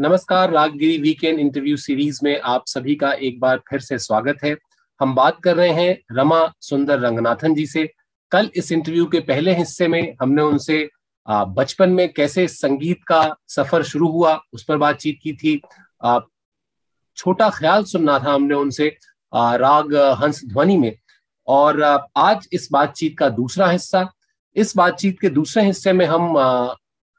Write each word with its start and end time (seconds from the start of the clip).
नमस्कार, 0.00 0.50
Raaggiri 0.50 0.96
weekend 0.98 1.38
interview 1.40 1.76
series 1.76 2.18
में 2.22 2.40
आप 2.40 2.64
सभी 2.66 2.94
का 2.94 3.12
एक 3.12 3.38
बार 3.40 3.60
फिर 3.70 3.80
से 3.80 3.98
स्वागत 3.98 4.38
है। 4.44 4.54
हम 5.00 5.14
बात 5.14 5.38
कर 5.44 5.56
रहे 5.56 5.70
हैं 5.72 6.16
रमा 6.16 6.40
सुंदर 6.60 6.98
रंगनाथन 7.00 7.54
जी 7.54 7.66
से। 7.66 7.86
कल 8.32 8.50
इस 8.56 8.70
इंटरव्यू 8.72 9.06
के 9.06 9.20
पहले 9.20 9.54
हिस्से 9.54 9.88
में 9.88 10.16
हमने 10.22 10.42
उनसे 10.42 10.88
बचपन 11.28 11.90
में 11.90 12.12
कैसे 12.12 12.46
संगीत 12.48 13.00
का 13.06 13.34
सफ़र 13.48 13.82
शुरू 13.82 14.08
हुआ, 14.08 14.38
उस 14.52 14.64
पर 14.64 14.76
बातचीत 14.76 15.18
की 15.22 15.32
थी। 15.32 15.60
छोटा 17.16 17.50
ख्याल 17.50 17.84
सुनना 17.84 18.18
था 18.18 18.32
हमने 18.32 18.54
उनसे 18.54 18.96
राग 19.34 19.94
हंस 20.22 20.44
ध्वनि 20.44 20.76
में। 20.76 20.96
और 21.46 21.82
आज 22.16 22.48
इस 22.52 22.68
बातचीत 22.72 23.18
का 23.18 23.28
दूसरा 23.30 23.70
हिस्सा। 23.70 24.08
इस 24.56 24.76
बातचीत 24.76 25.20
के 25.20 25.28
दूसरे 25.30 25.64
हिस्से 25.64 25.92
में 25.92 26.06
हम 26.06 26.36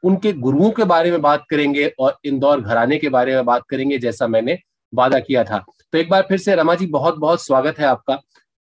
उनके 0.02 0.32
गुरुओं 0.34 0.70
के 0.70 0.84
बारे 0.84 1.10
में 1.10 1.20
बात 1.22 1.44
करेंगे 1.50 1.92
और 1.98 2.18
इंदौर 2.24 2.60
घराने 2.60 2.98
के 2.98 3.08
बारे 3.08 3.34
में 3.34 3.44
बात 3.44 3.62
करेंगे, 3.68 3.98
जैसा 3.98 4.26
मैंने 4.26 4.58
वादा 4.92 5.18
किया 5.20 5.44
था। 5.44 5.64
तो 5.92 5.98
एक 5.98 6.10
बार 6.10 6.26
फिर 6.28 6.38
से 6.38 6.54
रमा 6.54 6.74
जी 6.74 6.86
बहुत 6.88 7.18
बहुत 7.18 7.42
स्वागत 7.42 7.78
है 7.78 7.86
आपका। 7.86 8.18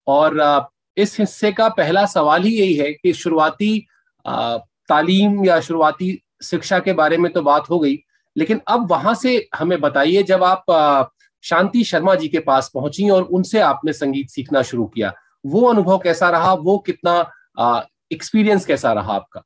और 0.06 0.68
इस 0.96 1.18
हिस्से 1.20 1.52
का 1.52 1.68
पहला 1.68 2.04
सवाल 2.06 2.42
ही 2.42 2.52
यही 2.52 2.74
है 2.74 2.92
कि 2.92 3.12
शुरुआती 3.12 3.78
तालीम 4.24 5.44
या 5.44 5.60
शुरुआती 5.60 6.18
शिक्षा 6.42 6.78
के 6.78 6.92
बारे 6.92 7.16
में 7.16 7.32
तो 7.32 7.42
बात 7.42 7.70
हो 7.70 7.78
गई, 7.78 7.98
लेकिन 8.36 8.60
अब 8.68 8.90
वहाँ 8.90 9.14
से 9.14 9.48
हमें 9.54 9.80
बताइए, 9.80 10.22
जब 10.22 10.44
आप 10.44 11.10
शांति 11.44 11.84
शर्मा 11.84 12.14
जी 12.14 12.28
के 12.28 12.38
पास 12.40 12.70
पहुँची 12.74 13.08
और 13.10 13.22
उनसे 13.22 13.60
आपने 13.60 13.92
संगीत 13.92 14.28
सीखना 14.30 14.62
शुरू 14.62 14.84
किया, 14.86 15.12
वो 15.44 15.66
अनुभव 15.66 15.98
कैसा 15.98 16.28
रहा? 16.30 16.52
वो 16.54 16.78
कितना 16.78 17.84
एक्सपीरियंस 18.12 18.66
कैसा 18.66 18.92
रहा 18.92 19.14
आपका? 19.14 19.42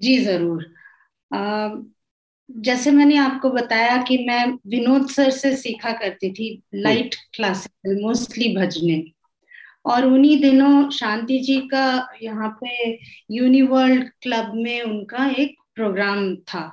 जी 0.00 0.16
ज़रूर। 0.24 0.64
जैसे 2.48 2.90
मैंने 2.90 3.16
आपको 3.16 3.50
बताया 3.50 3.96
कि 4.02 4.18
मैं 4.18 4.44
विनोद 4.70 5.08
सर 5.10 5.30
से 5.30 5.54
सीखा 5.56 5.92
करती 5.92 6.32
थी 6.32 6.50
लाइट 6.74 7.14
क्लासिकल 7.34 8.00
मोस्टली 8.02 8.54
भजने। 8.56 9.02
और 9.86 10.04
उन्हीं 10.06 10.40
दिनों 10.40 10.88
शांति 10.90 11.38
जी 11.38 11.60
का 11.72 11.86
यहाँ 12.22 12.48
पे 12.62 12.92
यूनिवर्ल्ड 13.30 14.08
क्लब 14.22 14.52
में 14.54 14.82
उनका 14.82 15.26
एक 15.38 15.56
प्रोग्राम 15.74 16.34
था। 16.36 16.66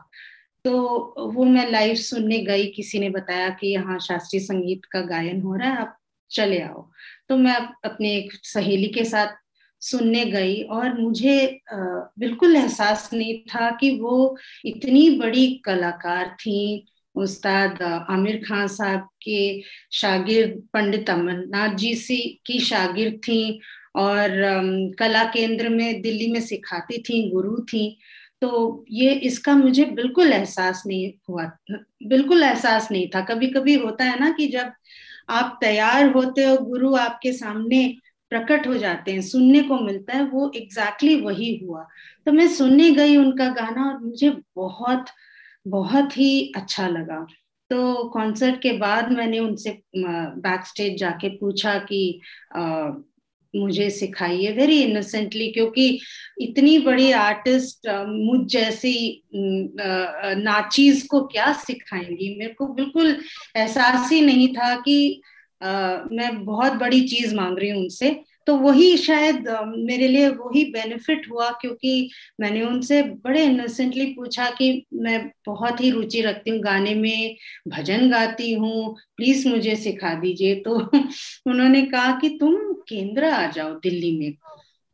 तो 0.65 1.31
वो 1.33 1.43
मैं 1.45 1.69
लाइव 1.71 1.95
सुनने 1.95 2.39
गई 2.41 2.65
किसी 2.71 2.99
ने 2.99 3.09
बताया 3.09 3.49
कि 3.49 3.67
यहाँ 3.67 3.97
शास्त्रीय 3.99 4.41
संगीत 4.43 4.85
का 4.91 5.01
गायन 5.01 5.41
हो 5.41 5.55
रहा 5.55 5.69
है 5.69 5.77
आप 5.77 5.97
चले 6.31 6.61
आओ। 6.61 6.87
तो 7.29 7.37
मैं 7.37 7.55
अपने 7.85 8.15
एक 8.17 8.31
सहेली 8.43 8.87
के 8.87 9.03
साथ 9.05 9.35
सुनने 9.83 10.23
गई 10.25 10.61
और 10.71 10.99
मुझे 10.99 11.59
बिल्कुल 11.73 12.55
एहसास 12.55 13.09
नहीं 13.13 13.39
था 13.45 13.69
कि 13.79 13.89
वो 13.99 14.35
इतनी 14.65 15.09
बड़ी 15.19 15.47
कलाकार 15.65 16.35
थी, 16.39 16.85
उस्ताद 17.15 17.81
आमिर 18.09 18.41
खान 18.45 18.67
साहब 18.67 19.07
के 19.23 19.61
शागिर्द 19.91 20.61
पंडित 20.73 21.09
अमरनाथ 21.09 21.75
जी 21.75 21.93
सी 21.95 22.17
की 22.45 22.59
शागिर्द 22.61 23.19
थी 23.27 23.59
और 23.95 24.29
कला 24.99 25.23
केंद्र 25.23 25.69
में, 25.69 26.01
दिल्ली 26.01 26.31
में 26.31 26.39
सिखाती 26.41 26.97
थी, 26.99 27.29
गुरु 27.31 27.57
थी। 27.63 27.97
तो 28.41 28.85
ये, 28.91 29.11
इसका 29.13 29.55
मुझे 29.55 29.85
बिल्कुल 29.87 30.31
एहसास 30.33 30.83
नहीं 30.87 31.11
हुआ, 31.29 31.43
बिल्कुल 32.07 32.43
एहसास 32.43 32.87
नहीं 32.91 33.07
था। 33.15 33.21
कभी 33.25 33.47
कभी 33.49 33.75
होता 33.75 34.05
है 34.05 34.19
ना 34.19 34.31
कि 34.31 34.47
जब 34.47 34.71
आप 35.29 35.57
तैयार 35.61 36.09
होते 36.11 36.45
हो, 36.45 36.57
गुरु 36.57 36.95
आपके 36.97 37.31
सामने 37.33 37.85
प्रकट 38.33 38.67
हो 38.67 38.75
जाते 38.77 39.11
हैं 39.11 39.21
सुनने 39.21 39.61
को 39.63 39.79
मिलता 39.79 40.15
है 40.17 40.23
वो 40.23 40.51
एग्जैक्टली 40.55 41.09
exactly 41.09 41.25
वही 41.25 41.55
हुआ। 41.63 41.85
तो 42.25 42.31
मैं 42.31 42.47
सुनने 42.47 42.91
गई 42.91 43.17
उनका 43.17 43.47
गाना 43.53 43.89
और 43.89 43.99
मुझे 43.99 44.29
बहुत 44.55 45.05
बहुत 45.67 46.17
ही 46.17 46.51
अच्छा 46.55 46.87
लगा। 46.87 47.25
तो 47.69 48.09
कॉन्सर्ट 48.09 48.61
के 48.61 48.71
बाद 48.77 49.11
मैंने 49.11 49.39
उनसे 49.39 49.81
बैक 49.95 50.65
स्टेज 50.65 50.97
जाके 50.99 51.29
पूछा 51.29 51.77
कि 51.79 52.21
आ, 52.55 52.91
मुझे 53.53 53.89
सिखाइए 53.89 54.51
वेरी 54.51 54.81
इनोसेंटली 54.81 55.47
क्योंकि 55.51 55.99
इतनी 56.41 56.77
बड़ी 56.79 57.11
आर्टिस्ट 57.11 57.87
मुझ 58.07 58.39
जैसी 58.51 59.23
नाचीज 59.35 61.03
को 61.03 61.21
क्या 61.27 61.51
सिखाएँगी? 61.53 62.35
मेरे 62.39 62.53
को 62.53 62.67
बिल्कुल 62.67 63.15
एहसास 63.55 64.11
ही 64.11 64.21
नहीं 64.21 64.47
था 64.53 64.75
कि 64.75 65.21
मैं 65.63 66.43
बहुत 66.45 66.73
बड़ी 66.73 67.01
चीज़ 67.07 67.35
मांग 67.35 67.59
रही 67.59 67.69
हूँ 67.69 67.81
उनसे। 67.81 68.23
तो 68.47 68.55
वही 68.57 68.97
शायद 68.97 69.47
मेरे 69.77 70.07
लिए 70.07 70.27
वही 70.29 70.63
बेनिफिट 70.71 71.29
हुआ 71.31 71.49
क्योंकि 71.51 72.09
मैंने 72.41 72.61
उनसे 72.61 73.01
बड़े 73.03 73.43
इनोसेंटली 73.45 74.05
पूछा 74.13 74.49
कि 74.49 74.85
मैं 74.93 75.19
बहुत 75.45 75.81
ही 75.81 75.89
रुचि 75.91 76.21
रखती 76.21 76.51
हूँ, 76.51 76.59
गाने 76.59 76.95
में 76.95 77.35
भजन 77.67 78.09
गाती 78.11 78.53
हूँ 78.53 78.95
प्लीज़ 79.17 79.47
मुझे 79.49 79.75
सिखा 79.75 80.13
दीजिए। 80.13 80.55
तो 80.55 80.75
उन्होंने 81.47 81.81
कहा 81.85 82.19
कि 82.19 82.29
तुम 82.29 82.55
केंद्र 82.89 83.25
आ 83.25 83.47
जाओ 83.47 83.73
दिल्ली 83.73 84.17
में, 84.19 84.33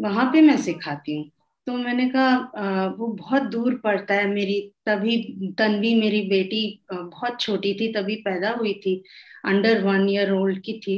वहाँ 0.02 0.26
पे 0.34 0.42
मैं 0.42 0.58
सिखाती 0.58 1.16
हूँ। 1.18 1.30
तो 1.70 1.74
मैंने 1.78 2.08
कहा 2.10 2.86
वो 2.98 3.08
बहुत 3.08 3.42
दूर 3.52 3.76
पड़ता 3.84 4.14
है 4.14 4.28
मेरी, 4.28 4.60
तभी 4.86 5.18
तनवी 5.58 5.94
मेरी 5.96 6.22
बेटी 6.30 6.62
बहुत 6.92 7.40
छोटी 7.42 7.74
थी, 7.80 7.92
तभी 7.94 8.16
पैदा 8.26 8.52
हुई 8.52 8.74
थी 8.86 8.96
अंडर 9.46 9.84
वन 9.84 10.10
ईयर 10.10 10.32
ओल्ड 10.34 10.62
की 10.66 10.74
थी। 10.80 10.98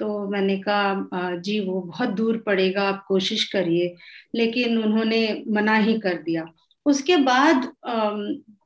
तो 0.00 0.28
मैंने 0.30 0.56
कहा 0.68 1.34
जी, 1.36 1.58
वो 1.60 1.80
बहुत 1.80 2.08
दूर 2.10 2.36
पड़ेगा, 2.46 2.82
आप 2.82 3.04
कोशिश 3.08 3.44
करिए। 3.52 3.94
लेकिन 4.34 4.78
उन्होंने 4.78 5.42
मना 5.48 5.76
ही 5.78 5.98
कर 6.00 6.22
दिया। 6.22 6.46
उसके 6.86 7.16
बाद 7.16 7.70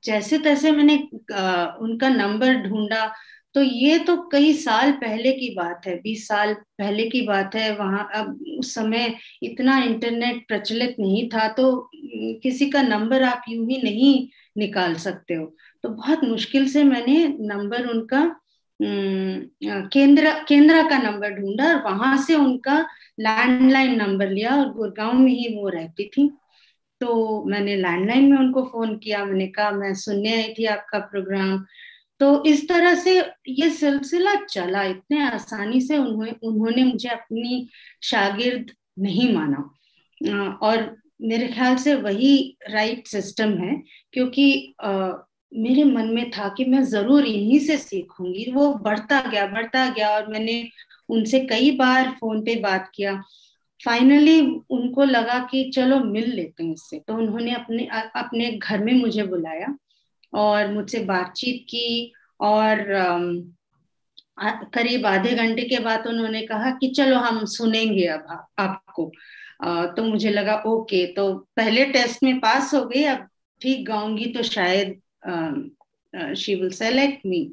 जैसे 0.05 0.39
तैसे 0.39 0.73
मैंने 0.73 0.97
उनका 1.81 2.09
नंबर 2.11 2.55
ढूंढा 2.69 3.05
तो 3.55 3.63
ये 3.63 3.99
तो 3.99 4.17
कई 4.33 4.53
साल 4.55 4.93
पहले 4.95 5.33
की 5.33 5.49
बात 5.55 5.87
है, 5.87 5.95
बीस 5.97 6.27
साल 6.29 6.53
पहले 6.55 7.09
की 7.11 7.21
बात 7.27 7.55
है, 7.55 7.75
वहाँ 7.77 8.09
अब 8.15 8.39
उस 8.59 8.75
समय 8.75 9.15
इतना 9.43 9.79
इंटरनेट 9.85 10.47
प्रचलित 10.49 10.97
नहीं 11.01 11.29
था 11.29 11.47
तो 11.53 11.91
किसी 12.43 12.69
का 12.71 12.83
नंबर 12.83 13.23
आप 13.25 13.45
यूँ 13.49 13.67
ही 13.69 13.81
नहीं 13.83 14.29
निकाल 14.57 14.95
सकते 14.97 15.35
हो। 15.35 15.45
तो 15.85 15.89
बहुत 15.89 16.25
मुश्किल 16.25 16.69
से 16.69 16.85
मैंने 16.85 17.27
नंबर 17.41 17.87
उनका 17.89 18.25
केंद्र 18.81 20.33
केंद्र 20.49 20.83
का 20.91 20.99
नंबर 21.01 21.31
ढूंढा 21.35 21.67
और 21.69 21.83
वहाँ 21.85 22.17
से 22.23 22.35
उनका 22.35 22.79
लैंडलाइन 23.21 23.97
नंबर 23.97 24.31
लिया 24.31 24.55
और 24.57 24.73
गुड़गांव 24.75 25.13
में 25.15 25.33
ही 25.33 25.55
वो 25.57 25.69
रहती 25.69 26.09
थी। 26.09 26.29
तो 27.01 27.45
मैंने 27.47 27.75
लैंडलाइन 27.77 28.31
में 28.31 28.39
उनको 28.39 28.63
फ़ोन 28.65 28.97
किया, 28.99 29.25
मैंने 29.25 29.47
कहा, 29.49 29.71
मैं 29.71 29.95
सुनने 29.97 30.35
आई 30.35 30.53
थी 30.55 30.65
आपका 30.67 30.99
प्रोग्राम 31.01 31.65
तो 32.21 32.45
इस 32.47 32.69
तरह 32.69 32.95
से 32.95 33.19
ये 33.51 33.71
सिलसिला 33.71 34.34
चला 34.45 34.83
इतने 34.84 35.23
आसानी 35.23 35.81
से 35.81 35.99
उन्होंने 35.99 36.34
उन्होंने 36.45 36.84
मुझे 36.84 37.09
अपनी 37.09 37.67
शागिर्द 38.03 38.71
नहीं 38.99 39.33
माना। 39.34 40.59
और 40.62 40.97
मेरे 41.23 41.47
ख्याल 41.49 41.77
से 41.77 41.95
वही 41.97 42.56
राइट 42.71 43.06
सिस्टम 43.06 43.53
है, 43.59 43.83
क्योंकि 44.12 44.75
मेरे 45.53 45.84
मन 45.84 46.09
में 46.15 46.31
था 46.31 46.49
कि 46.56 46.65
मैं 46.65 46.83
ज़रूर 46.84 47.25
इन्हीं 47.27 47.59
से 47.59 47.77
सीखूँगी। 47.79 48.50
वो 48.53 48.73
बढ़ता 48.75 49.21
गया 49.31 49.47
बढ़ता 49.47 49.89
गया 49.91 50.11
और 50.11 50.29
मैंने 50.33 50.62
उनसे 51.09 51.41
कई 51.47 51.71
बार 51.77 52.11
फ़ोन 52.21 52.43
पे 52.45 52.55
बात 52.61 52.91
किया। 52.95 53.15
फाइनली 53.81 54.41
उनको 54.71 55.05
लगा 55.05 55.39
कि 55.50 55.71
चलो 55.75 55.99
मिल 56.05 56.31
लेते 56.31 56.65
हैं 56.65 56.73
इससे। 56.73 56.99
तो 56.99 57.15
उन्होंने 57.17 57.53
अपने 57.55 57.89
अपने 58.17 58.50
घर 58.53 58.85
में 58.85 58.93
मुझे 58.95 59.23
बुलाया। 59.25 59.77
और 60.33 60.72
मुझसे 60.72 61.00
बातचीत 61.00 61.62
की 61.62 62.12
और 62.41 62.77
करीब 64.75 65.06
आधे 65.06 65.34
घंटे 65.34 65.62
के 65.62 65.78
बाद 65.78 66.06
उन्होंने 66.06 66.43
कहा 66.43 66.71
कि 66.71 66.89
चलो 66.89 67.16
हम 67.16 67.44
सुनेंगे 67.44 68.06
अब 68.06 68.47
आपको। 68.59 69.12
आ, 69.65 69.87
तो 69.87 70.05
मुझे 70.05 70.31
लगा 70.31 70.62
ओके 70.67 71.06
तो 71.06 71.34
पहले 71.56 71.84
टेस्ट 71.84 72.22
में 72.22 72.38
पास 72.41 72.75
हो 72.75 72.84
गई 72.84 73.03
अब 73.05 73.28
ठीक 73.61 73.87
गाऊँगी 73.87 74.27
तो 74.27 74.43
शायद 74.43 75.00
शी 76.37 76.55
विल 76.55 76.70
सेलेक्ट 76.70 77.26
मी 77.26 77.53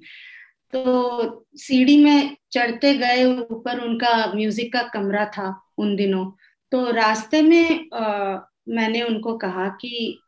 तो 0.73 1.45
सीढ़ी 1.55 2.03
में 2.03 2.37
चढ़ते 2.51 2.93
गए 2.93 3.23
ऊपर 3.25 3.79
उनका 3.79 4.33
म्यूज़िक 4.35 4.73
का 4.73 4.83
कमरा 4.83 5.25
था 5.25 5.61
उन 5.77 5.95
दिनों। 5.95 6.31
तो 6.71 6.91
रास्ते 6.91 7.41
में 7.41 7.89
uh, 7.89 8.39
मैंने 8.69 9.01
उनको 9.01 9.37
कहा 9.37 9.67
कि 9.69 10.19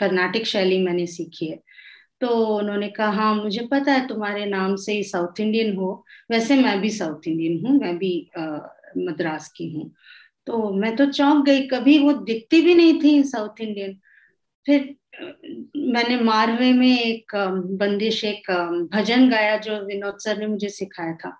कर्नाटिक 0.00 0.46
शैली 0.46 0.78
मैंने 0.78 1.06
सीखी 1.06 1.46
है। 1.46 1.58
तो 2.20 2.28
उन्होंने 2.56 2.88
कहा 2.88 3.10
हाँ 3.12 3.34
मुझे 3.34 3.66
पता 3.72 3.92
है 3.92 4.06
तुम्हारे 4.08 4.44
नाम 4.46 4.74
से 4.76 4.92
ही 4.92 5.02
साउथ 5.04 5.40
इंडियन 5.40 5.76
हो। 5.76 6.04
वैसे 6.30 6.56
मैं 6.56 6.80
भी 6.80 6.90
साउथ 6.90 7.28
इंडियन 7.28 7.66
हूँ, 7.66 7.78
मैं 7.80 7.96
भी 7.98 8.30
मद्रास 8.98 9.48
की 9.56 9.70
हूँ। 9.72 9.90
तो 10.46 10.70
मैं 10.74 10.94
तो 10.96 11.06
चौंक 11.06 11.44
गई, 11.46 11.66
कभी 11.68 11.98
वो 11.98 12.12
दिखती 12.12 12.60
भी 12.62 12.74
नहीं 12.74 13.00
थी 13.02 13.22
साउथ 13.24 13.60
इंडियन 13.60 13.98
फिर 14.66 14.94
मैंने 15.76 16.16
मारवे 16.20 16.72
में 16.72 16.88
एक 16.88 17.34
बंदिश, 17.80 18.24
एक 18.24 18.50
भजन 18.92 19.28
गाया 19.30 19.56
जो 19.58 19.78
विनोद 19.86 20.18
सर 20.20 20.38
ने 20.38 20.46
मुझे 20.46 20.68
सिखाया 20.68 21.12
था। 21.16 21.30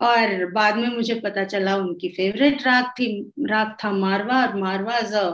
और 0.00 0.44
बाद 0.52 0.76
में 0.76 0.88
मुझे 0.88 1.14
पता 1.20 1.44
चला 1.44 1.76
उनकी 1.76 2.08
फेवरेट 2.08 2.62
राग 2.66 2.84
थी, 2.98 3.32
राग 3.40 3.76
था 3.84 3.90
मारवा 3.92 4.40
और 4.42 4.56
मारवा 4.56 4.98
इज़ 4.98 5.14
अ 5.14 5.30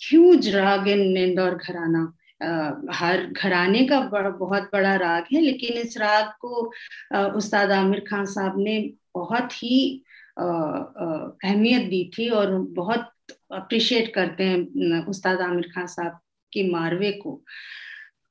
ह्यूज 0.00 0.48
राग 0.56 0.88
इन 0.88 1.16
इंदौर 1.16 1.54
घराना। 1.54 2.12
Uh, 2.40 2.72
हर 2.94 3.26
घराने 3.26 3.84
का 3.86 4.00
बड़ा 4.00 4.28
बहुत 4.30 4.70
बड़ा 4.72 4.94
राग 4.96 5.24
है 5.32 5.40
लेकिन 5.40 5.76
इस 5.76 5.96
राग 5.98 6.28
को 6.40 6.70
uh, 7.14 7.34
उस्ताद 7.36 7.70
आमिर 7.70 8.00
खान 8.00 8.24
साहब 8.26 8.54
ने 8.58 8.78
बहुत 9.14 9.52
ही 9.52 10.04
अहमियत 10.38 11.82
दी 11.82 12.10
थी 12.18 12.28
और 12.28 12.54
बहुत 12.78 13.10
अप्रिशिएट 13.52 14.14
करते 14.14 14.44
हैं 14.44 15.04
उस्ताद 15.06 15.40
आमिर 15.40 15.68
खान 15.74 15.86
साहब 15.86 16.18
के 16.52 16.62
मारवे 16.70 17.12
को। 17.12 17.42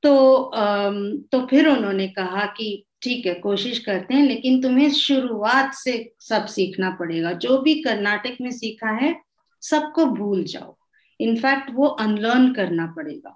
तो 0.04 0.16
uh, 0.56 0.96
तो 1.32 1.46
फिर 1.46 1.68
उन्होंने 1.68 2.08
कहा 2.08 2.46
कि 2.58 2.86
ठीक 3.02 3.26
है 3.26 3.34
कोशिश 3.34 3.80
करते 3.80 4.14
हैं 4.14 4.28
लेकिन 4.28 4.62
तुम्हें 4.62 4.90
शुरुआत 4.94 5.74
से 5.74 6.14
सब 6.20 6.46
सीखना 6.46 6.90
पड़ेगा। 7.00 7.32
जो 7.32 7.62
भी 7.62 7.82
कर्नाटक 7.84 8.42
में 8.42 8.52
सीखा 8.52 8.98
है 9.04 9.16
सबको 9.64 10.06
भूल 10.06 10.44
जाओ। 10.44 10.79
इनफैक्ट 11.20 11.72
वो 11.74 11.88
अनलर्न 11.88 12.54
करना 12.54 12.86
पड़ेगा। 12.98 13.36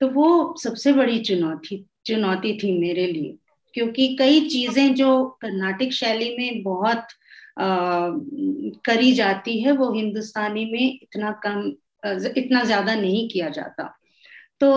तो 0.00 0.08
वो 0.08 0.56
सबसे 0.62 0.92
बड़ी 0.92 1.18
चुनौती 1.20 1.84
चुनौती 2.06 2.56
थी 2.58 2.78
मेरे 2.80 3.06
लिए। 3.06 3.36
क्योंकि 3.74 4.16
कई 4.16 4.40
चीज़ें 4.48 4.94
जो 4.94 5.24
कर्नाटक 5.42 5.90
शैली 5.92 6.36
में 6.38 6.62
बहुत 6.62 7.06
आ, 7.60 8.10
करी 8.84 9.12
जाती 9.12 9.60
है 9.60 9.72
वो 9.72 9.92
हिंदुस्तानी 9.92 10.64
में 10.64 10.98
इतना 11.02 11.30
कम 11.46 11.72
इतना 12.36 12.62
ज़्यादा 12.64 12.94
नहीं 12.94 13.28
किया 13.28 13.48
जाता। 13.48 13.84
तो 14.60 14.70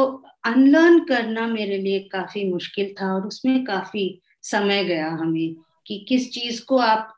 अनलर्न 0.46 1.00
करना 1.00 1.48
मेरे 1.48 1.78
लिए 1.78 2.00
काफ़ी 2.00 2.44
मुश्किल 2.54 2.94
था 3.02 3.14
और 3.16 3.28
उसमें 3.28 3.64
काफ़ी 3.64 4.22
समय 4.44 4.84
गया 4.84 5.10
हमें 5.10 5.56
कि 5.88 6.06
किस 6.10 6.32
चीज़ 6.32 6.64
को 6.66 6.78
आप 6.78 7.14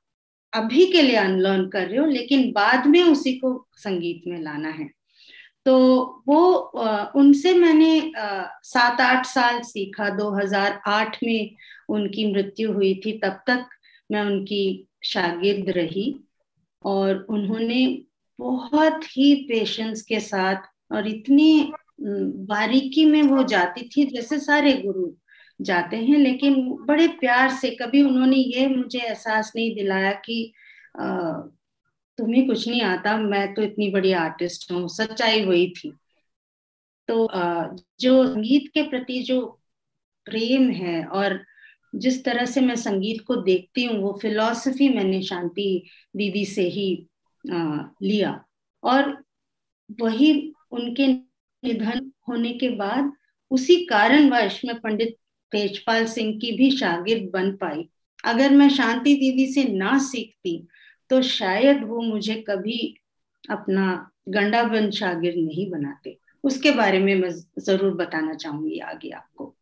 अभी 0.54 0.86
के 0.92 1.02
लिए 1.02 1.16
अनलर्न 1.16 1.68
कर 1.70 1.88
रहे 1.88 1.98
हो 1.98 2.06
लेकिन 2.06 2.52
बाद 2.52 2.88
में 2.88 3.04
उसी 3.04 3.34
को 3.34 3.68
संगीत 3.78 4.24
में 4.28 4.40
लाना 4.42 4.70
है। 4.70 4.90
तो 5.66 5.76
वो 6.28 6.40
उनसे 7.16 7.54
मैंने 7.54 8.12
सात 8.64 9.02
आठ 9.02 9.26
साल 9.26 9.62
सीखा। 9.64 10.10
2008 10.10 11.18
में 11.24 11.56
उनकी 11.90 12.32
मृत्यु 12.34 12.72
हुई 12.74 12.94
थी, 13.06 13.12
तब 13.20 13.40
तक 13.48 13.70
मैं 14.10 14.22
उनकी 14.22 14.88
शागिर्द 15.06 15.70
रही 15.70 16.14
और 16.86 17.26
उन्होंने 17.30 17.86
बहुत 18.40 19.04
ही 19.08 19.34
पेशेंस 19.50 20.02
के 20.02 20.20
साथ 20.20 20.70
और 20.92 21.08
इतनी 21.08 21.74
बारीकी 22.00 23.06
में 23.06 23.22
वो 23.24 23.44
जाती 23.44 23.88
थी, 23.88 24.06
जैसे 24.06 24.40
सारे 24.40 24.74
गुरु 24.76 25.12
जाते 25.60 25.98
हैं, 25.98 26.18
लेकिन 26.18 26.56
बड़े 26.88 27.08
प्यार 27.20 27.50
से 27.52 27.70
कभी 27.82 28.02
उन्होंने 28.04 28.38
ये 28.38 28.68
मुझे 28.68 29.00
एहसास 29.00 29.52
नहीं 29.56 29.76
दिलाया 29.76 30.12
कि 30.26 30.54
तुम्हें 32.18 32.46
कुछ 32.48 32.68
नहीं 32.68 32.82
आता, 32.82 33.18
मैं 33.18 33.54
तो 33.54 33.62
इतनी 33.62 33.90
बड़ी 33.92 34.12
आर्टिस्ट 34.14 34.72
हूँ, 34.72 34.88
सच्चाई 34.90 35.46
वही 35.46 35.68
थी। 35.78 35.92
तो 37.10 37.28
जो 38.02 38.28
संगीत 38.28 38.70
के 38.74 38.82
प्रति 38.90 39.22
जो 39.24 39.42
प्रेम 40.28 40.70
है 40.72 41.04
और 41.06 41.40
जिस 41.96 42.24
तरह 42.26 42.46
से 42.46 42.62
मैं 42.62 42.76
संगीत 42.76 43.22
को 43.28 43.36
देखती 43.36 43.84
हूँ, 43.86 43.98
वो 43.98 44.18
फिलॉसफी 44.22 44.90
मैंने 44.90 45.22
शांति 45.24 45.84
दीदी 46.18 46.46
से 46.46 46.68
ही 46.70 47.08
लिया। 47.44 48.44
और 48.84 49.12
वही 50.02 50.32
उनके 50.72 51.08
निधन 51.08 52.12
होने 52.30 52.54
के 52.54 52.70
बाद 52.76 53.12
उसी 53.52 53.76
कारणवश 53.86 54.62
मैं 54.66 54.80
पंडित 54.82 55.16
तेजपाल 55.52 56.06
सिंह 56.06 56.34
की 56.40 56.52
भी 56.52 56.70
शागिर्द 56.72 57.30
बन 57.34 57.52
पाई। 57.58 57.88
अगर 58.24 58.52
मैं 58.52 58.70
शांति 58.70 59.14
दीदी 59.16 59.46
से 59.54 59.64
ना 59.74 59.98
सीखती 60.02 60.56
तो 61.10 61.22
शायद 61.22 61.84
वो 61.84 62.02
मुझे 62.02 62.36
कभी 62.50 62.80
अपना 63.44 63.86
गंडा 64.30 64.64
बन 64.64 64.90
शागिर्द 64.92 65.38
नहीं 65.38 65.70
बनाते। 65.72 66.18
उसके 66.44 66.72
बारे 66.72 67.00
में 67.00 67.16
मैं 67.16 67.30
ज़रूर 67.60 67.94
बताना 67.96 68.34
चाहूँगी 68.36 68.80
आगे 68.82 69.10
आपको। 69.12 69.54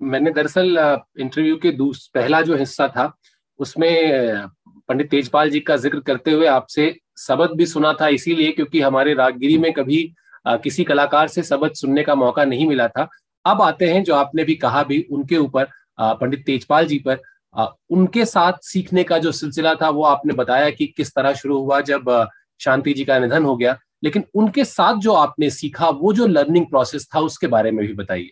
मैंने 0.00 0.30
दरअसल 0.30 0.78
इंटरव्यू 1.20 1.56
के 1.56 1.70
पहला 2.14 2.40
जो 2.42 2.56
हिस्सा 2.56 2.88
था, 2.88 3.12
उसमें 3.60 4.46
पंडित 4.88 5.10
तेजपाल 5.10 5.50
जी 5.50 5.60
का 5.60 5.76
ज़िक्र 5.76 6.00
करते 6.02 6.30
हुए 6.30 6.46
आपसे 6.48 6.94
सबद 7.18 7.50
भी 7.56 7.66
सुना 7.66 7.92
था, 7.92 8.08
इसीलिए 8.08 8.52
क्योंकि 8.52 8.80
हमारे 8.80 9.14
रागगिरी 9.14 9.58
में 9.58 9.72
कभी 9.72 10.02
किसी 10.46 10.84
कलाकार 10.84 11.28
से 11.28 11.42
सबद 11.42 11.74
सुनने 11.74 12.02
का 12.02 12.14
मौका 12.14 12.44
नहीं 12.44 12.66
मिला 12.68 12.88
था। 12.88 13.08
अब 13.44 13.62
आते 13.62 13.86
हैं, 13.86 14.02
जो 14.04 14.14
आपने 14.14 14.44
भी 14.44 14.54
कहा 14.56 14.82
भी, 14.82 15.00
उनके 15.02 15.36
ऊपर 15.36 15.68
पंडित 16.00 16.44
तेजपाल 16.46 16.86
जी 16.86 16.98
पर। 16.98 17.20
उनके 17.56 18.24
साथ 18.24 18.52
सीखने 18.62 19.04
का 19.04 19.18
जो 19.18 19.32
सिलसिला 19.32 19.74
था 19.74 19.88
वो 19.90 20.02
आपने 20.04 20.34
बताया 20.34 20.70
कि 20.70 20.86
किस 20.86 21.14
तरह 21.14 21.34
शुरू 21.34 21.58
हुआ 21.58 21.80
जब 21.80 22.28
शांति 22.60 22.92
जी 22.92 23.04
का 23.04 23.18
निधन 23.18 23.44
हो 23.44 23.56
गया। 23.56 23.78
लेकिन 24.04 24.24
उनके 24.34 24.64
साथ 24.64 24.98
जो 25.00 25.12
आपने 25.12 25.50
सीखा 25.50 25.88
वो 25.90 26.12
जो 26.12 26.26
लर्निंग 26.26 26.66
प्रोसेस 26.66 27.08
था 27.14 27.20
उसके 27.20 27.46
बारे 27.46 27.70
में 27.70 27.86
भी 27.86 27.92
बताइए। 27.94 28.30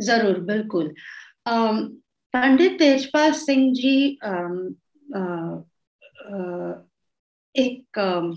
ज़रूर 0.00 0.38
बिल्कुल। 0.40 0.94
पंडित 1.48 2.78
तेजपाल 2.78 3.32
सिंह 3.32 3.72
जी 3.74 4.18
आ, 4.24 4.30
आ, 5.16 5.62
एक 7.54 8.36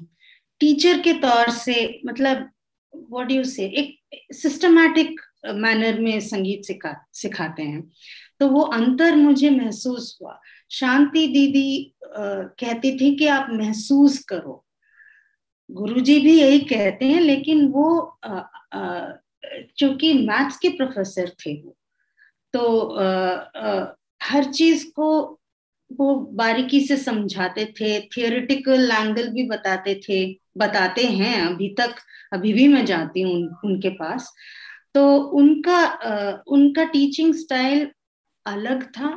टीचर 0.61 0.99
के 1.01 1.13
तौर 1.13 1.49
से 1.49 2.01
मतलब 2.05 2.49
व्हाट 2.93 3.31
यू 3.31 3.43
से 3.43 3.65
एक 3.65 4.33
सिस्टमैटिक 4.33 5.21
मैनर 5.45 5.99
में 5.99 6.19
संगीत 6.19 6.65
सिखा 6.65 6.95
सिखाते 7.13 7.63
हैं। 7.63 7.81
तो 8.41 8.47
वो 8.47 8.61
अंतर 8.73 9.15
मुझे 9.15 9.49
महसूस 9.49 10.17
हुआ। 10.21 10.39
शांति 10.71 11.27
दीदी 11.27 11.93
कहती 12.03 12.91
थी 12.99 13.15
कि 13.15 13.27
आप 13.27 13.47
महसूस 13.51 14.17
करो। 14.23 14.65
गुरुजी 15.69 16.19
भी 16.19 16.39
यही 16.39 16.59
कहते 16.59 17.05
हैं 17.05 17.19
लेकिन 17.21 17.67
वो 17.67 18.17
चूँकि 19.77 20.13
मैथ्स 20.13 20.57
के 20.57 20.69
प्रोफेसर 20.69 21.29
थे 21.29 21.53
वो 21.61 21.75
तो 22.53 22.79
आ, 22.87 23.05
आ, 23.05 23.95
हर 24.23 24.43
चीज़ 24.43 24.85
को 24.91 25.39
वो 25.91 26.15
बारीकी 26.33 26.81
से 26.81 26.97
समझाते 26.97 27.65
थे 27.81 27.99
थियोरिटिकल 28.07 28.91
एंगल 28.91 29.29
भी 29.29 29.47
बताते 29.47 29.99
थे 30.09 30.25
बताते 30.57 31.05
हैं 31.05 31.41
अभी 31.41 31.69
तक 31.79 31.95
अभी 32.33 32.53
भी 32.53 32.67
मैं 32.67 32.85
जाती 32.85 33.21
हूँ 33.21 33.33
उन, 33.33 33.49
उनके 33.65 33.89
पास। 33.89 34.33
तो 34.93 35.17
उनका 35.17 35.77
आ, 35.77 36.43
उनका 36.47 36.83
टीचिंग 36.83 37.33
स्टाइल 37.33 37.91
अलग 38.45 38.83
था 38.91 39.09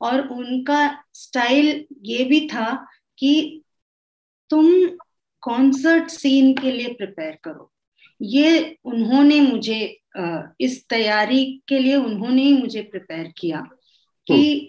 और 0.00 0.28
उनका 0.28 0.80
स्टाइल 1.14 1.84
ये 2.04 2.24
भी 2.24 2.46
था 2.48 2.72
कि 3.18 3.62
तुम 4.50 4.66
कॉन्सर्ट 5.42 6.08
सीन 6.10 6.52
के 6.54 6.70
लिए 6.70 6.92
प्रिपेयर 6.94 7.38
करो। 7.44 7.70
ये 8.20 8.76
उन्होंने 8.84 9.40
मुझे 9.40 9.80
इस 10.60 10.84
तैयारी 10.88 11.44
के 11.68 11.78
लिए 11.78 11.96
उन्होंने 11.96 12.42
ही 12.42 12.52
मुझे 12.52 12.82
प्रिपेयर 12.82 13.32
किया 13.38 13.60
कि 14.26 14.34
हम्म। 14.34 14.68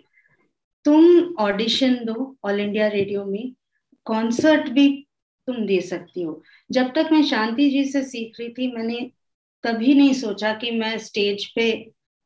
तुम 0.85 1.35
ऑडिशन 1.43 1.95
दो 2.05 2.35
ऑल 2.45 2.59
इंडिया 2.59 2.87
रेडियो 2.87 3.25
में 3.25 3.53
कॉन्सर्ट 4.07 4.69
भी 4.69 4.87
तुम 5.47 5.65
दे 5.65 5.79
सकती 5.81 6.21
हो। 6.21 6.41
जब 6.71 6.91
तक 6.95 7.09
मैं 7.11 7.23
शांति 7.23 7.69
जी 7.69 7.83
से 7.85 8.03
सीख 8.03 8.39
रही 8.39 8.49
थी 8.49 8.71
मैंने 8.71 8.99
कभी 9.63 9.93
नहीं 9.93 10.13
सोचा 10.13 10.53
कि 10.53 10.71
मैं 10.71 10.97
स्टेज 10.97 11.45
पे 11.55 11.71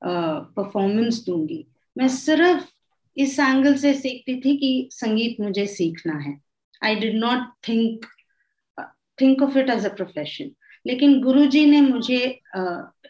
परफॉर्मेंस 0.02 1.24
दूँगी। 1.26 1.66
मैं 1.96 2.08
सिर्फ़ 2.10 2.66
इस 3.18 3.40
एंगल 3.40 3.76
से 3.78 3.94
सीखती 3.94 4.40
थी 4.42 4.56
कि 4.58 4.90
संगीत 4.92 5.40
मुझे 5.42 5.66
सीखना 5.68 6.18
है। 6.20 6.38
I 6.82 6.96
did 6.96 7.16
not 7.16 7.48
think 7.68 8.06
think 9.18 9.42
of 9.42 9.58
it 9.58 9.70
as 9.70 9.86
a 9.86 9.94
profession 9.96 10.52
लेकिन 10.86 11.20
गुरुजी 11.22 11.66
ने 11.66 11.82
मुझे 11.82 12.20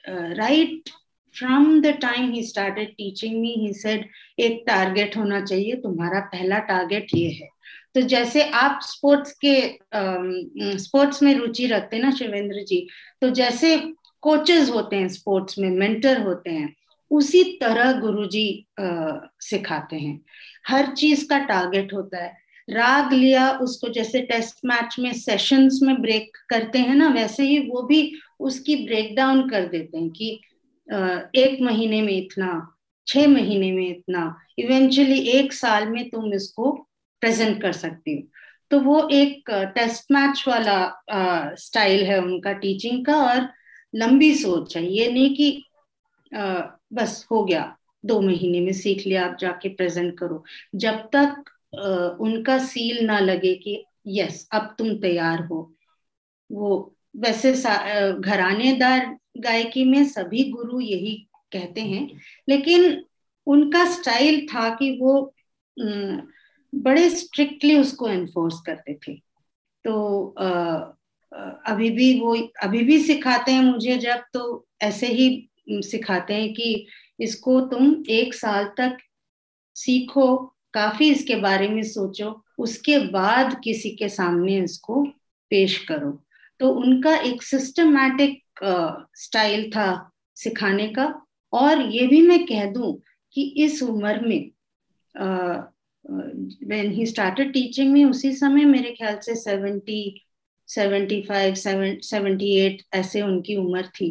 right 0.07 0.89
from 1.35 1.81
the 1.81 1.87
time 2.01 2.31
he 2.31 2.43
started 2.43 2.89
teaching 2.89 3.39
me 3.41 3.53
he 3.57 3.73
said 3.73 4.05
एक 4.39 4.63
टारगेट 4.67 5.17
होना 5.17 5.41
चाहिए, 5.41 5.75
तुम्हारा 5.75 6.19
पहला 6.33 6.59
टारगेट 6.59 7.07
ये 7.15 7.29
है. 7.31 7.47
तो 7.95 8.01
जैसे 8.03 8.43
आप 8.51 8.79
स्पोर्ट्स 8.83 9.33
के 9.45 10.77
स्पोर्ट्स 10.77 11.21
में 11.23 11.33
रुचि 11.35 11.67
रखते 11.67 11.95
हैं 11.95 12.03
ना 12.03 12.11
शिवेंद्र 12.11 12.63
जी 12.63 12.87
तो 13.21 13.29
जैसे 13.31 13.77
कोचेस 14.23 14.69
होते 14.69 14.95
हैं 14.95 15.07
स्पोर्ट्स 15.09 15.59
में 15.59 15.69
मेंटर 15.69 16.21
होते 16.21 16.51
हैं 16.51 16.73
उसी 17.15 17.43
तरह 17.61 17.91
गुरुजी 17.99 18.65
सिखाते 18.79 19.95
हैं। 19.95 20.19
हर 20.67 20.93
चीज़ 20.93 21.27
का 21.29 21.37
टारगेट 21.45 21.93
होता 21.93 22.23
है। 22.23 22.33
राग 22.67 23.13
लिया, 23.13 23.49
उसको 23.51 23.89
जैसे 23.89 24.21
टेस्ट 24.21 24.59
मैच 24.65 24.95
में 24.99 25.11
सेशंस 25.13 25.79
में 25.83 26.01
ब्रेक 26.01 26.37
करते 26.49 26.79
हैं 26.79 26.95
ना, 26.95 27.07
वैसे 27.09 27.43
ही 27.43 27.59
वो 27.59 27.81
भी 27.83 28.11
उसकी 28.39 28.75
ब्रेक 28.85 29.15
डाउन 29.15 29.49
कर 29.49 29.67
देते 29.67 29.97
हैं 29.97 30.09
कि 30.09 30.29
एक 31.39 31.61
महीने 31.61 32.01
में 32.01 32.13
इतना, 32.13 32.75
छह 33.07 33.27
महीने 33.27 33.71
में 33.71 33.87
इतना 33.87 34.35
इवेंचुअली 34.59 35.19
एक 35.29 35.53
साल 35.53 35.87
में 35.89 36.09
तुम 36.09 36.33
इसको 36.33 36.71
प्रेजेंट 37.21 37.61
कर 37.61 37.71
सकती 37.73 38.15
हो। 38.15 38.21
तो 38.71 38.79
वो 38.79 39.07
एक 39.11 39.49
टेस्ट 39.75 40.11
मैच 40.11 40.43
वाला 40.47 41.55
स्टाइल 41.59 42.03
है 42.03 42.19
उनका 42.21 42.53
टीचिंग 42.55 43.05
का 43.05 43.15
और 43.23 43.47
लंबी 43.93 44.33
सोच 44.35 44.75
है। 44.77 44.85
ये 44.85 45.11
नहीं 45.11 45.35
कि 45.35 45.49
बस 46.91 47.25
हो 47.31 47.43
गया। 47.45 47.75
दो 48.03 48.19
महीने 48.21 48.59
में 48.61 48.71
सीख 48.73 49.05
लिया 49.07 49.25
आप 49.25 49.37
जाके 49.39 49.69
प्रेजेंट 49.69 50.17
करो। 50.19 50.43
जब 50.75 51.09
तक 51.15 51.43
आ, 51.73 51.87
उनका 52.19 52.57
सील 52.57 53.05
ना 53.05 53.19
लगे 53.19 53.53
कि 53.55 53.83
यस 54.07 54.47
अब 54.53 54.75
तुम 54.77 54.93
तैयार 54.99 55.43
हो। 55.45 55.71
वो 56.49 56.95
वैसे 57.15 57.51
घरानेदार 58.13 59.17
गायकी 59.37 59.83
में 59.85 60.03
सभी 60.05 60.43
गुरु 60.51 60.79
यही 60.79 61.15
कहते 61.53 61.81
हैं 61.81 62.09
लेकिन 62.47 63.03
उनका 63.47 63.83
स्टाइल 63.91 64.45
था 64.47 64.69
कि 64.75 64.89
वो 65.01 65.33
बड़े 65.77 67.09
स्ट्रिक्टली 67.09 67.77
उसको 67.79 68.07
एनफोर्स 68.09 68.59
करते 68.65 68.97
थे। 69.07 69.13
तो 69.85 70.23
अभी 71.67 71.89
भी 71.89 72.19
वो 72.19 72.35
अभी 72.63 72.83
भी 72.83 72.99
सिखाते 73.03 73.51
हैं 73.51 73.63
मुझे 73.63 73.97
जब 73.97 74.23
तो 74.33 74.65
ऐसे 74.81 75.07
ही 75.07 75.27
सिखाते 75.69 76.33
हैं 76.33 76.53
कि 76.53 76.85
इसको 77.19 77.59
तुम 77.67 77.95
एक 78.09 78.33
साल 78.33 78.65
तक 78.77 78.97
सीखो, 79.75 80.35
काफ़ी 80.73 81.09
इसके 81.11 81.35
बारे 81.41 81.67
में 81.69 81.83
सोचो, 81.83 82.41
उसके 82.59 82.97
बाद 83.11 83.59
किसी 83.63 83.89
के 83.95 84.09
सामने 84.09 84.57
इसको 84.63 85.03
पेश 85.51 85.77
करो। 85.87 86.11
तो 86.59 86.69
उनका 86.71 87.15
एक 87.19 87.43
सिस्टमैटिक 87.43 88.41
स्टाइल 89.17 89.69
था 89.71 90.11
सिखाने 90.37 90.87
का। 90.87 91.13
और 91.53 91.81
ये 91.91 92.07
भी 92.07 92.21
मैं 92.27 92.45
कह 92.45 92.65
दूँ 92.71 92.93
कि 93.35 93.41
इस 93.65 93.81
उम्र 93.83 94.19
में 94.21 94.51
व्हेन 96.67 96.91
ही 96.91 97.05
स्टार्टेड 97.05 97.51
टीचिंग 97.53 97.91
में 97.93 98.03
उसी 98.05 98.31
समय 98.35 98.65
मेरे 98.65 98.91
ख्याल 98.97 99.17
से 99.21 99.35
seventy 99.35 100.21
seventy 100.69 101.21
five 101.21 101.53
seventy 101.55 102.55
eight 102.57 102.81
ऐसे 102.95 103.21
उनकी 103.21 103.55
उम्र 103.55 103.85
थी। 103.95 104.09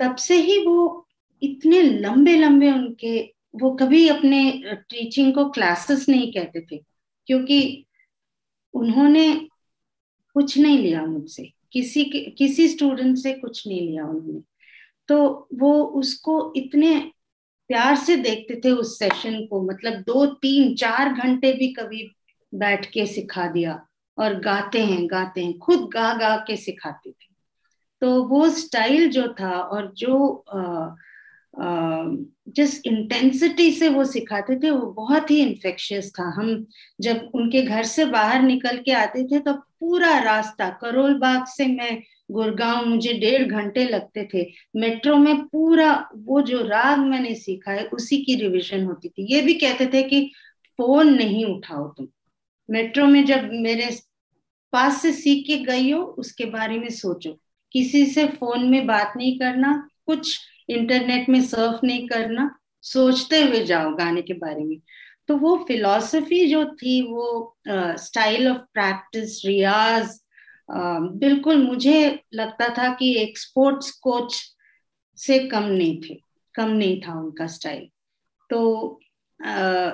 तब 0.00 0.16
से 0.16 0.36
ही 0.42 0.58
वो 0.66 1.06
इतने 1.42 1.82
लंबे 1.82 2.36
लंबे 2.36 2.70
उनके, 2.72 3.20
वो 3.54 3.70
कभी 3.74 4.08
अपने 4.08 4.62
टीचिंग 4.90 5.34
को 5.34 5.48
क्लासेस 5.50 6.08
नहीं 6.08 6.32
कहते 6.32 6.60
थे, 6.60 6.80
क्योंकि 7.28 7.86
उन्होंने 8.74 9.32
कुछ 10.36 10.56
नहीं 10.58 10.78
लिया 10.78 11.04
मुझसे, 11.06 11.52
किसी 11.72 12.04
के, 12.04 12.20
किसी 12.30 12.68
स्टूडेंट 12.68 13.16
से 13.18 13.32
कुछ 13.32 13.66
नहीं 13.66 13.80
लिया 13.80 14.04
उन्होंने। 14.04 14.40
तो 15.08 15.48
वो 15.54 15.72
उसको 16.00 16.52
इतने 16.56 16.98
प्यार 17.70 17.96
से 17.96 18.16
देखते 18.16 18.60
थे 18.64 18.70
उस 18.70 18.98
सेशन 18.98 19.44
को 19.46 19.62
मतलब 19.62 20.02
दो, 20.02 20.26
तीन, 20.26 20.74
चार 20.74 21.12
घंटे 21.12 21.52
भी 21.52 21.68
कभी 21.72 22.08
बैठ 22.52 22.86
के 22.86 23.06
सिखा 23.06 23.46
दिया 23.46 23.80
और 24.18 24.34
गाते 24.40 24.82
हैं 24.84 25.06
गाते 25.10 25.44
हैं, 25.44 25.58
खुद 25.58 25.88
गा 25.92 26.12
गा 26.14 26.36
के 26.36 26.56
सिखाते 26.56 27.10
थे। 27.10 27.25
तो 28.02 28.22
वो 28.24 28.48
स्टाइल 28.52 29.08
जो 29.10 29.26
था 29.40 29.50
और 29.50 29.92
जो 29.96 30.54
जिस 32.56 32.80
इंटेंसिटी 32.86 33.70
से 33.72 33.88
वो 33.88 34.04
सिखाते 34.04 34.56
थे, 34.56 34.70
वो 34.70 34.86
बहुत 34.92 35.30
ही 35.30 35.40
इन्फेक्शियस 35.42 36.12
था। 36.14 36.24
हम 36.36 36.66
जब 37.00 37.30
उनके 37.34 37.62
घर 37.62 37.82
से 37.84 38.04
बाहर 38.06 38.42
निकल 38.42 38.78
के 38.78 38.92
आते 38.94 39.24
थे 39.24 39.38
तो 39.38 39.52
पूरा 39.52 40.18
रास्ता 40.18 40.68
करोल 40.80 41.14
बाग 41.18 41.46
से 41.46 41.66
मैं 41.66 42.02
गुड़गांव, 42.30 42.84
मुझे 42.86 43.12
डेढ़ 43.14 43.42
घंटे 43.44 43.84
लगते 43.84 44.28
थे। 44.34 44.46
मेट्रो 44.76 45.16
में 45.16 45.42
पूरा 45.44 45.92
वो 46.16 46.40
जो 46.42 46.60
राग 46.62 46.98
मैंने 47.00 47.34
सीखा 47.34 47.72
है, 47.72 47.84
उसी 47.86 48.22
की 48.24 48.34
रिवीजन 48.34 48.84
होती 48.84 49.08
थी। 49.08 49.26
ये 49.34 49.40
भी 49.42 49.54
कहते 49.54 49.86
थे 49.86 50.02
कि 50.02 50.20
फ़ोन 50.78 51.14
नहीं 51.14 51.44
उठाओ 51.46 51.88
तुम। 51.88 52.08
मेट्रो 52.68 53.06
में 53.06 53.24
जब 53.24 53.48
मेरे 53.52 53.90
पास 54.72 55.00
से 55.02 55.12
सीख 55.12 55.46
के 55.46 55.56
गई 55.64 55.90
हो, 55.90 56.02
उसके 56.02 56.44
बारे 56.46 56.78
में 56.78 56.88
सोचो। 56.90 57.38
किसी 57.76 58.06
से 58.06 58.26
फ़ोन 58.26 58.68
में 58.68 58.86
बात 58.86 59.12
नहीं 59.16 59.38
करना 59.38 59.88
कुछ 60.06 60.38
इंटरनेट 60.68 61.28
में 61.28 61.42
सर्फ 61.42 61.80
नहीं 61.84 62.08
करना 62.08 62.58
सोचते 62.82 63.42
हुए 63.42 63.64
जाओ 63.64 63.94
गाने 63.94 64.22
के 64.22 64.34
बारे 64.34 64.64
में। 64.64 64.78
तो 65.28 65.36
वो 65.36 65.64
फिलॉसफी 65.68 66.46
जो 66.46 66.64
थी 66.64 67.00
वो 67.02 67.56
स्टाइल 67.68 68.48
ऑफ़ 68.48 68.58
प्रैक्टिस 68.58 69.42
रियाज 69.46 70.20
बिल्कुल 70.70 71.56
मुझे 71.56 72.20
लगता 72.34 72.68
था 72.68 72.94
कि 72.94 73.16
एक 73.18 73.38
स्पोर्ट्स 73.38 73.90
कोच 73.90 74.42
से 75.16 75.38
कम 75.38 75.64
नहीं 75.64 76.00
थे 76.00 76.20
कम 76.54 76.68
नहीं 76.68 77.00
था 77.00 77.20
उनका 77.20 77.46
स्टाइल 77.46 77.88
तो 78.50 78.62
uh, 79.46 79.90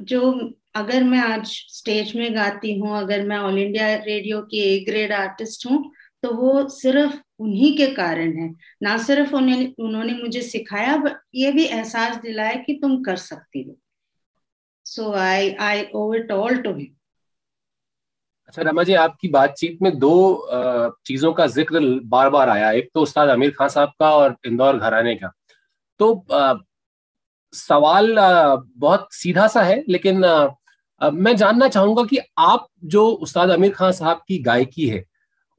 जो 0.00 0.52
अगर 0.74 1.04
मैं 1.04 1.18
आज 1.18 1.46
स्टेज 1.46 2.16
में 2.16 2.34
गाती 2.34 2.78
हूँ 2.78 2.98
अगर 2.98 3.26
मैं 3.26 3.38
ऑल 3.38 3.58
इंडिया 3.58 3.94
रेडियो 3.96 4.42
की 4.42 4.58
ए 4.58 4.84
ग्रेड 4.84 5.12
आर्टिस्ट 5.12 5.66
हूँ 5.66 5.92
तो 6.22 6.30
वो 6.32 6.68
सिर्फ़ 6.70 7.14
उन्हीं 7.40 7.76
के 7.76 7.86
कारण 7.94 8.36
है। 8.38 8.48
ना 8.82 8.96
सिर्फ़ 9.04 9.34
उन्हें 9.36 9.74
उन्होंने 9.78 10.12
मुझे 10.14 10.42
सिखाया 10.42 10.96
बट 10.96 11.20
ये 11.34 11.52
भी 11.52 11.64
एहसास 11.64 12.16
दिलाया 12.22 12.54
कि 12.62 12.78
तुम 12.82 13.02
कर 13.02 13.16
सकती 13.18 13.62
हो। 13.62 13.76
सो 14.86 15.12
आई 15.14 15.52
आई 15.60 15.84
ओव 15.94 16.14
इट 16.14 16.32
ऑल 16.32 16.56
टू 16.62 16.74
हिम 16.74 16.94
अच्छा 18.48 18.62
रमा 18.62 18.82
जी 18.82 18.94
आपकी 18.94 19.28
बातचीत 19.30 19.78
में 19.82 19.98
दो 19.98 20.14
चीज़ों 21.06 21.32
का 21.32 21.46
ज़िक्र 21.48 21.80
बार 22.06 22.30
बार 22.30 22.48
आया। 22.48 22.70
एक 22.70 22.90
तो 22.94 23.00
उस्ताद 23.02 23.28
आमिर 23.30 23.50
खान 23.58 23.68
साहब 23.68 23.92
का 24.00 24.10
और 24.16 24.36
इंदौर 24.46 24.78
घराने 24.78 25.14
का। 25.14 25.32
तो 26.00 26.14
आ, 26.32 26.54
सवाल 27.54 28.18
आ, 28.18 28.56
बहुत 28.56 29.08
सीधा 29.12 29.46
सा 29.48 29.62
है 29.62 29.82
लेकिन 29.88 30.24
आ, 30.24 31.10
मैं 31.10 31.34
जानना 31.36 31.68
चाहूँगा 31.68 32.04
कि 32.04 32.18
आप 32.38 32.68
जो 32.84 33.06
उस्ताद 33.06 33.50
आमिर 33.50 33.72
खान 33.72 33.92
साहब 33.92 34.22
की 34.28 34.38
गायकी 34.42 34.88
है 34.88 35.04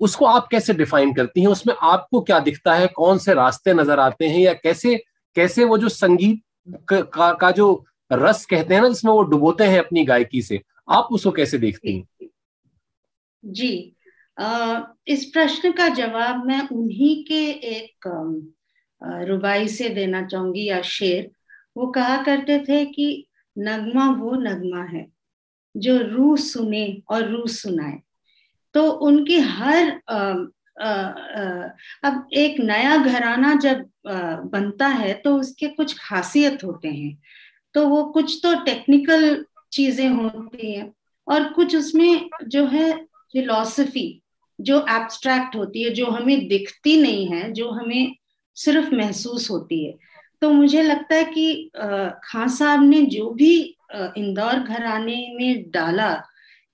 उसको 0.03 0.25
आप 0.25 0.48
कैसे 0.48 0.74
डिफाइन 0.74 1.13
करती 1.13 1.41
हैं? 1.41 1.48
उसमें 1.48 1.74
आपको 1.83 2.22
क्या 2.22 2.39
दिखता 2.41 2.74
है? 2.75 2.88
कौन 2.88 3.17
से 3.17 3.33
रास्ते 3.33 3.74
नज़र 3.74 4.00
आते 4.00 4.27
हैं? 4.27 4.39
या 4.39 4.53
कैसे 4.53 4.95
कैसे 5.36 5.63
वो 5.63 5.77
जो 5.77 5.89
संगीत 5.89 6.41
का, 6.89 7.31
का 7.33 7.51
जो 7.51 7.86
रस 8.12 8.45
कहते 8.45 8.74
हैं 8.74 8.81
ना 8.81 8.89
जिसमें 8.89 9.12
वो 9.12 9.22
डुबोते 9.24 9.63
हैं 9.63 9.79
अपनी 9.79 10.03
गायकी 10.05 10.41
से 10.41 10.62
आप 10.89 11.07
उसको 11.12 11.31
कैसे 11.31 11.57
देखती 11.57 11.95
हैं? 11.95 12.27
जी। 13.43 13.95
इस 15.07 15.25
प्रश्न 15.25 15.72
का 15.72 15.88
जवाब 15.89 16.45
मैं 16.45 16.67
उन्हीं 16.69 17.24
के 17.24 17.43
एक 17.69 18.07
रुबाई 19.27 19.67
से 19.67 19.89
देना 19.89 20.25
चाहूँगी 20.25 20.67
या 20.69 20.81
शेर 20.81 21.29
वो 21.77 21.88
कहा 21.88 22.22
करते 22.24 22.60
थे 22.60 22.86
कि 22.86 23.27
नगमा 23.57 24.10
वो 24.13 24.31
नगमा 24.41 24.83
है 24.83 25.05
जो 25.75 25.98
रूह 26.00 26.36
सुने 26.38 26.86
और 27.10 27.27
रूह 27.29 27.45
सुनाए। 27.48 28.00
तो 28.74 28.89
उनकी 29.08 29.39
हर 29.39 30.01
आ, 30.10 30.18
आ, 30.82 30.89
आ, 30.89 31.70
अब 32.03 32.27
एक 32.34 32.60
नया 32.60 32.96
घराना 32.98 33.53
जब 33.56 33.86
आ, 34.10 34.13
बनता 34.36 34.88
है 34.88 35.13
तो 35.13 35.36
उसके 35.38 35.68
कुछ 35.68 35.98
खासियत 36.00 36.63
होते 36.63 36.88
हैं। 36.88 37.18
तो 37.74 37.88
वो 37.88 38.03
कुछ 38.03 38.39
तो 38.44 38.53
टेक्निकल 38.65 39.46
चीज़ें 39.72 40.10
होती 40.10 40.74
हैं 40.74 40.92
और 41.27 41.44
कुछ 41.53 41.75
उसमें 41.75 42.30
जो 42.48 42.65
है 42.65 42.94
फिलॉसफी 43.34 44.22
जो 44.62 44.80
एब्स्ट्रैक्ट 44.89 45.56
होती 45.56 45.84
है 45.84 45.89
जो 45.89 46.06
हमें 46.06 46.48
दिखती 46.48 47.01
नहीं 47.01 47.27
है 47.27 47.51
जो 47.51 47.70
हमें 47.72 48.15
सिर्फ़ 48.56 48.94
महसूस 48.96 49.50
होती 49.51 49.86
है। 49.86 49.98
तो 50.42 50.50
मुझे 50.50 50.82
लगता 50.82 51.15
है 51.15 51.24
कि 51.24 51.72
खान 52.24 52.48
साहब 52.48 52.84
ने 52.84 53.01
जो 53.01 53.30
भी 53.30 53.77
इंदौर 53.96 54.60
घराने 54.60 55.15
में 55.36 55.72
डाला 55.72 56.12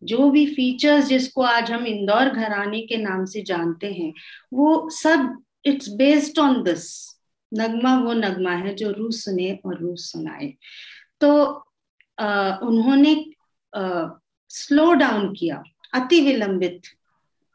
जो 0.04 0.30
भी 0.30 0.46
फीचर्स 0.46 1.06
जिसको 1.06 1.42
आज 1.42 1.72
हम 1.72 1.86
इंदौर 1.86 2.30
घराने 2.30 2.82
के 2.82 2.98
नाम 2.98 3.26
से 3.26 3.42
जानते 3.42 3.92
हैं 3.94 4.14
वो 4.54 4.90
सब 4.90 5.44
इट्स 5.66 5.90
बेस्ड 5.90 6.40
ऑन 6.40 6.64
दिस 6.64 6.86
नगमा 7.52 7.98
वो 8.00 8.14
नगमा 8.14 8.52
है 8.52 8.74
जो 8.76 8.92
रूह 8.92 9.10
सुने 9.12 9.52
और 9.66 9.78
रूह 9.78 9.96
सुनाए। 9.96 10.54
तो 11.22 11.32
आ, 12.20 12.58
उन्होंने 12.58 13.26
स्लो 14.52 14.94
डाउन 14.94 15.34
किया 15.34 15.64
अति 15.94 16.20
विलंबित। 16.22 16.82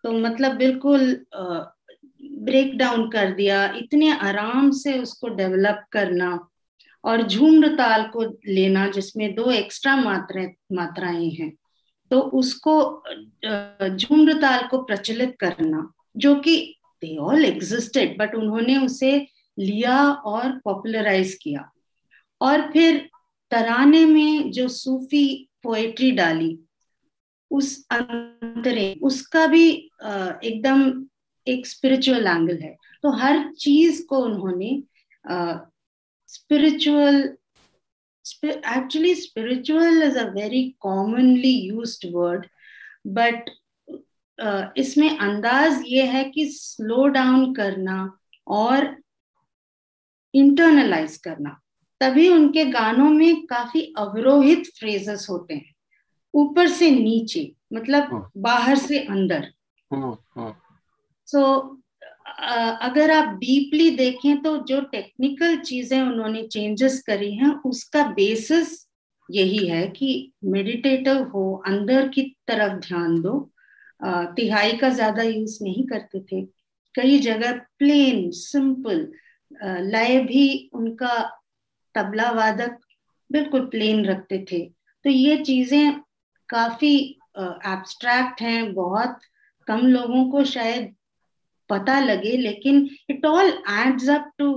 तो 0.04 0.12
मतलब 0.12 0.56
बिल्कुल 0.56 1.26
ब्रेक 1.34 2.76
डाउन 2.78 3.08
कर 3.10 3.30
दिया 3.30 3.64
इतने 3.76 4.10
आराम 4.18 4.70
से 4.70 4.98
उसको 4.98 5.28
डेवलप 5.28 5.84
करना 5.92 6.48
और 7.04 7.22
झूम्र 7.22 7.68
ताल 7.76 8.02
को 8.06 8.22
लेना 8.48 8.86
जिसमें 8.88 9.34
दो 9.34 9.50
एक्स्ट्रा 9.50 9.96
मात्राएँ 9.96 10.52
मात्राएँ 10.72 11.30
हैं। 11.30 11.52
तो 12.14 12.21
उसको 12.38 12.73
झुंड 13.88 14.33
ताल 14.40 14.66
को 14.68 14.83
प्रचलित 14.83 15.35
करना, 15.40 15.92
जो 16.16 16.35
कि 16.40 16.56
दे 17.02 17.16
ऑल 17.18 17.44
एग्जिस्टेड 17.44 18.16
बट 18.18 18.35
उन्होंने 18.35 18.76
उसे 18.78 19.16
लिया 19.59 19.97
और 20.11 20.50
पॉपुलराइज 20.64 21.35
किया। 21.42 21.71
और 22.40 22.71
फिर 22.73 22.99
तराने 23.52 24.04
में 24.04 24.50
जो 24.50 24.68
सूफी 24.68 25.26
पोएट्री 25.62 26.11
डाली, 26.12 26.59
उस 27.50 27.87
अंतरे, 27.90 28.92
उसका 29.02 29.47
भी 29.47 29.68
एकदम 29.68 31.06
एक 31.47 31.66
स्पिरिचुअल 31.66 32.26
एंगल 32.26 32.59
है। 32.59 32.76
तो 33.02 33.11
हर 33.18 33.52
चीज़ 33.52 34.04
को 34.06 34.18
उन्होंने 34.18 34.83
spiritual 36.28 37.23
actually 38.62 39.14
spiritual 39.14 40.02
is 40.02 40.16
a 40.16 40.30
very 40.30 40.76
commonly 40.82 41.48
used 41.48 42.04
word 42.12 42.50
but 43.04 43.50
uh, 44.42 44.66
इसमें 44.76 45.18
अंदाज 45.18 45.82
ये 45.86 46.02
है 46.02 46.24
कि 46.24 46.46
स्लो 46.50 47.06
डाउन 47.06 47.54
करना 47.54 48.18
और 48.46 48.96
इंटरनलाइज 50.34 51.16
करना 51.16 51.60
तभी 52.00 52.28
उनके 52.28 52.64
गानों 52.64 53.10
में 53.10 53.46
काफ़ी 53.46 53.94
अवरोहित 53.98 54.66
फ्रेजेस 54.66 55.26
होते 55.30 55.54
हैं 55.54 55.74
ऊपर 56.34 56.68
से 56.68 56.90
नीचे 56.90 57.54
मतलब 57.72 58.02
हाँ। 58.02 58.30
बाहर 58.36 58.76
से 58.76 58.98
अंदर 58.98 59.52
सो 59.90 59.96
हाँ, 59.96 60.24
हाँ। 60.36 60.60
so, 61.34 61.83
अगर 62.38 63.10
आप 63.10 63.34
डीपली 63.38 63.90
देखें 63.96 64.42
तो 64.42 64.56
जो 64.66 64.80
टेक्निकल 64.82 65.56
चीज़ें 65.58 66.00
उन्होंने 66.00 66.42
चेंजेस 66.48 67.02
करी 67.06 67.32
हैं, 67.34 67.50
उसका 67.66 68.02
बेसिस 68.12 68.86
यही 69.28 69.66
है 69.66 69.86
कि 69.88 70.32
मेडिटेटिव 70.44 71.22
हो, 71.24 71.62
अंदर 71.66 72.08
की 72.08 72.22
तरफ़ 72.48 72.78
ध्यान 72.86 73.20
दो। 73.20 73.38
तिहाई 74.36 74.72
का 74.78 74.88
ज़्यादा 74.90 75.22
यूज़ 75.22 75.58
नहीं 75.62 75.84
करते 75.86 76.20
थे। 76.32 76.42
कई 76.94 77.18
जगह 77.18 77.52
प्लेन 77.78 78.30
सिंपल 78.32 79.08
लय 79.84 80.18
भी 80.22 80.70
उनका 80.74 81.14
तबला 81.94 82.30
वादक 82.32 82.78
बिल्कुल 83.30 83.66
प्लेन 83.66 84.04
रखते 84.06 84.44
थे। 84.52 84.60
तो 85.04 85.10
ये 85.10 85.36
चीज़ें 85.38 86.00
काफ़ी 86.48 86.96
एब्स्ट्रैक्ट 87.38 88.40
हैं, 88.42 88.74
बहुत 88.74 89.18
कम 89.68 89.86
लोगों 89.86 90.24
को 90.30 90.44
शायद 90.46 90.94
पता 91.68 91.99
लगे 92.00 92.37
लेकिन 92.37 92.88
it 93.11 93.26
all 93.26 93.47
adds 93.71 94.09
up 94.09 94.30
to 94.38 94.50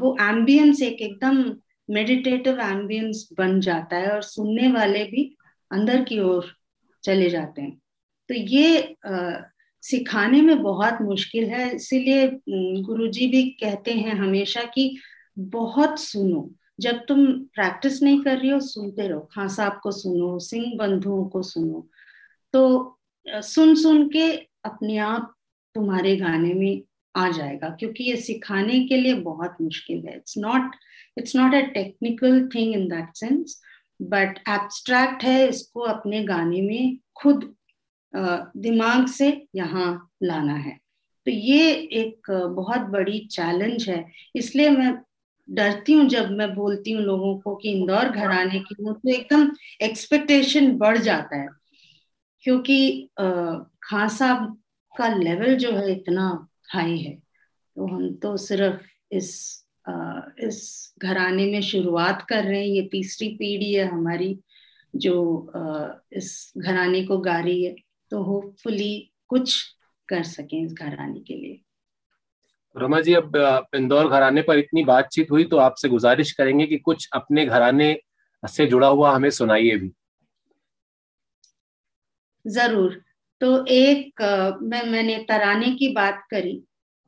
वो 0.00 0.16
एम्बियंस 0.20 0.82
एक 0.82 1.00
एकदम 1.02 1.44
मेडिटेटिव 1.90 2.60
एम्बियंस 2.60 3.28
बन 3.38 3.60
जाता 3.60 3.96
है 3.96 4.10
और 4.10 4.22
सुनने 4.22 4.68
वाले 4.72 5.04
भी 5.04 5.36
अंदर 5.70 6.02
की 6.04 6.18
ओर 6.20 6.46
चले 7.04 7.30
जाते 7.30 7.62
हैं। 7.62 7.78
तो 8.28 8.34
ये 8.34 8.96
आ, 9.06 9.40
सिखाने 9.82 10.40
में 10.42 10.62
बहुत 10.62 11.00
मुश्किल 11.02 11.44
है। 11.44 11.74
इसीलिए 11.76 12.28
गुरुजी 12.82 13.26
भी 13.26 13.42
कहते 13.60 13.92
हैं 13.92 14.14
हमेशा 14.14 14.62
कि 14.64 14.96
बहुत 15.38 16.00
सुनो। 16.00 16.50
जब 16.80 17.04
तुम 17.08 17.26
प्रैक्टिस 17.54 18.02
नहीं 18.02 18.22
कर 18.22 18.38
रही 18.38 18.50
हो 18.50 18.60
सुनते 18.60 19.08
रहो। 19.08 19.28
खां 19.32 19.48
साहब 19.48 19.80
को 19.82 19.90
सुनो 19.92 20.38
सिंह 20.38 20.72
बंधुओं 20.76 21.24
को 21.28 21.42
सुनो। 21.42 21.86
तो 22.52 22.98
सुन 23.26 23.74
सुन 23.74 24.08
के 24.08 24.30
अपने 24.64 24.96
आप 24.98 25.34
तुम्हारे 25.74 26.16
गाने 26.16 26.52
में 26.54 26.82
आ 27.14 27.30
जाएगा, 27.30 27.68
क्योंकि 27.70 28.04
ये 28.04 28.16
सिखाने 28.18 28.80
के 28.86 28.96
लिए 28.96 29.14
बहुत 29.22 29.56
मुश्किल 29.60 30.06
है। 30.06 30.16
It's 30.16 30.38
not 30.38 30.76
it's 31.18 31.36
not 31.36 31.54
a 31.54 31.60
technical 31.74 32.48
thing 32.54 32.74
in 32.74 32.88
that 32.88 33.16
sense 33.16 33.60
but 34.02 34.38
abstract 34.48 35.24
है 35.24 35.48
इसको 35.48 35.80
अपने 35.88 36.22
गाने 36.24 36.60
में 36.62 36.98
खुद 37.16 37.52
दिमाग 38.14 39.06
से 39.08 39.30
यहाँ 39.56 40.10
लाना 40.22 40.54
है। 40.54 40.78
तो 41.26 41.30
ये 41.30 41.72
एक 41.72 42.30
बहुत 42.56 42.80
बड़ी 42.90 43.18
चैलेंज 43.30 43.88
है। 43.88 44.04
इसलिए 44.36 44.70
मैं 44.70 44.94
डरती 45.48 45.92
हूँ 45.92 46.08
जब 46.08 46.30
मैं 46.30 46.54
बोलती 46.54 46.92
हूँ 46.92 47.02
लोगों 47.02 47.36
को 47.38 47.54
कि 47.56 47.70
इंदौर 47.70 48.08
घर 48.08 48.30
आने 48.30 48.58
की 48.60 48.74
वो 48.80 48.92
तो 48.92 49.10
एकदम 49.10 49.50
एक्सपेक्टेशन 49.82 50.70
बढ़ 50.78 50.98
जाता 50.98 51.36
है। 51.36 51.48
क्योंकि 52.44 53.08
साहब 53.20 54.56
का 54.94 55.08
लेवल 55.14 55.56
जो 55.56 55.72
है 55.72 55.90
इतना 55.92 56.26
हाई 56.72 56.98
है। 56.98 57.14
तो 57.14 57.86
हम 57.86 58.12
तो 58.22 58.36
सिर्फ़ 58.36 58.82
इस 59.12 59.30
आ, 59.88 60.20
इस 60.38 60.94
घराने 60.98 61.46
में 61.46 61.60
शुरुआत 61.62 62.24
कर 62.28 62.44
रहे 62.44 62.58
हैं 62.58 62.66
ये 62.66 62.82
तीसरी 62.92 63.28
पीढ़ी 63.36 63.72
है 63.72 63.84
हमारी 63.86 64.38
जो 64.94 65.14
आ, 65.56 65.88
इस 66.12 66.52
घराने 66.58 67.04
को 67.04 67.18
गा 67.18 67.38
रही 67.40 67.64
है। 67.64 67.74
तो 68.10 68.22
होपफुली 68.22 69.12
कुछ 69.28 69.62
कर 70.08 70.22
सकें 70.22 70.60
इस 70.62 70.72
घराने 70.72 71.20
के 71.20 71.34
लिए। 71.34 71.60
रमा 72.76 73.00
जी 73.00 73.14
अब 73.14 73.36
इंदौर 73.74 74.08
घराने 74.08 74.42
पर 74.42 74.58
इतनी 74.58 74.84
बातचीत 74.84 75.30
हुई 75.30 75.44
तो 75.44 75.56
आपसे 75.56 75.88
गुजारिश 75.88 76.32
करेंगे 76.32 76.66
कि 76.66 76.78
कुछ 76.78 77.08
अपने 77.12 77.44
घराने 77.46 77.96
से 78.42 78.66
जुड़ा 78.66 78.88
हुआ 78.88 79.14
हमें 79.14 79.30
सुनाइए 79.30 79.76
भी। 79.76 79.90
ज़रूर। 82.44 83.02
तो 83.44 83.64
एक 83.66 84.22
मैं 84.62 84.82
मैंने 84.90 85.16
तराने 85.28 85.70
की 85.70 85.88
बात 85.92 86.22
करी 86.30 86.52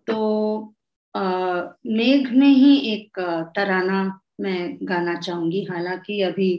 तो 0.07 0.75
मेघ 1.87 2.29
में 2.31 2.49
ही 2.49 2.77
एक 2.93 3.19
तराना 3.57 4.03
मैं 4.41 4.77
गाना 4.83 5.15
चाहूँगी। 5.21 5.63
हालाँकि 5.71 6.21
अभी 6.23 6.51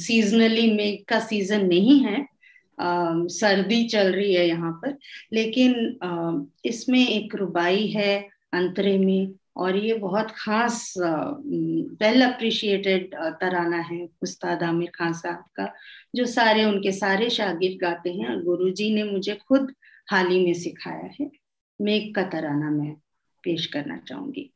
सीजनली 0.00 0.70
मेघ 0.72 0.96
का 1.08 1.18
सीज़न 1.20 1.66
नहीं 1.66 1.98
है 2.04 2.26
आ, 2.80 3.12
सर्दी 3.28 3.82
चल 3.88 4.12
रही 4.12 4.34
है 4.34 4.46
यहाँ 4.48 4.72
पर 4.84 4.96
लेकिन 5.32 5.98
आ, 6.02 6.32
इसमें 6.64 7.06
एक 7.08 7.34
रुबाई 7.34 7.86
है 7.86 8.16
अंतरे 8.54 8.96
में 8.98 9.32
और 9.56 9.76
ये 9.76 9.94
बहुत 9.94 10.30
खास 10.30 10.94
वेल 10.98 12.22
अप्रिशिएटेड 12.22 13.14
तराना 13.40 13.78
है 13.80 14.08
उस्ताद 14.22 14.62
आमिर 14.62 14.90
खान 14.94 15.12
साहब 15.12 15.44
का, 15.56 15.72
जो 16.14 16.26
सारे 16.26 16.64
उनके 16.64 16.92
सारे 16.92 17.30
शागिर्द 17.30 17.80
गाते 17.80 18.12
हैं 18.12 18.28
और 18.28 18.42
गुरु 18.42 18.70
जी 18.70 18.94
ने 18.94 19.04
मुझे 19.04 19.38
खुद 19.48 19.74
हाल 20.10 20.26
ही 20.26 20.44
में 20.44 20.54
सिखाया 20.54 21.10
है। 21.20 21.30
मेघ 21.80 22.14
का 22.14 22.22
तराना 22.30 22.70
मैं 22.70 22.92
पेश 23.44 23.66
करना 23.66 23.96
चाहूँगी। 23.98 24.50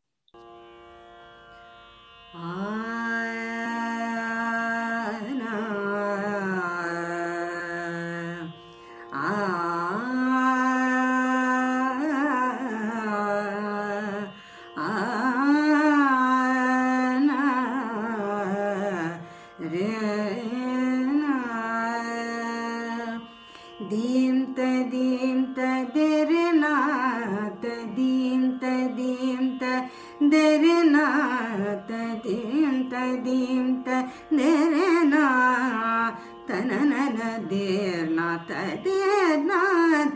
दीं 23.90 24.36
तदीं 24.56 25.42
तदिर्ना 25.56 26.74
तदीं 27.62 28.40
तदीं 28.62 29.44
तदिर्ना 29.60 31.06
तदीं 31.90 32.72
तदीं 32.92 33.64
तदिर्ना 33.86 35.24
तननन 36.48 37.18
देर्ना 37.50 38.26
तदेर्ना 38.48 39.60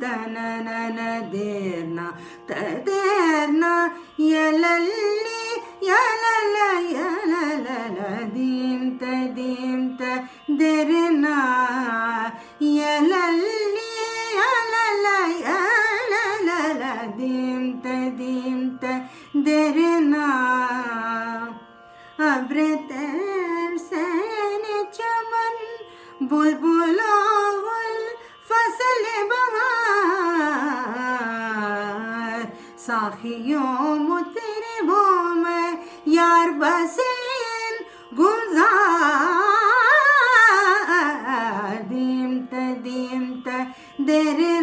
तननन 0.02 0.98
देर्ना 1.32 2.06
तदेर्ना 2.50 3.72
यलल्ली, 4.20 5.44
यलल 5.88 6.56
दीम 8.34 8.90
त 8.90 9.02
तदीं 9.02 9.80
तदिर्ना 10.00 11.36
यलल्ली। 12.62 13.57
verdiğimde 18.18 19.08
derine 19.34 20.26
Abreder 22.18 23.76
seni 23.90 24.90
çaman 24.92 25.56
bulbul 26.20 26.98
avul 26.98 27.98
fasıl 28.48 29.04
bahar. 29.30 30.78
Sahiyo 32.76 33.60
mutribom 34.08 35.44
yar 36.06 36.60
basin 36.60 37.86
gulzar 38.12 38.68
Dimte 41.90 42.66
dimte 42.84 43.74
derine 43.98 44.57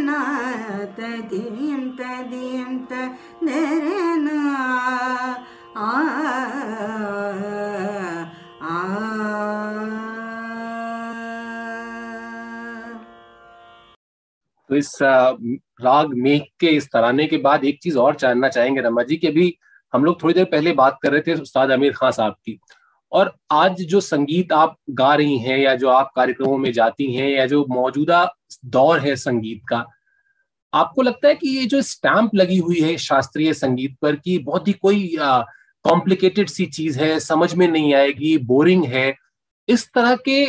तो 14.69 14.75
इस 14.75 14.97
राग 15.81 16.13
मेघ 16.13 16.41
के 16.59 16.67
इस 16.67 16.87
तराने 16.87 17.25
के 17.27 17.37
बाद 17.37 17.65
एक 17.65 17.79
चीज़ 17.83 17.97
और 17.97 18.15
जानना 18.15 18.49
चाहेंगे 18.49 18.81
रमा 18.81 19.03
जी 19.03 19.15
की 19.17 19.27
अभी 19.27 19.57
हम 19.93 20.05
लोग 20.05 20.23
थोड़ी 20.23 20.33
देर 20.33 20.45
पहले 20.45 20.71
बात 20.73 20.97
कर 21.03 21.11
रहे 21.11 21.21
थे 21.21 21.33
उस्ताद 21.33 21.71
आमिर 21.71 21.93
खान 21.93 22.11
साहब 22.11 22.33
की। 22.45 22.59
और 23.11 23.35
आज 23.51 23.81
जो 23.81 23.99
संगीत 24.01 24.51
आप 24.53 24.75
गा 24.89 25.13
रही 25.15 25.37
हैं 25.37 25.57
या 25.57 25.75
जो 25.75 25.89
आप 25.89 26.11
कार्यक्रमों 26.15 26.57
में 26.57 26.71
जाती 26.73 27.13
हैं 27.13 27.29
या 27.29 27.45
जो 27.45 27.65
मौजूदा 27.69 28.33
दौर 28.65 28.99
है 28.99 29.15
संगीत 29.15 29.61
का 29.69 29.85
आपको 30.75 31.01
लगता 31.01 31.27
है 31.27 31.35
कि 31.35 31.49
ये 31.49 31.65
जो 31.65 31.81
स्टैंप 31.81 32.35
लगी 32.35 32.57
हुई 32.57 32.81
है 32.81 32.97
शास्त्रीय 32.97 33.53
संगीत 33.53 33.97
पर 34.01 34.15
कि 34.15 34.37
बहुत 34.39 34.67
ही 34.67 34.73
कोई 34.73 35.15
कॉम्प्लिकेटेड 35.19 36.49
सी 36.49 36.65
चीज़ 36.65 36.99
है, 36.99 37.19
समझ 37.19 37.53
में 37.55 37.67
नहीं 37.67 37.93
आएगी, 37.93 38.37
बोरिंग 38.37 38.85
है, 38.85 39.15
इस 39.67 39.91
तरह 39.93 40.15
के 40.15 40.45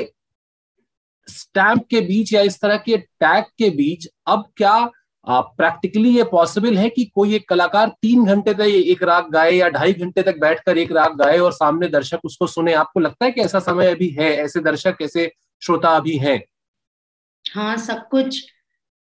स्टैंप 1.28 1.86
के 1.90 2.00
बीच 2.00 2.32
या 2.32 2.40
इस 2.42 2.60
तरह 2.60 2.76
के 2.76 2.96
टैग 2.96 3.44
के 3.58 3.70
बीच 3.70 4.08
अब 4.26 4.44
क्या 4.56 4.90
प्रैक्टिकली 5.26 6.16
ये 6.16 6.24
पॉसिबल 6.24 6.76
है 6.78 6.88
कि 6.88 7.04
कोई 7.04 7.34
एक 7.34 7.48
कलाकार 7.48 7.88
तीन 8.02 8.24
घंटे 8.24 8.54
तक 8.54 8.60
एक 8.60 9.02
राग 9.02 9.30
गाए 9.30 9.52
या 9.52 9.68
ढाई 9.68 9.92
घंटे 9.92 10.22
तक 10.22 10.38
बैठकर 10.40 10.78
एक 10.78 10.92
राग 10.92 11.16
गाए 11.16 11.38
और 11.38 11.52
सामने 11.52 11.88
दर्शक 11.88 12.20
उसको 12.24 12.46
सुने? 12.46 12.72
आपको 12.72 13.00
लगता 13.00 13.24
है 13.24 13.30
कि 13.32 13.40
ऐसा 13.40 13.58
समय 13.60 13.90
अभी 13.90 14.08
है? 14.10 14.30
ऐसे 14.34 14.60
दर्शक, 14.60 14.96
ऐसे 15.02 15.32
श्रोता 15.62 15.96
अभी 15.96 16.16
हैं? 16.18 16.42
हाँ 17.44 17.76
सब 17.76 18.08
कुछ 18.08 18.44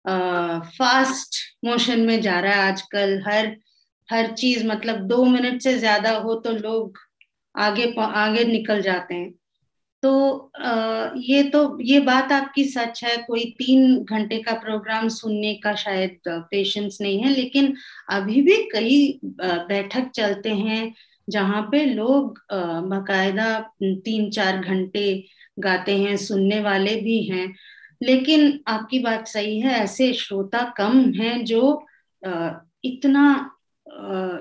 फास्ट 0.05 1.35
मोशन 1.65 1.99
में 2.01 2.19
जा 2.21 2.39
रहा 2.39 2.53
है 2.53 2.67
आजकल। 2.71 3.21
हर 3.27 3.55
हर 4.09 4.31
चीज़ 4.33 4.65
मतलब 4.67 4.99
दो 5.07 5.23
मिनट 5.25 5.61
से 5.61 5.77
ज़्यादा 5.79 6.11
हो 6.19 6.35
तो 6.37 6.51
लोग 6.53 6.97
आगे 7.55 7.93
आगे 7.99 8.43
निकल 8.45 8.81
जाते 8.81 9.15
हैं। 9.15 9.31
तो 10.03 10.11
आ, 10.59 11.11
ये 11.17 11.43
तो 11.45 11.77
ये 11.83 11.99
बात 12.01 12.31
आपकी 12.31 12.63
सच 12.65 13.03
है। 13.03 13.15
कोई 13.27 13.43
तीन 13.59 14.03
घंटे 14.05 14.41
का 14.43 14.53
प्रोग्राम 14.59 15.07
सुनने 15.09 15.53
का 15.63 15.73
शायद 15.75 16.19
पेशेंस 16.29 16.97
नहीं 17.01 17.19
है। 17.19 17.29
लेकिन 17.31 17.73
अभी 18.11 18.41
भी 18.41 18.57
कई 18.73 19.19
बैठक 19.43 20.09
चलते 20.15 20.49
हैं 20.55 20.93
जहाँ 21.27 21.61
पे 21.71 21.85
लोग 21.85 22.39
बकायदा 22.89 23.47
तीन 23.83 24.29
चार 24.31 24.57
घंटे 24.59 25.05
गाते 25.59 25.97
हैं 25.97 26.15
सुनने 26.19 26.59
वाले 26.61 26.95
भी 27.01 27.21
हैं। 27.25 27.47
लेकिन 28.03 28.59
आपकी 28.67 28.99
बात 28.99 29.27
सही 29.27 29.59
है 29.59 29.73
ऐसे 29.73 30.13
श्रोता 30.13 30.63
कम 30.77 30.99
हैं 31.13 31.43
जो 31.45 31.61
इतना 32.85 33.25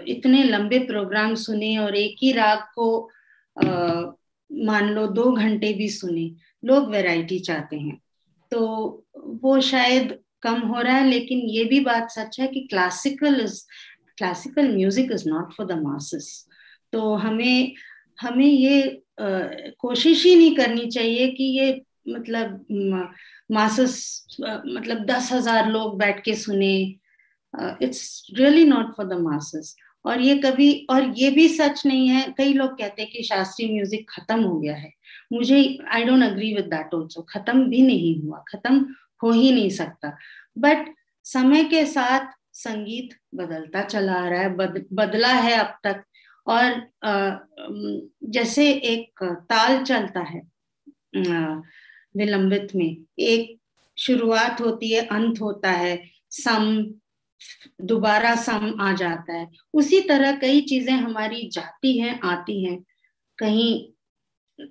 इतने 0.09 0.43
लंबे 0.45 0.79
प्रोग्राम 0.87 1.35
सुने 1.35 1.77
और 1.79 1.97
एक 1.97 2.17
ही 2.23 2.33
राग 2.33 2.59
को 2.79 2.89
मान 4.51 4.89
लो 4.89 5.07
दो 5.07 5.31
घंटे 5.33 5.73
भी 5.73 5.89
सुने 5.89 6.31
लोग 6.65 6.91
वैरायटी 6.91 7.39
चाहते 7.39 7.77
हैं। 7.77 7.99
तो 8.53 8.61
वो 9.43 9.61
शायद 9.61 10.19
कम 10.43 10.61
हो 10.69 10.81
रहा 10.81 10.97
है 10.97 11.09
लेकिन 11.09 11.39
ये 11.49 11.65
भी 11.65 11.81
बात 11.81 12.11
सच 12.11 12.39
है 12.41 12.47
कि 12.49 12.61
classical 12.71 13.41
is 13.41 13.61
classical 14.19 14.75
music 14.75 15.13
is 15.13 15.29
not 15.29 15.53
for 15.53 15.67
the 15.67 15.79
masses 15.83 16.29
तो 16.93 17.15
हमें 17.15 17.73
हमें 18.21 18.47
ये 18.47 18.83
आ, 19.21 19.27
कोशिश 19.79 20.25
ही 20.25 20.35
नहीं 20.37 20.55
करनी 20.57 20.87
चाहिए 20.91 21.29
कि 21.31 21.45
ये 21.59 21.73
मतलब 22.07 22.65
मासस 23.53 24.27
मतलब 24.41 25.05
दस 25.07 25.33
हज़ार 25.33 25.71
लोग 25.71 25.99
बैठ 25.99 26.23
के 26.25 26.35
सुने। 26.37 26.75
It's 27.83 28.27
really 28.35 28.65
not 28.65 28.95
for 28.97 29.07
the 29.07 29.19
masses 29.21 29.75
और 30.05 30.21
ये 30.21 30.37
कभी 30.39 30.71
और 30.91 31.13
ये 31.17 31.31
भी 31.31 31.49
सच 31.49 31.83
नहीं 31.87 32.09
है। 32.09 32.23
कई 32.39 32.53
लोग 32.53 32.79
कहते 32.79 33.03
हैं 33.03 33.11
कि 33.11 33.23
शास्त्रीय 33.23 33.73
म्यूज़िक 33.73 34.07
खत्म 34.11 34.43
हो 34.43 34.59
गया 34.61 34.75
है। 34.77 34.93
मुझे 35.33 35.59
I 35.93 36.05
don't 36.05 36.23
agree 36.23 36.53
with 36.55 36.65
that 36.67 36.95
also 36.95 37.23
खत्म 37.31 37.65
भी 37.71 37.83
नहीं 37.83 38.21
हुआ। 38.23 38.43
खत्म 38.49 38.95
हो 39.23 39.31
ही 39.31 39.53
नहीं 39.53 39.71
सकता। 39.71 40.17
बट 40.59 40.95
समय 41.27 41.65
के 41.65 41.85
साथ 41.87 42.33
संगीत 42.55 43.15
बदलता 43.35 43.83
चला 43.83 44.15
आ 44.15 44.29
रहा 44.29 44.41
है। 44.41 44.55
बद, 44.57 44.85
बदला 44.93 45.29
है 45.29 45.57
अब 45.57 45.79
तक। 45.85 46.03
और 46.47 46.91
जैसे 48.31 48.71
एक 48.73 49.23
ताल 49.23 49.83
चलता 49.85 50.21
है 50.23 50.41
विलंबित 52.15 52.75
में। 52.77 52.97
एक 53.21 53.57
शुरुआत 53.99 54.61
होती 54.61 54.91
है, 54.93 55.01
अंत 55.07 55.41
होता 55.41 55.71
है, 55.71 56.01
सम, 56.33 56.85
दोबारा 57.83 58.35
सम 58.37 58.75
आ 58.81 58.93
जाता 58.93 59.33
है। 59.33 59.49
उसी 59.75 60.01
तरह 60.01 60.37
कई 60.39 60.61
चीज़ें 60.63 60.93
हमारी 60.93 61.49
जाती 61.53 61.99
हैं, 61.99 62.19
आती 62.25 62.65
हैं। 62.65 62.79
कहीं 63.39 63.89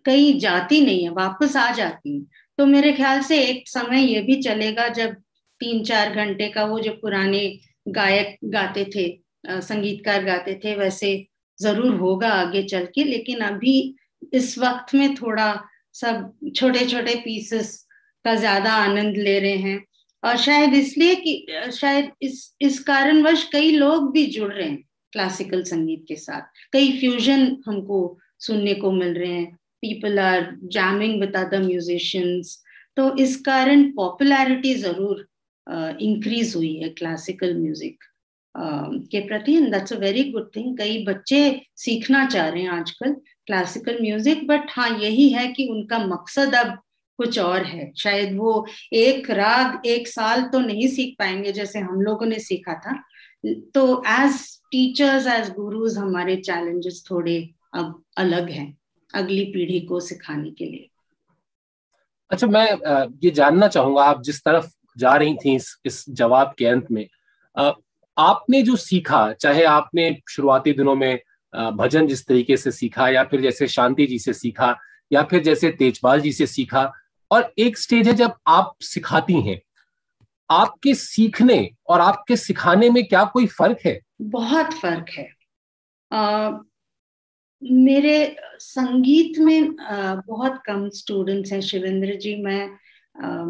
कहीं 0.06 0.38
जाती 0.39 0.80
नहीं 0.82 1.04
है, 1.04 1.10
वापस 1.10 1.56
आ 1.56 1.69
जाती 1.71 2.15
है। 2.15 2.21
तो 2.60 2.65
मेरे 2.65 2.91
ख्याल 2.93 3.21
से 3.21 3.41
एक 3.43 3.67
समय 3.69 4.01
ये 4.04 4.21
भी 4.21 4.41
चलेगा 4.41 4.88
जब 4.89 5.13
तीन 5.62 5.84
चार 5.84 6.13
घंटे 6.15 6.47
का 6.49 6.63
वो 6.65 6.80
जो 6.80 6.91
पुराने 6.91 7.41
गायक 7.88 8.38
गाते 8.45 8.86
थे 8.95 9.62
संगीतकार 9.62 10.23
गाते 10.25 10.54
थे, 10.63 10.75
वैसे 10.75 11.27
ज़रूर 11.60 11.95
होगा 11.95 12.30
आगे 12.32 12.63
चल 12.63 12.86
के, 12.95 13.04
लेकिन 13.04 13.39
अभी 13.41 13.95
इस 14.34 14.58
वक्त 14.60 14.93
में 14.95 15.15
थोड़ा 15.15 15.54
सब 15.95 16.32
छोटे 16.56 16.86
छोटे 16.88 17.15
पीसेस 17.25 17.75
का 18.25 18.36
ज़्यादा 18.36 18.71
आनंद 18.73 19.17
ले 19.17 19.39
रहे 19.39 19.58
हैं। 19.60 19.84
और 20.23 20.38
शायद 20.38 20.73
इसलिए 20.73 21.15
कि, 21.15 21.45
शायद 21.73 22.12
इस 22.21 22.56
इस 22.62 22.80
कारणवश 22.84 23.43
कई 23.51 23.71
लोग 23.71 24.12
भी 24.13 24.25
जुड़ 24.27 24.51
रहे 24.54 24.67
हैं 24.67 24.84
क्लासिकल 25.13 25.63
संगीत 25.63 26.06
के 26.08 26.15
साथ। 26.17 26.41
कई 26.73 26.91
फ्यूजन 26.99 27.58
हमको 27.67 28.17
सुनने 28.39 28.73
को 28.75 28.91
मिल 28.91 29.13
रहे 29.13 29.32
हैं। 29.32 29.56
People 29.84 30.19
are 30.19 30.56
jamming 30.73 31.19
with 31.21 31.36
other 31.38 31.62
musicians 31.63 32.58
तो 32.97 33.15
इस 33.17 33.36
कारण 33.41 33.84
पॉपुलैरिटी 33.91 34.73
ज़रूर 34.75 35.27
इंक्रीज 36.01 36.56
हुई 36.56 36.75
है 36.75 36.89
क्लासिकल 36.91 37.54
म्यूज़िक 37.58 38.04
के 39.12 39.19
प्रति। 39.27 39.56
And 39.56 39.71
that's 39.73 39.93
a 39.93 39.97
very 39.99 40.23
good 40.32 40.49
thing 40.56 40.77
कई 40.77 41.04
बच्चे 41.06 41.39
सीखना 41.77 42.25
चाह 42.27 42.47
रहे 42.47 42.62
हैं 42.63 42.69
आजकल। 42.71 43.15
क्लासिकल 43.51 43.97
म्यूज़िक 44.01 44.45
बट 44.47 44.69
हाँ 44.71 44.89
यही 44.99 45.27
है 45.29 45.47
कि 45.53 45.67
उनका 45.67 45.97
मकसद 45.99 46.55
अब 46.55 46.77
कुछ 47.19 47.37
और 47.39 47.63
है। 47.63 47.91
शायद 47.97 48.37
वो 48.37 48.65
एक 48.93 49.29
राग 49.29 49.85
एक 49.85 50.07
साल 50.07 50.41
तो 50.43 50.59
नहीं 50.59 50.87
सीख 50.87 51.15
पाएँगे 51.19 51.51
जैसे 51.51 51.79
हम 51.79 52.01
लोगों 52.01 52.25
ने 52.25 52.39
सीखा 52.39 52.73
था। 52.75 52.93
तो 53.75 54.03
एज 54.09 54.39
टीचर्स 54.71 55.27
एज 55.27 55.49
गुरुज 55.53 55.97
हमारे 55.97 56.35
चैलेंजेस 56.37 57.03
थोड़े 57.09 57.37
अब 57.73 58.01
अलग 58.17 58.49
हैं 58.49 58.65
अगली 59.13 59.43
पीढ़ी 59.45 59.79
को 59.81 59.99
सिखाने 59.99 60.51
के 60.51 60.65
लिए। 60.65 60.87
अच्छा 62.31 62.47
मैं 62.47 62.65
ये 63.23 63.31
जानना 63.31 63.67
चाहूँगा 63.67 64.03
आप 64.03 64.21
जिस 64.23 64.39
तरफ़ 64.41 64.69
जा 64.97 65.15
रही 65.15 65.35
थी 65.35 65.55
इस, 65.55 65.75
इस 65.85 66.05
जवाब 66.09 66.53
के 66.57 66.65
अंत 66.67 66.87
में 66.91 67.05
आपने 68.17 68.61
जो 68.61 68.75
सीखा 68.75 69.31
चाहे 69.33 69.63
आपने 69.65 70.15
शुरुआती 70.29 70.73
दिनों 70.73 70.95
में 70.95 71.19
भजन 71.55 72.07
जिस 72.07 72.25
तरीके 72.25 72.57
से 72.57 72.71
सीखा 72.71 73.09
या 73.09 73.23
फिर 73.23 73.41
जैसे 73.41 73.67
शांति 73.67 74.05
जी 74.05 74.19
से 74.19 74.33
सीखा 74.33 74.77
या 75.13 75.23
फिर 75.23 75.43
जैसे 75.43 75.71
तेजपाल 75.71 76.21
जी 76.21 76.31
से 76.31 76.47
सीखा। 76.47 76.93
और 77.31 77.53
एक 77.59 77.77
स्टेज 77.77 78.07
है 78.07 78.13
जब 78.13 78.33
आप 78.47 78.75
सिखाती 78.81 79.41
हैं। 79.41 79.61
आपके 80.51 80.93
सीखने 80.95 81.69
और 81.87 82.01
आपके 82.01 82.35
सिखाने 82.35 82.89
में 82.89 83.07
क्या 83.07 83.23
कोई 83.23 83.45
फ़र्क 83.47 83.77
है? 83.85 83.99
बहुत 84.21 84.73
फ़र्क 84.73 85.05
है। 85.09 85.29
आ, 86.11 86.51
मेरे 87.63 88.35
संगीत 88.59 89.39
में 89.39 89.77
आ, 89.79 90.15
बहुत 90.15 90.61
कम 90.65 90.89
स्टूडेंट्स 90.89 91.51
हैं। 91.51 91.61
शिवेंद्र 91.61 92.15
जी 92.15 92.35
मैं 92.43 92.69
आ, 93.23 93.43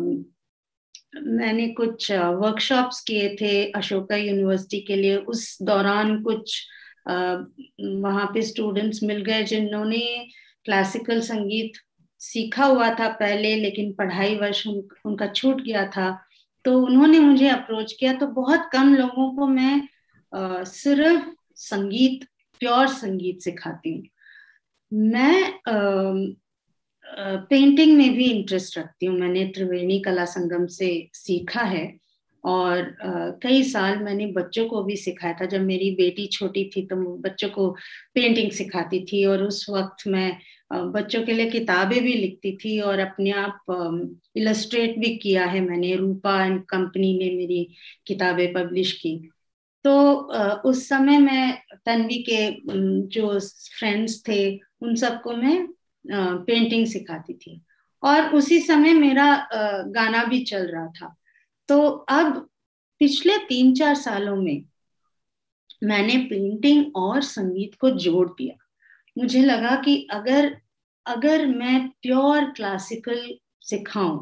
मैंने 1.22 1.68
कुछ 1.68 2.12
वर्कशॉप्स 2.12 3.02
किए 3.02 3.36
थे 3.42 3.72
अशोका 3.72 4.16
यूनिवर्सिटी 4.16 4.80
के 4.80 4.96
लिए। 4.96 5.16
उस 5.18 5.58
दौरान 5.62 6.22
कुछ 6.24 6.68
वहाँ 7.08 8.26
पे 8.34 8.42
स्टूडेंट्स 8.42 9.04
मिल 9.04 9.22
गए 9.22 9.44
जिन्होंने 9.44 10.28
क्लासिकल 10.66 11.22
संगीत 11.22 11.72
सीखा 12.20 12.66
हुआ 12.66 12.94
था 12.94 13.08
पहले 13.08 13.56
लेकिन 13.56 13.94
पढ़ाई 13.94 14.36
वर्ष 14.36 14.68
उन, 14.68 14.88
उनका 15.06 15.28
छूट 15.28 15.62
गया 15.62 15.88
था। 15.88 16.26
तो 16.66 16.86
उन्होंने 16.86 17.20
मुझे 17.20 17.48
अप्रोच 17.50 17.94
किया। 17.94 18.14
तो 18.14 18.28
बहुत 18.28 18.70
कम 18.74 18.96
लोगों 18.96 19.36
को 19.36 19.48
मैं 19.48 19.88
आ, 20.36 20.64
सिर्फ़ 20.64 21.30
संगीत 21.56 22.28
प्योर 22.60 22.88
संगीत 22.88 23.42
सिखाती 23.42 23.94
हूँ। 23.94 24.04
मैं 24.94 25.54
आ, 25.54 25.74
आ, 27.22 27.36
पेंटिंग 27.36 27.98
में 27.98 28.14
भी 28.14 28.26
इंटरेस्ट 28.26 28.78
रखती 28.78 29.06
हूँ। 29.06 29.20
मैंने 29.20 29.46
त्रिवेणी 29.46 30.00
कला 30.00 30.26
संगम 30.26 30.66
से 30.66 31.10
सीखा 31.14 31.62
है। 31.62 32.01
और 32.44 32.96
कई 33.44 33.64
साल 33.64 33.98
मैंने 34.00 34.26
बच्चों 34.34 34.66
को 34.68 34.84
भी 34.84 34.96
सिखाया 34.98 35.34
था। 35.42 35.46
जब 35.46 35.62
मेरी 35.62 35.90
बेटी 35.96 36.26
छोटी 36.28 36.64
थी 36.76 36.86
तो 36.86 36.96
बच्चों 37.18 37.50
को 37.50 37.70
पेंटिंग 38.16 38.52
सिखाती 38.52 39.04
थी 39.06 39.24
और 39.26 39.44
उस 39.44 39.66
वक्त 39.70 40.08
मैं 40.08 40.32
बच्चों 40.92 41.22
के 41.24 41.34
लिए 41.34 41.50
किताबें 41.50 42.02
भी 42.04 42.14
लिखती 42.14 42.56
थी 42.58 42.80
और 42.80 43.00
अपने 43.00 43.32
आप 43.32 44.16
इलस्ट्रेट 44.38 44.98
भी 45.00 45.16
किया 45.18 45.46
है 45.46 45.60
मैंने। 45.62 45.96
रूपा 45.96 46.44
एंड 46.46 46.62
कंपनी 46.66 47.14
ने 47.18 47.30
मेरी 47.36 47.64
किताबें 48.08 48.52
पब्लिश 48.54 48.92
की। 49.02 49.16
तो 49.86 49.94
उस 50.70 50.88
समय 50.90 51.18
मैं 51.20 51.54
तन्वी 51.86 52.18
के 52.30 52.50
जो 53.10 53.40
फ्रेंड्स 53.80 54.22
थे, 54.28 54.56
उन 54.82 54.96
सबको 54.96 55.36
मैं 55.36 55.68
पेंटिंग 56.06 56.86
सिखाती 56.88 57.34
थी। 57.36 57.62
और 58.04 58.36
उसी 58.36 58.60
समय 58.62 58.94
मेरा 58.94 59.48
गाना 59.88 60.24
भी 60.24 60.40
चल 60.44 60.68
रहा 60.68 60.88
था। 60.92 61.16
तो 61.72 61.82
अब 62.10 62.50
पिछले 63.00 63.38
तीन 63.38 63.74
चार 63.76 63.96
सालों 63.96 64.36
में 64.36 64.64
मैंने 65.84 66.18
पेंटिंग 66.18 66.96
और 66.96 67.22
संगीत 67.22 67.76
को 67.76 67.90
जोड़ 67.90 68.28
दिया। 68.30 68.56
मुझे 69.18 69.44
लगा 69.44 69.76
कि 69.76 69.96
अगर 70.12 70.58
अगर 71.06 71.46
मैं 71.48 71.88
प्योर 72.02 72.46
क्लासिकल 72.52 73.38
सिखाऊं 73.62 74.20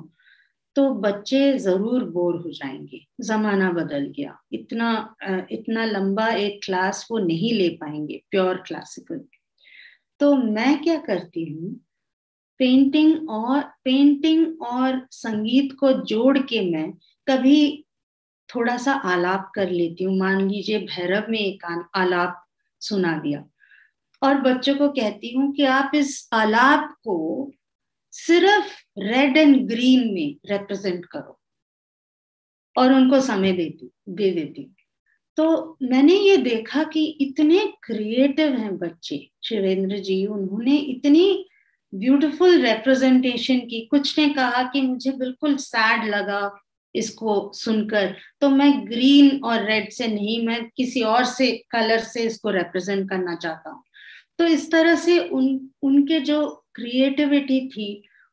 तो 0.76 0.90
बच्चे 0.94 1.58
ज़रूर 1.58 2.04
बोर 2.04 2.36
हो 2.36 2.52
जाएँगे। 2.52 3.06
जमाना 3.22 3.72
बदल 3.72 4.14
गया। 4.18 4.38
इतना 4.54 5.16
इतना 5.52 5.86
लंबा 5.86 6.28
एक 6.28 6.60
क्लास 6.66 7.08
वो 7.12 7.20
नहीं 7.20 7.54
ले 7.54 7.70
पाएँगे 7.70 8.22
प्योर 8.32 8.64
क्लासिकल 8.68 9.26
तो 10.20 10.36
मैं 10.36 10.82
क्या 10.84 11.00
करती 11.00 11.46
हूँ 11.46 11.80
पेंटिंग 12.60 13.30
और 13.30 13.62
पेंटिंग 13.62 14.62
और 14.62 15.08
संगीत 15.12 15.78
को 15.80 15.92
जोड़ 15.94 16.38
के 16.38 16.62
मैं 16.72 16.94
कभी 17.30 17.86
थोड़ा 18.56 18.78
सा 18.78 18.94
आलाप 18.94 19.52
कर 19.56 19.70
लेती 19.70 20.04
हूँ। 20.04 20.18
मान 20.18 20.50
लीजिए 20.50 20.80
भैरव 20.80 21.26
में 21.30 21.40
एक 21.40 21.88
आलाप 21.96 22.46
सुना 22.80 23.18
दिया। 23.18 23.46
और 24.22 24.42
बच्चों 24.42 24.76
को 24.76 24.90
कहती 24.90 25.34
हूँ 25.34 25.52
कि 25.54 25.64
आप 25.64 25.92
इस 25.96 26.30
आलाप 26.34 26.92
को 27.04 27.52
सिर्फ़ 28.12 28.74
रेड 28.98 29.38
एंड 29.38 29.68
ग्रीन 29.68 30.14
में 30.14 30.36
रिप्रेजेंट 30.46 31.06
करो। 31.06 31.40
और 32.78 32.94
उनको 32.94 33.22
समय 33.22 33.52
देती, 33.52 33.92
दे 34.10 34.32
देती 34.32 34.76
तो 35.38 35.78
मैंने 35.82 36.14
ये 36.14 36.38
देखा 36.38 36.84
कि 36.84 37.06
इतने 37.22 37.60
क्रिएटिव 37.84 38.54
हैं 38.54 38.78
बच्चे, 38.78 39.30
शिवेंद्र 39.44 39.98
जी, 39.98 40.26
उन्होंने 40.26 40.76
इतनी 40.78 41.50
ब्यूटीफुल 41.94 42.62
रिप्रेजेंटेशन 42.62 43.60
की। 43.60 43.86
कुछ 43.86 44.20
ने 44.20 44.30
कहा 44.30 44.64
कि 44.64 44.82
मुझे 44.82 45.12
बिल्कुल 45.12 45.56
सैड 45.58 46.04
लगा। 46.06 46.42
इसको 46.96 47.52
सुनकर। 47.56 48.16
तो 48.42 48.50
मैं 48.50 48.72
ग्रीन 48.88 49.40
और 49.46 49.64
रेड 49.66 49.90
से 49.92 50.08
नहीं 50.08 50.46
मैं 50.48 50.64
किसी 50.78 51.02
और 51.04 51.26
से 51.26 51.52
कलर 51.72 52.00
से 52.04 52.24
इसको 52.24 52.50
रिप्रेजेंट 52.52 53.10
करना 53.10 53.36
चाहता 53.36 53.70
हूँ। 53.70 53.84
तो 54.40 54.46
इस 54.46 54.72
तरह 54.72 54.96
से 54.96 55.18
उन 55.20 55.60
उनके 55.84 56.20
जो 56.22 56.46
क्रिएटिविटी 56.76 57.60
थी 57.70 57.92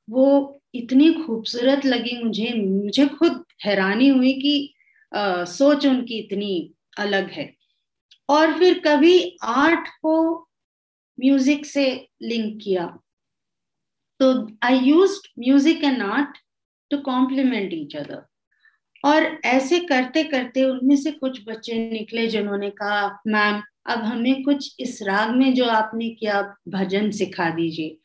वो 0.09 0.27
इतनी 0.75 1.13
खूबसूरत 1.15 1.85
लगी 1.87 2.23
मुझे। 2.25 2.53
मुझे 2.57 3.07
खुद 3.09 3.45
हैरानी 3.65 4.09
हुई 4.09 4.33
कि 4.41 4.73
आ, 5.13 5.45
सोच 5.45 5.87
उनकी 5.87 6.19
इतनी 6.19 6.75
अलग 6.99 7.31
है। 7.31 7.53
और 8.29 8.59
फिर 8.59 8.79
कभी 8.87 9.37
आर्ट 9.45 9.89
को 10.03 10.15
म्यूज़िक 11.19 11.67
से 11.67 11.85
लिंक 12.23 12.59
किया। 12.63 12.87
तो 14.21 14.33
I 14.65 14.79
use 14.79 15.19
music 15.39 15.85
and 15.85 16.03
art 16.03 16.39
to 16.91 16.99
complement 17.03 17.73
each 17.75 17.97
other 17.97 18.25
और 19.07 19.25
ऐसे 19.45 19.79
करते 19.81 20.23
करते 20.25 20.65
उनमें 20.65 20.97
से 20.97 21.11
कुछ 21.13 21.41
बच्चे 21.49 21.79
निकले 21.91 22.27
जिन्होंने 22.29 22.71
कहा, 22.73 23.07
मैम, 23.27 23.63
अब 23.87 24.05
हमें 24.05 24.43
कुछ 24.45 24.77
इस 24.81 24.99
राग 25.03 25.31
में 25.31 25.53
जो 25.55 25.65
आपने 25.67 26.09
किया, 26.11 26.43
भजन 26.69 27.11
सिखा 27.11 27.49
दीजिए। 27.51 27.97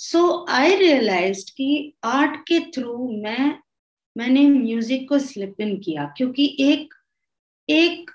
सो 0.00 0.46
आई 0.48 0.76
रियलाइज़ 0.76 1.44
कि 1.56 1.94
आर्ट 2.04 2.36
के 2.48 2.60
थ्रू 2.74 3.10
मैं, 3.22 3.54
मैंने 4.16 4.48
म्यूज़िक 4.50 5.08
को 5.08 5.18
स्लिप 5.18 5.60
इन 5.60 5.76
किया, 5.78 6.04
क्योंकि 6.16 6.56
एक 6.60 6.94
एक 7.68 8.10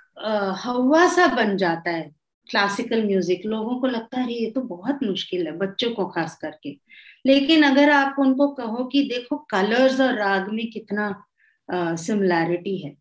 हवा 0.58 1.08
सा 1.10 1.26
बन 1.36 1.56
जाता 1.58 1.92
है 1.92 2.12
क्लासिकल 2.48 3.04
म्यूज़िक 3.06 3.46
लोगों 3.46 3.80
को 3.82 3.88
लगता 3.88 4.20
है 4.20 4.34
ये 4.34 4.50
तो 4.52 4.62
बहुत 4.62 5.04
मुश्किल 5.04 5.46
है, 5.48 5.52
बच्चों 5.58 5.92
को 5.92 6.06
खास 6.08 6.38
करके। 6.38 6.76
लेकिन 7.26 7.64
अगर 7.64 7.90
आप 7.92 8.16
उनको 8.20 8.48
कहो 8.54 8.84
कि 8.86 9.04
देखो 9.10 9.38
कलर्स 9.52 10.00
और 10.02 10.14
राग 10.16 10.50
में 10.54 10.66
कितना 10.72 11.10
सिमिलैरिटी 11.70 12.78
है। 12.78 12.96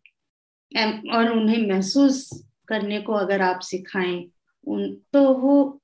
और 1.11 1.31
उन्हें 1.31 1.67
महसूस 1.67 2.29
करने 2.67 2.99
को 3.01 3.13
अगर 3.13 3.41
आप 3.41 3.59
सिखाएँ, 3.63 4.25
उन 4.67 4.93
तो 5.13 5.23
वो 5.33 5.79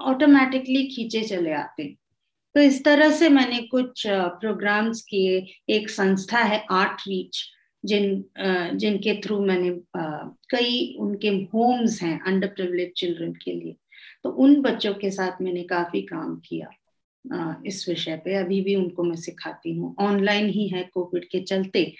ऑटोमेटिकली 0.00 0.86
खींचे 0.88 1.22
चले 1.24 1.52
आते 1.54 1.84
तो 2.54 2.60
इस 2.60 2.82
तरह 2.84 3.10
से 3.12 3.28
मैंने 3.28 3.58
कुछ 3.64 4.02
प्रोग्राम्स 4.06 5.00
किए। 5.02 5.46
एक 5.68 5.90
संस्था 5.90 6.38
है 6.38 6.64
आर्ट 6.72 7.02
रीच 7.08 7.42
जिन 7.84 8.24
जिनके 8.78 9.14
थ्रू 9.22 9.38
मैंने 9.40 9.70
कई 10.50 10.96
उनके 11.00 11.28
होम्स 11.54 12.00
हैं 12.02 12.20
अंडर 12.22 12.48
प्रिविलेज 12.48 12.92
चिल्ड्रन 12.96 13.32
के 13.34 13.52
लिए। 13.52 13.76
तो 14.24 14.30
उन 14.30 14.60
बच्चों 14.62 14.94
के 14.94 15.10
साथ 15.10 15.42
मैंने 15.42 15.62
काफ़ी 15.64 16.02
काम 16.02 16.34
किया। 16.46 16.68
इस 17.66 17.84
विषय 17.88 18.16
पे। 18.24 18.34
अभी 18.34 18.60
भी 18.60 18.74
उनको 18.76 19.02
मैं 19.02 19.16
सिखाती 19.16 19.74
हूँ। 19.76 19.94
ऑनलाइन 20.00 20.48
ही 20.50 20.66
है 20.68 20.82
कोविड 20.94 21.24
के 21.24 21.40
चलते। 21.40 21.92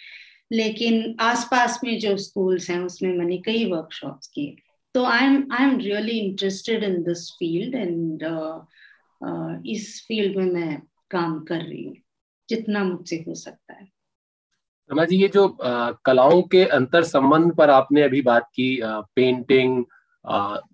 लेकिन 0.53 1.15
आसपास 1.21 1.81
में 1.85 1.99
जो 2.01 2.17
स्कूल्स 2.17 2.71
हैं 2.71 2.79
उसमें 2.81 3.13
मैंने 3.17 3.37
कई 3.39 3.65
वर्कशॉप्स 3.71 4.27
किए। 4.27 4.57
तो 4.95 5.05
I 5.05 5.25
am 5.25 5.47
I 5.53 5.65
am 5.65 5.79
really 5.79 6.19
interested 6.19 6.85
in 6.85 7.03
this 7.03 7.31
field 7.33 7.75
and 7.75 8.23
इस 9.67 10.05
फ़ील्ड 10.09 10.37
में 10.37 10.47
मैं 10.47 10.81
काम 11.11 11.39
कर 11.45 11.61
रही 11.61 11.85
हूँ 11.85 11.97
जितना 12.49 12.85
मुझसे 12.85 13.17
हो 13.29 13.35
सकता 13.35 13.75
है। 13.75 13.89
रमा 14.91 15.05
जी 15.05 15.17
ये 15.17 15.29
जो 15.29 15.47
आ, 15.49 15.91
कलाओं 16.05 16.43
के 16.43 16.65
अंतर 16.65 17.03
संबंध 17.05 17.55
पर 17.55 17.71
आपने 17.71 18.03
अभी 18.03 18.23
बात 18.23 18.49
की 18.55 18.79
आ, 18.81 19.01
पेंटिंग 19.01 19.85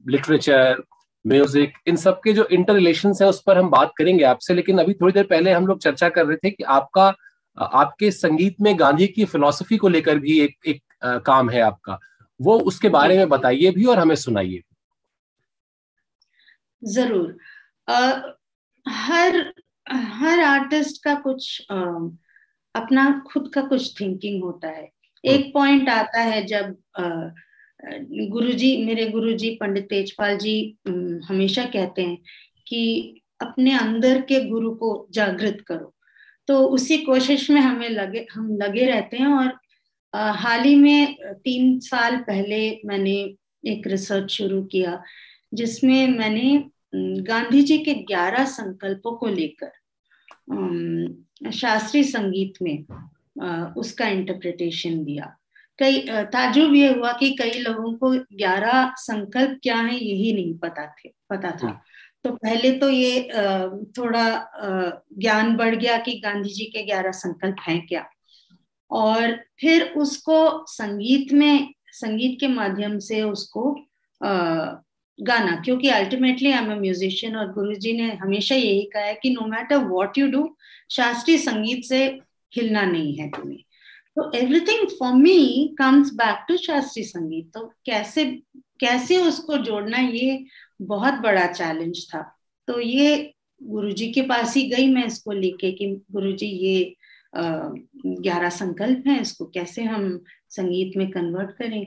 लिटरेचर 0.08 0.82
म्यूज़िक 1.26 1.72
इन 1.86 1.96
सब 1.96 2.20
के 2.24 2.32
जो 2.32 2.44
इंटर 2.44 2.74
रिलेशन 2.74 3.12
है 3.22 3.28
उस 3.28 3.42
पर 3.46 3.58
हम 3.58 3.70
बात 3.70 3.92
करेंगे 3.98 4.24
आपसे 4.24 4.54
लेकिन 4.54 4.78
अभी 4.78 4.94
थोड़ी 4.94 5.12
देर 5.12 5.24
पहले 5.24 5.52
हम 5.52 5.66
लोग 5.66 5.80
चर्चा 5.80 6.08
कर 6.08 6.26
रहे 6.26 6.36
थे 6.36 6.50
कि 6.50 6.64
आपका 6.64 7.14
आपके 7.58 8.10
संगीत 8.10 8.56
में 8.60 8.78
गांधी 8.80 9.06
की 9.06 9.24
फिलॉसफी 9.24 9.76
को 9.76 9.88
लेकर 9.88 10.18
भी 10.18 10.40
एक 10.40 10.56
एक 10.66 10.82
आ, 11.04 11.18
काम 11.18 11.50
है 11.50 11.60
आपका। 11.60 11.98
वो 12.40 12.58
उसके 12.60 12.88
बारे 12.88 13.16
में 13.16 13.28
बताइए 13.28 13.70
भी 13.70 13.84
और 13.84 13.98
हमें 13.98 14.14
सुनाइए। 14.14 14.62
ज़रूर। 16.84 17.36
आ, 17.88 18.20
हर 18.88 19.52
हर 19.90 20.40
आर्टिस्ट 20.40 21.02
का 21.04 21.14
कुछ 21.14 21.66
आ, 21.70 21.76
अपना 22.74 23.24
खुद 23.32 23.50
का 23.54 23.62
कुछ 23.62 24.00
थिंकिंग 24.00 24.42
होता 24.44 24.68
है। 24.68 24.82
हाँ। 24.82 25.34
एक 25.34 25.50
पॉइंट 25.54 25.88
आता 25.88 26.20
है 26.20 26.44
जब 26.46 26.76
गुरुजी, 27.80 28.76
मेरे 28.84 29.06
गुरुजी, 29.06 29.50
पंडित 29.60 29.84
तेजपाल 29.88 30.36
जी 30.38 30.76
हमेशा 31.28 31.64
कहते 31.64 32.02
हैं 32.02 32.16
कि 32.66 33.22
अपने 33.40 33.72
अंदर 33.78 34.20
के 34.20 34.40
गुरु 34.48 34.70
को 34.74 35.06
जागृत 35.12 35.60
करो। 35.66 35.92
तो 36.48 36.58
उसी 36.66 36.96
कोशिश 36.98 37.50
में 37.50 37.60
हमें 37.60 37.88
लगे, 37.88 38.26
हम 38.32 38.56
लगे 38.56 38.86
रहते 38.86 39.16
हैं 39.16 39.26
और 39.28 39.52
हाल 40.14 40.62
ही 40.62 40.74
में 40.74 41.16
तीन 41.44 41.78
साल 41.80 42.16
पहले 42.18 42.58
मैंने 42.86 43.14
एक 43.64 43.86
रिसर्च 43.86 44.30
शुरू 44.30 44.62
किया, 44.64 45.02
जिसमें 45.54 46.06
मैंने 46.08 46.62
गांधी 46.94 47.62
जी 47.62 47.78
के 47.78 47.94
ग्यारह 47.94 48.44
संकल्पों 48.46 49.16
को 49.16 49.26
लेकर 49.28 49.72
शास्त्रीय 51.52 52.02
संगीत 52.04 52.62
में 52.62 53.74
उसका 53.74 54.08
इंटरप्रिटेशन 54.08 55.02
दिया। 55.04 55.36
कई 55.78 55.98
ताजुब 56.32 56.74
ये 56.74 56.92
हुआ 56.92 57.12
कि 57.12 57.30
कई 57.38 57.58
लोगों 57.60 57.92
को 57.94 58.10
ग्यारह 58.36 58.92
संकल्प 58.98 59.58
क्या 59.62 59.76
है 59.76 59.94
यही 59.94 60.32
नहीं 60.32 60.54
पता 60.58 60.86
थे 60.94 61.08
पता 61.30 61.50
था। 61.52 61.66
हाँ। 61.66 61.82
तो 62.24 62.30
पहले 62.34 62.70
तो 62.78 62.88
ये 62.88 63.28
थोड़ा 63.98 64.24
ज्ञान 65.18 65.54
बढ़ 65.56 65.74
गया 65.74 65.96
कि 65.98 66.20
गांधी 66.24 66.48
जी 66.48 66.64
के 66.64 66.82
ग्यारह 66.82 67.10
संकल्प 67.12 67.56
हैं 67.68 67.80
क्या। 67.86 68.04
और 68.90 69.36
फिर 69.60 69.82
उसको 69.96 70.64
संगीत 70.68 71.32
में 71.32 71.74
संगीत 71.92 72.36
के 72.40 72.48
माध्यम 72.48 72.98
से 72.98 73.22
उसको 73.22 73.70
गाना 74.20 75.54
क्योंकि 75.56 75.88
ultimately 75.88 76.50
I 76.52 76.64
am 76.64 76.72
a 76.72 76.76
musician 76.76 77.36
और 77.36 77.52
गुरुजी 77.52 77.92
ने 77.92 78.10
हमेशा 78.14 78.54
यही 78.54 78.82
कहा 78.92 79.02
है 79.02 79.14
कि 79.14 79.30
no 79.30 79.46
matter 79.46 79.84
what 79.84 80.18
you 80.18 80.26
do 80.30 80.48
शास्त्रीय 80.90 81.38
संगीत 81.38 81.84
से 81.84 82.04
हिलना 82.52 82.82
नहीं 82.82 83.14
है 83.14 83.28
तुम्हें। 83.30 83.62
तो 84.16 84.30
everything 84.34 84.86
for 84.98 85.12
me 85.14 85.74
comes 85.78 86.12
back 86.14 86.44
to 86.48 86.56
शास्त्रीय 86.56 87.06
संगीत 87.06 87.50
तो 87.54 87.66
कैसे 87.86 88.24
कैसे 88.80 89.16
उसको 89.22 89.56
जोड़ना 89.56 89.98
ये 89.98 90.44
बहुत 90.82 91.14
बड़ा 91.14 91.46
चैलेंज 91.52 92.04
था। 92.14 92.22
तो 92.68 92.80
ये 92.80 93.32
गुरुजी 93.62 94.10
के 94.12 94.22
पास 94.22 94.56
ही 94.56 94.62
गई 94.70 94.88
मैं 94.88 95.04
इसको 95.06 95.32
लेके 95.32 95.72
कि 95.72 95.86
गुरुजी 96.12 96.46
ये 96.46 96.96
ग्यारह 97.36 98.48
संकल्प 98.48 99.06
हैं 99.06 99.20
इसको 99.20 99.44
कैसे 99.44 99.82
हम 99.82 100.24
संगीत 100.50 100.96
में 100.96 101.10
कन्वर्ट 101.10 101.50
करें? 101.50 101.86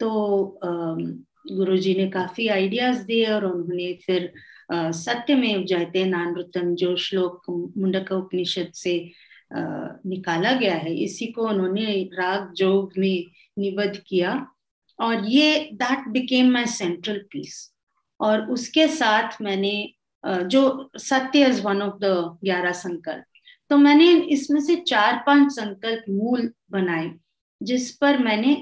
तो 0.00 0.60
गुरुजी 0.64 1.94
ने 1.94 2.08
काफ़ी 2.10 2.48
आइडियाज़ 2.48 3.02
दिए 3.02 3.26
और 3.26 3.44
उन्होंने 3.46 3.92
फिर 4.06 4.32
सत्य 4.72 5.34
में 5.34 5.64
जयते 5.66 6.04
नानृतम 6.04 6.74
जो 6.74 6.96
श्लोक 6.96 7.42
मुंडक 7.76 8.12
उपनिषद 8.12 8.72
से 8.74 8.98
आ, 8.98 9.27
निकाला 9.50 10.52
गया 10.52 10.74
है। 10.74 10.94
इसी 10.94 11.26
को 11.26 11.48
उन्होंने 11.48 12.02
राग, 12.14 12.52
जोग 12.54 12.92
में 12.98 13.24
निबद्ध 13.58 13.96
किया। 13.98 14.46
और 14.98 15.24
ये 15.26 15.58
that 15.74 16.08
became 16.12 16.50
my 16.52 16.66
central 16.68 17.18
piece 17.32 17.72
और 18.20 18.50
उसके 18.50 18.86
साथ 18.88 19.40
मैंने 19.42 19.72
जो 20.24 20.90
सत्य 20.98 21.46
इज़ 21.46 21.62
वन 21.62 21.82
ऑफ़ 21.82 21.98
द 22.00 22.38
ग्यारह 22.44 22.72
संकल्प। 22.74 23.24
तो 23.70 23.76
मैंने 23.76 24.10
इसमें 24.32 24.60
से 24.60 24.76
चार 24.88 25.22
पाँच 25.26 25.52
संकल्प 25.52 26.04
मूल 26.10 26.50
बनाए, 26.70 27.10
जिस 27.60 27.90
पर 27.96 28.18
मैंने 28.18 28.54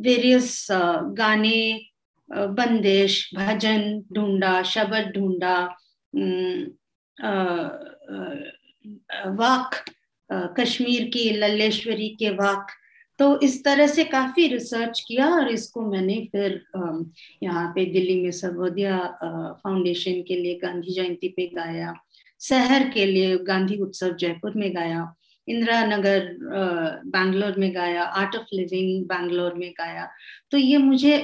वेरियस 0.00 0.66
गाने 0.70 1.80
बंदिश, 2.28 3.30
भजन, 3.34 4.02
ढूंढा, 4.14 4.62
शब्द 4.64 5.12
ढूंढा 5.16 5.56
वाक 8.84 9.84
कश्मीर 10.58 11.04
की, 11.08 11.28
लल्लेश्वरी 11.30 12.08
के 12.18 12.30
वाक। 12.32 12.66
तो 13.18 13.40
इस 13.40 13.62
तरह 13.64 13.86
से 13.86 14.04
काफ़ी 14.04 14.46
रिसर्च 14.48 15.00
किया 15.08 15.26
और 15.30 15.48
इसको 15.48 15.80
मैंने 15.82 16.14
फिर 16.32 16.62
यहाँ 17.42 17.66
पे 17.74 17.84
दिल्ली 17.92 18.20
में 18.22 18.30
सर्वोदया 18.30 18.96
फाउंडेशन 19.64 20.22
के 20.28 20.36
लिए 20.36 20.54
गांधी 20.62 20.94
जयंती 20.94 21.28
पे 21.28 21.46
गाया। 21.54 21.94
शहर 22.40 22.88
के 22.90 23.04
लिए 23.06 23.36
गांधी 23.38 23.76
उत्सव 23.82 24.16
जयपुर 24.20 24.52
में 24.56 24.74
गाया। 24.76 25.14
इंदिरा 25.48 25.84
नगर 25.86 26.28
बैंगलोर 27.06 27.58
में 27.58 27.74
गाया। 27.74 28.02
आर्ट 28.02 28.36
ऑफ़ 28.36 28.54
लिविंग 28.54 29.04
बैंगलोर 29.06 29.54
में 29.54 29.70
गाया। 29.78 30.08
तो 30.50 30.58
ये 30.58 30.78
मुझे 30.78 31.16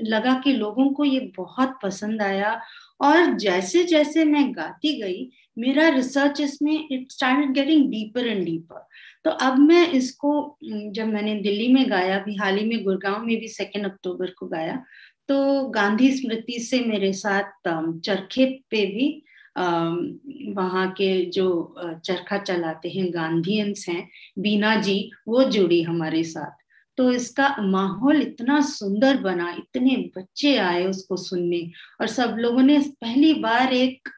लगा 0.00 0.34
कि 0.44 0.52
लोगों 0.52 0.88
को 0.92 1.04
ये 1.04 1.20
बहुत 1.36 1.78
पसंद 1.82 2.22
आया। 2.22 2.60
और 3.00 3.34
जैसे 3.38 3.82
जैसे 3.84 4.24
मैं 4.24 4.50
गाती 4.52 5.00
गई 5.02 5.30
मेरा 5.60 5.88
रिसर्च 5.88 6.40
इसमें 6.40 6.88
it 6.90 7.12
started 7.12 7.52
getting 7.54 7.90
deeper 7.90 8.26
and 8.26 8.44
deeper 8.44 8.86
तो 9.24 9.30
अब 9.46 9.58
मैं 9.58 9.86
इसको 9.92 10.58
जब 10.64 11.06
मैंने 11.06 11.34
दिल्ली 11.42 11.72
में 11.72 11.90
गाया, 11.90 12.18
अभी 12.18 12.34
हाल 12.36 12.58
ही 12.58 12.64
में 12.66 12.82
गुड़गांव 12.84 13.24
में 13.24 13.36
भी 13.40 13.48
सेकेंड 13.48 13.84
अक्टूबर 13.86 14.30
को 14.38 14.46
गाया 14.48 14.82
तो 15.28 15.68
गांधी 15.70 16.10
स्मृति 16.12 16.58
से 16.60 16.80
मेरे 16.84 17.12
साथ 17.12 17.68
चरखे 18.00 18.46
पे 18.70 18.84
भी 18.86 19.10
वहाँ 19.56 20.86
के 20.90 21.24
जो 21.26 21.74
चरखा 22.04 22.38
चलाते 22.38 22.88
हैं, 22.88 23.06
गांधीयंस 23.14 23.84
हैं, 23.88 24.08
बीना 24.38 24.74
जी, 24.76 25.10
वो 25.28 25.42
जुड़ी 25.44 25.82
हमारे 25.82 26.22
साथ। 26.24 26.58
तो 26.98 27.10
इसका 27.12 27.54
माहौल 27.60 28.20
इतना 28.22 28.60
सुंदर 28.62 29.16
बना, 29.18 29.50
इतने 29.52 29.96
बच्चे 30.16 30.56
आए 30.58 30.84
उसको 30.86 31.16
सुनने, 31.18 31.60
और 32.00 32.06
सब 32.08 32.36
लोगों 32.38 32.62
ने 32.62 32.78
पहली 33.00 33.32
बार 33.34 33.72
एक 33.74 34.08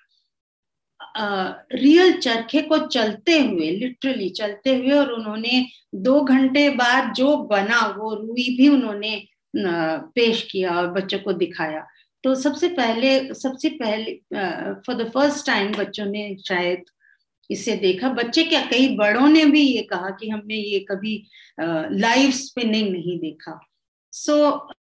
रियल 1.14 2.12
चरखे 2.18 2.60
को 2.62 2.78
चलते 2.86 3.38
हुए 3.38 3.70
लिटरली 3.70 4.28
चलते 4.30 4.76
हुए 4.76 4.90
और 4.92 5.12
उन्होंने 5.12 5.66
दो 5.94 6.20
घंटे 6.22 6.68
बाद 6.76 7.12
जो 7.14 7.36
बना, 7.46 7.80
वो 7.98 8.14
रुई 8.14 8.56
भी 8.56 8.68
उन्होंने 8.68 9.22
पेश 9.54 10.42
किया 10.50 10.76
और 10.76 10.86
बच्चों 10.92 11.18
को 11.18 11.32
दिखाया। 11.34 11.86
तो 12.24 12.34
सबसे 12.36 12.68
पहले 12.70 13.34
सबसे 13.34 13.68
पहले 13.72 14.12
फॉर 14.86 14.94
द 14.96 15.10
फ़र्स्ट 15.14 15.46
टाइम 15.46 15.72
बच्चों 15.74 16.06
ने 16.06 16.36
शायद 16.46 16.84
इसे 17.50 17.76
देखा। 17.76 18.08
बच्चे 18.10 18.42
क्या, 18.44 18.60
कई 18.66 18.88
बड़ों 18.96 19.26
ने 19.28 19.44
भी 19.46 19.60
ये 19.60 19.82
कहा 19.82 20.10
कि 20.10 20.28
हमने 20.30 20.54
ये 20.54 20.78
कभी 20.90 21.16
लाइव 21.60 22.30
स्पिनिंग 22.32 22.90
नहीं 22.92 23.18
देखा। 23.20 23.58
So 24.12 24.34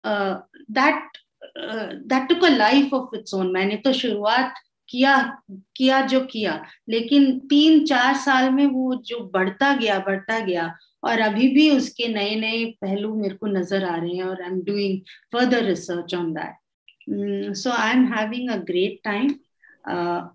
that 0.05 1.17
that 1.57 2.27
took 2.29 2.43
a 2.45 2.49
life 2.49 2.93
of 2.93 3.15
its 3.15 3.33
own 3.33 3.51
मैंने 3.53 3.75
तो 3.77 3.93
शुरुआत 3.93 4.53
किया 4.91 5.17
किया 5.75 6.01
जो 6.05 6.21
किया। 6.25 6.61
लेकिन 6.89 7.37
तीन 7.49 7.85
चार 7.85 8.15
साल 8.15 8.49
में 8.51 8.65
वो 8.67 8.95
जो 9.05 9.19
बढ़ता 9.33 9.73
गया 9.75 9.99
बढ़ता 9.99 10.39
गया 10.39 10.73
और 11.03 11.19
अभी 11.19 11.47
भी 11.47 11.69
उसके 11.69 12.07
नए 12.07 12.35
नए 12.35 12.65
पहलू 12.81 13.13
मेरे 13.15 13.35
को 13.35 13.47
नज़र 13.47 13.85
आ 13.85 13.95
रहे 13.95 14.15
हैं 14.15 14.23
और 14.23 14.41
I 14.41 14.49
am 14.49 14.61
doing 14.61 14.99
further 15.33 15.63
research 15.63 16.15
on 16.15 16.33
that 16.33 17.55
so 17.55 17.71
I 17.71 17.91
am 17.91 18.05
having 18.13 18.49
a 18.49 18.57
great 18.63 18.99
time 19.03 19.29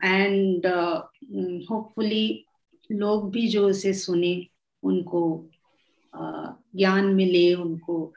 and 0.04 0.66
hopefully 1.70 2.44
लोग 2.92 3.30
भी 3.30 3.46
जो 3.48 3.68
इसे 3.68 3.92
सुने 3.94 4.46
उनको 4.82 5.50
uh, 6.14 6.48
ज्ञान 6.76 7.06
मिले 7.14 7.52
उनको 7.54 8.12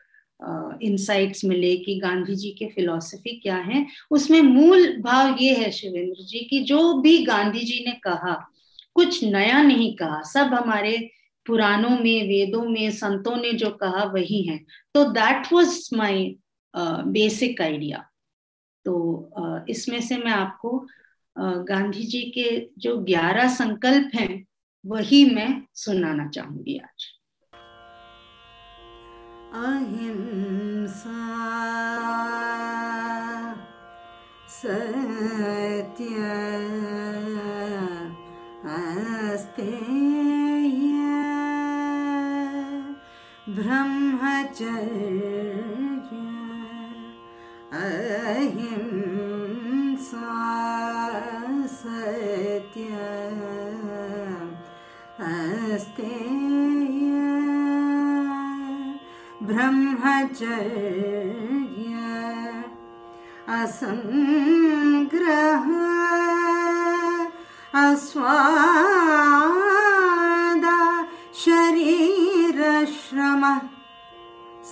इंसाइट्स 0.82 1.46
मिले 1.46 1.78
कि 1.78 2.00
गांधी 2.00 2.36
जी 2.36 2.52
के 2.52 2.68
फिलॉसफी 2.68 3.40
क्या 3.40 3.56
है 3.56 3.86
उसमें 4.12 4.42
मूल 4.42 4.98
भाव 5.02 5.38
ये 5.40 5.56
है 5.56 5.72
शिवेंद्र 5.72 6.24
जी 6.24 6.40
की 6.40 6.60
जो 6.60 6.94
भी 7.02 7.26
गांधी 7.26 7.60
जी 7.60 7.84
ने 7.86 7.92
कहा 7.92 8.34
कुछ 8.94 9.24
नया 9.24 9.62
नहीं 9.62 9.96
कहा 9.96 10.22
सब 10.22 10.54
हमारे 10.54 11.12
पुराणों 11.46 11.90
में 11.90 12.28
वेदों 12.28 12.64
में 12.70 12.92
संतों 12.92 13.36
ने 13.36 13.54
जो 13.54 13.70
कहा 13.70 14.04
वही 14.04 14.42
है। 14.42 14.60
तो 14.94 15.04
that 15.04 15.54
was 15.54 15.90
my 15.94 16.36
basic 16.74 17.62
idea 17.62 18.06
तो 18.86 18.96
uh, 19.40 19.70
इसमें 19.70 20.02
से 20.02 20.18
मैं 20.18 20.32
आपको 20.32 20.88
uh, 21.40 21.68
गांधी 21.68 22.04
जी 22.04 22.22
के 22.22 22.70
जो 22.78 22.98
ग्यारह 22.98 23.48
संकल्प 23.48 24.12
हैं 24.16 24.46
वही 24.86 25.26
मैं 25.26 25.64
सुनाना 25.76 26.28
चाहूँगी 26.30 26.78
आज। 26.78 27.19
अहिंसा। 29.54 31.20
सत्य 34.50 36.16
ब्रह्मचर्य 43.50 44.90
अहिंसा। 47.74 49.10
सत्य 51.68 52.90
अस्तेय 55.22 56.49
ब्रह्मचर्य 59.50 60.66
असङ्ग्रह 63.60 65.66
अस्वादा 69.00 70.78
शरीरश्रमः 71.44 72.60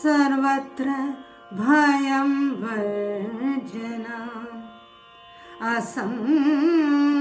सर्वत्र 0.01 0.87
भयं 1.61 2.31
वर्जना 2.61 4.19
असङ्ग्रह 5.75 7.17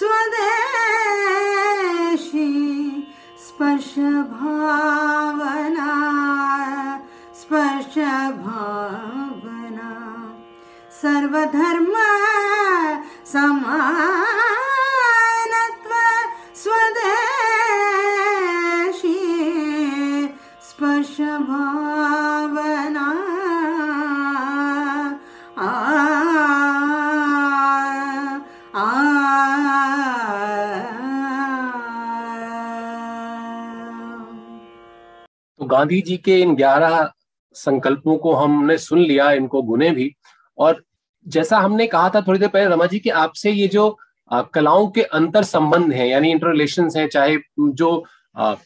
स्वदेशी 0.00 1.38
स्पर्श 3.46 3.92
सर्वधर्म 11.02 11.92
समानत्व 13.32 13.52
स्वदेशी 16.62 17.18
स्पर्श 20.68 21.16
भावना 21.48 23.08
आ, 25.58 25.60
आ, 28.74 28.76
तो 35.60 35.66
गांधी 35.66 36.00
जी 36.02 36.16
के 36.24 36.40
इन 36.42 36.54
ग्यारह 36.56 37.10
संकल्पों 37.56 38.16
को 38.18 38.32
हमने 38.34 38.76
सुन 38.78 38.98
लिया 39.00 39.30
इनको 39.40 39.62
गुने 39.70 39.90
भी 39.98 40.10
और 40.58 40.82
जैसा 41.26 41.58
हमने 41.58 41.86
कहा 41.86 42.08
था 42.14 42.20
थोड़ी 42.20 42.38
देर 42.38 42.48
पहले 42.48 42.70
रमा 42.70 42.86
जी 42.86 42.98
कि 42.98 43.10
आपसे 43.10 43.50
ये 43.50 43.68
जो 43.68 43.96
आ, 44.30 44.42
कलाओं 44.44 44.86
के 44.88 45.02
अंतर 45.02 45.42
संबंध 45.44 45.92
हैं 45.92 46.06
यानी 46.06 46.30
इंटर 46.30 46.50
रिलेशन 46.50 46.90
हैं 46.96 47.08
चाहे 47.08 47.36
जो 47.58 48.04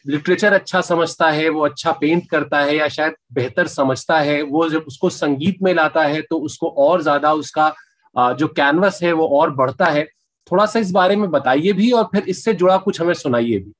लिटरेचर 0.07 0.53
अच्छा 0.53 0.81
समझता 0.81 1.29
है 1.31 1.47
वो 1.49 1.61
अच्छा 1.65 1.91
पेंट 2.01 2.29
करता 2.29 2.59
है 2.59 2.75
या 2.75 2.87
शायद 2.87 3.13
बेहतर 3.33 3.67
समझता 3.67 4.19
है 4.19 4.41
वो 4.43 4.67
जब 4.69 4.83
उसको 4.87 5.09
संगीत 5.09 5.61
में 5.63 5.73
लाता 5.73 6.03
है 6.03 6.21
तो 6.29 6.37
उसको 6.39 6.69
और 6.79 7.01
ज़्यादा 7.01 7.33
उसका 7.33 7.73
आ, 8.15 8.31
जो 8.33 8.47
कैनवस 8.49 8.99
है 9.03 9.11
वो 9.13 9.27
और 9.39 9.51
बढ़ता 9.55 9.85
है। 9.85 10.05
थोड़ा 10.51 10.65
सा 10.65 10.79
इस 10.79 10.91
बारे 10.91 11.15
में 11.15 11.29
बताइए 11.31 11.71
भी 11.73 11.91
और 11.91 12.03
फिर 12.11 12.23
इससे 12.29 12.53
जुड़ा 12.53 12.77
कुछ 12.77 13.01
हमें 13.01 13.13
सुनाइए 13.13 13.59
भी। 13.59 13.73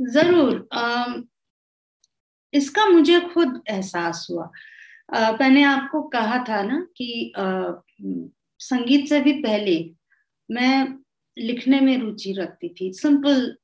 ज़रूर 0.00 0.66
आ, 0.72 1.06
इसका 2.52 2.84
मुझे 2.86 3.20
खुद 3.34 3.60
एहसास 3.70 4.26
हुआ। 4.30 4.50
मैंने 5.08 5.62
आपको 5.64 6.02
कहा 6.02 6.38
था 6.48 6.62
ना 6.62 6.86
कि 6.96 7.32
आ, 7.38 7.72
संगीत 8.60 9.08
से 9.08 9.20
भी 9.20 9.32
पहले 9.42 9.78
मैं 10.48 10.98
लिखने 11.36 11.80
में 11.80 11.96
रुचि 11.98 12.32
रखती 12.32 12.68
थी। 12.80 12.92
सिंपल 12.92 13.56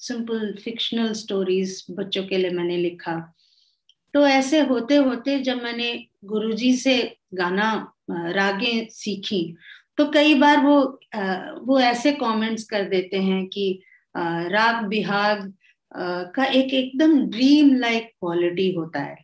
सिंपल 0.00 0.54
फिक्शनल 0.64 1.12
स्टोरीज 1.12 1.84
बच्चों 1.90 2.24
के 2.24 2.38
लिए 2.38 2.50
मैंने 2.50 2.76
लिखा। 2.76 3.16
तो 4.14 4.26
ऐसे 4.26 4.60
होते 4.60 4.96
होते 4.96 5.38
जब 5.40 5.62
मैंने 5.62 5.92
गुरुजी 6.24 6.76
से 6.76 6.96
गाना 7.34 7.72
रागे 8.10 8.86
सीखी 8.90 9.42
तो 9.98 10.06
कई 10.10 10.34
बार 10.34 10.60
वो 10.60 10.78
वो 11.66 11.78
ऐसे 11.80 12.12
कमेंट्स 12.12 12.64
कर 12.64 12.88
देते 12.88 13.18
हैं 13.18 13.46
कि 13.46 13.82
राग 14.14 14.84
बिहाग 14.88 15.52
का 16.34 16.44
एक 16.44 16.74
एकदम 16.74 17.20
ड्रीम 17.26 17.74
लाइक 17.74 18.10
क्वालिटी 18.20 18.72
होता 18.74 19.00
है। 19.00 19.23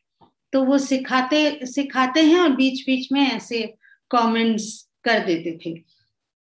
तो 0.52 0.62
वो 0.64 0.78
सिखाते 0.78 1.66
सिखाते 1.66 2.22
हैं 2.22 2.38
और 2.40 2.52
बीच 2.56 2.84
बीच 2.86 3.10
में 3.12 3.20
ऐसे 3.20 3.62
कमेंट्स 4.10 4.66
कर 5.04 5.24
देते 5.26 5.58
थे। 5.64 5.74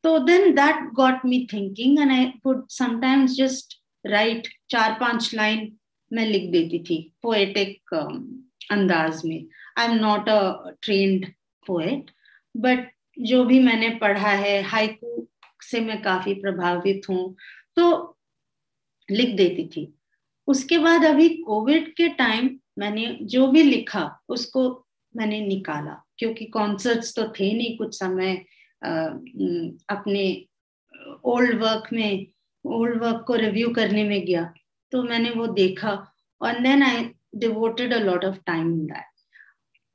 तो 0.04 0.18
then 0.20 0.54
that 0.56 0.90
got 0.96 1.26
me 1.26 1.48
thinking 1.54 2.00
and 2.00 2.12
I 2.12 2.26
would 2.46 2.68
sometimes 2.72 3.36
just 3.38 3.80
write 4.06 4.48
चार 4.70 4.98
पाँच 5.00 5.34
लाइन 5.36 5.72
मैं 6.12 6.26
लिख 6.26 6.52
देती 6.52 6.80
थी 6.80 7.02
पोएटिक 7.24 7.96
um, 7.96 8.22
अंदाज 8.72 9.22
में। 9.26 9.46
I 9.78 9.86
am 9.86 9.96
not 9.96 10.30
a 10.30 10.72
trained 10.82 11.26
poet 11.66 12.12
but 12.56 12.88
जो 13.20 13.44
भी 13.46 13.60
मैंने 13.60 13.90
पढ़ा 14.02 14.30
है 14.30 14.62
हाइकू 14.64 15.28
से 15.62 15.80
मैं 15.82 16.02
काफ़ी 16.02 16.34
प्रभावित 16.34 17.10
हूँ 17.10 17.36
तो 17.76 18.18
लिख 19.10 19.36
देती 19.38 19.68
थी। 19.68 19.94
उसके 20.48 20.78
बाद 20.78 21.06
अभी 21.06 21.28
कोविड 21.38 21.94
के 21.96 22.08
टाइम 22.16 22.50
मैंने 22.78 23.18
जो 23.24 23.48
भी 23.48 23.64
लिखा, 23.64 24.20
उसको 24.30 24.86
मैंने 25.16 25.40
निकाला। 25.42 26.04
क्योंकि 26.20 26.46
कॉन्सर्ट्स 26.46 27.16
तो 27.16 27.28
थे 27.30 27.54
नहीं 27.54 27.78
कुछ 27.78 27.98
समय 28.00 28.36
अपने 29.90 30.26
ओल्ड 31.26 31.62
वर्क 31.62 31.90
में 31.94 32.28
ओल्ड 32.66 33.02
वर्क 33.04 33.24
को 33.28 33.36
रिव्यू 33.36 33.70
करने 33.74 34.04
में 34.04 34.26
गया। 34.26 34.44
तो 34.92 35.04
मैंने 35.04 35.30
वो 35.30 35.48
देखा 35.48 35.92
और 36.42 36.60
then 36.60 36.84
I 36.84 37.10
devoted 37.36 37.94
a 37.94 38.00
lot 38.00 38.26
of 38.26 38.38
time 38.46 38.68
in 38.74 38.86
that 38.86 39.06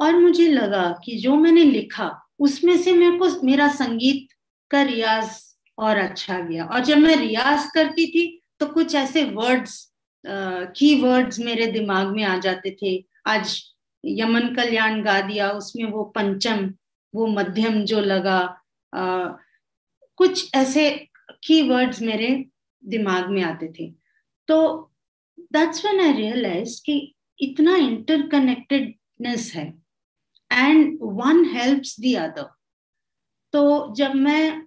और 0.01 0.19
मुझे 0.21 0.49
लगा 0.49 0.89
कि 1.05 1.17
जो 1.19 1.35
मैंने 1.37 1.65
लिखा, 1.65 2.11
उसमें 2.39 2.77
से 2.77 2.93
मेरे 2.93 3.19
को, 3.19 3.29
मेरा 3.47 3.69
संगीत 3.69 4.29
का 4.71 4.83
रियाज 4.83 5.31
और 5.79 5.97
अच्छा 5.99 6.39
गया। 6.41 6.65
और 6.65 6.85
जब 6.85 6.99
मैं 6.99 7.17
रियाज 7.17 7.71
करती 7.75 8.07
थी 8.07 8.43
तो 8.61 8.67
कुछ 8.67 8.95
ऐसे 8.95 9.25
वर्ड्स 9.25 9.92
की 10.27 10.95
वर्ड्स 11.03 11.39
मेरे 11.41 11.67
दिमाग 11.67 12.15
में 12.15 12.23
आ 12.25 12.37
जाते 12.39 12.77
थे। 12.83 12.93
आज 13.27 13.61
यमन 14.05 14.55
कल्याण 14.55 15.03
गा 15.03 15.21
दिया 15.21 15.51
उसमें 15.51 15.85
वो 15.85 16.05
पंचम 16.17 16.73
वो 17.15 17.27
मध्यम 17.27 17.83
जो 17.85 18.01
लगा। 18.01 18.39
आ, 18.93 19.29
कुछ 20.17 20.55
ऐसे 20.55 20.91
की 21.45 21.61
वर्ड्स 21.69 22.01
मेरे 22.03 22.29
दिमाग 22.83 23.29
में 23.31 23.43
आते 23.43 23.73
थे। 23.73 23.91
तो 24.49 24.59
दैट्स 25.53 25.85
व्हेन 25.85 26.01
आई 26.01 26.13
रियलाइज़ 26.13 26.81
कि 26.87 27.15
इतना 27.41 27.77
इंटरकनेक्टेडनेस 27.77 29.53
है। 29.55 29.67
And 30.53 30.99
one 31.03 31.45
helps 31.55 31.97
the 32.01 32.15
other 32.17 32.49
तो 33.55 33.95
जब 33.95 34.15
मैं 34.15 34.67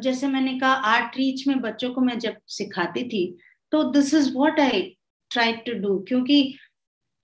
जैसे 0.00 0.28
मैंने 0.28 0.58
कहा 0.58 0.72
आर्ट 0.92 1.16
रीच 1.16 1.46
में 1.46 1.60
बच्चों 1.60 1.92
को 1.94 2.00
मैं 2.00 2.18
जब 2.18 2.36
सिखाती 2.48 3.02
थी 3.08 3.22
तो 3.72 3.82
this 3.92 4.12
is 4.14 4.32
what 4.34 4.60
I 4.60 4.80
try 5.30 5.52
to 5.66 5.72
do 5.78 5.98
क्योंकि 6.08 6.54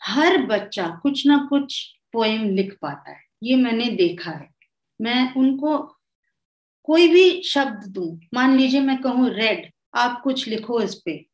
हर 0.02 0.36
बच्चा 0.46 0.88
कुछ 1.02 1.26
ना 1.26 1.36
कुछ 1.50 1.82
पोएम 2.12 2.48
लिख 2.50 2.76
पाता 2.82 3.10
है, 3.10 3.20
ये 3.42 3.56
मैंने 3.56 3.88
देखा 3.96 4.30
है। 4.30 4.48
मैं 5.00 5.32
उनको 5.34 5.78
कोई 6.88 7.08
भी 7.08 7.42
शब्द 7.42 7.86
दू, 7.88 8.18
मान 8.34 8.56
लीजिए 8.56 8.80
मैं 8.80 9.00
कहूँ 9.02 9.30
रेड 9.30 9.70
आप 9.94 10.20
कुछ 10.24 10.46
लिखो 10.48 10.80
इस 10.82 10.94
पे। 10.94 11.24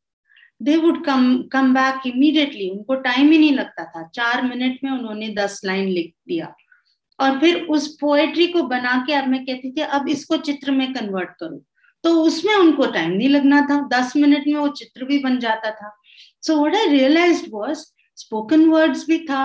They 0.61 0.75
would 0.77 1.03
come 1.05 1.41
come 1.51 1.73
back 1.73 2.07
immediately 2.07 2.69
उनको 2.69 2.95
टाइम 2.97 3.31
ही 3.31 3.37
नहीं 3.37 3.51
लगता 3.51 3.85
था। 3.85 4.07
चार 4.07 4.41
मिनट 4.43 4.79
में 4.83 4.91
उन्होंने 4.91 5.29
दस 5.29 5.61
लाइन 5.65 5.87
लिख 5.87 6.13
दिया। 6.27 6.53
और 7.19 7.39
फिर 7.39 7.61
उस 7.65 7.87
पोएट्री 8.01 8.47
को 8.47 8.63
बना 8.63 8.95
के 9.07 9.13
अब 9.13 9.27
मैं 9.27 9.45
कहती 9.45 9.71
थी, 9.71 9.81
अब 9.81 10.07
इसको 10.09 10.37
चित्र 10.37 10.71
में 10.71 10.93
कन्वर्ट 10.93 11.29
करो। 11.39 11.63
तो 12.03 12.13
उसमें 12.23 12.53
उनको 12.55 12.85
टाइम 12.85 13.11
नहीं 13.11 13.29
लगना 13.29 13.61
था। 13.61 13.81
दस 13.89 14.15
मिनट 14.15 14.47
में 14.47 14.55
वो 14.55 14.67
चित्र 14.67 15.05
भी 15.05 15.19
बन 15.19 15.39
जाता 15.39 15.71
था। 15.71 15.95
So 16.41 16.55
what 16.63 16.75
I 16.75 16.87
realise 16.87 17.43
was 17.49 17.85
spoken 18.17 18.65
words 18.69 19.07
भी 19.07 19.17
था 19.25 19.43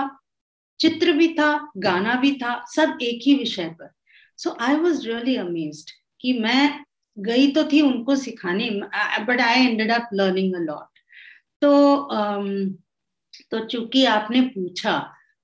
चित्र 0.79 1.11
भी 1.11 1.27
था 1.33 1.71
गाना 1.77 2.15
भी 2.15 2.31
था 2.33 2.63
सब 2.67 2.97
एक 3.01 3.21
ही 3.25 3.35
विषय 3.35 3.69
पर। 3.69 3.91
So 4.37 4.57
I 4.59 4.75
was 4.75 5.07
really 5.07 5.35
amaze 5.35 5.85
कि 6.21 6.33
मैं 6.33 6.85
गई 7.17 7.51
तो 7.51 7.63
थी 7.63 7.81
उनको 7.81 8.15
सिखाने। 8.15 8.69
But 9.25 9.41
I 9.41 9.65
ended 9.65 9.91
up 9.91 10.09
learning 10.13 10.55
a 10.55 10.59
lot 10.59 10.99
तो 11.61 11.71
um, 12.13 12.73
तो 13.51 13.59
चूँकि 13.65 14.05
आपने 14.05 14.41
पूछा 14.41 14.93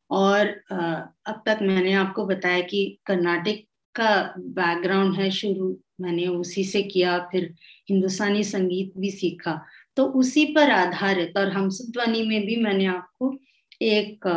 और 0.10 0.48
uh, 0.74 1.02
अब 1.26 1.44
तक 1.46 1.60
मैंने 1.62 1.94
आपको 1.94 2.26
बताया 2.26 2.62
कि 2.62 3.00
कर्नाटक 3.06 3.64
का 3.96 4.34
बैकग्राउंड 4.38 5.16
है 5.16 5.30
शुरू 5.32 5.78
मैंने 6.00 6.28
उसी 6.28 6.64
से 6.64 6.82
किया 6.84 7.18
फिर 7.32 7.54
हिंदुस्तानी 7.90 8.44
संगीत 8.44 8.94
भी 8.98 9.12
सीखा। 9.12 9.60
तो 9.98 10.06
उसी 10.20 10.46
पर 10.56 10.72
आधारित 10.72 11.38
और 11.38 11.50
हम 11.50 11.70
ध्वनि 11.70 12.24
में 12.24 12.46
भी 12.46 12.56
मैंने 12.64 12.86
आपको 12.88 13.34
एक 13.82 14.28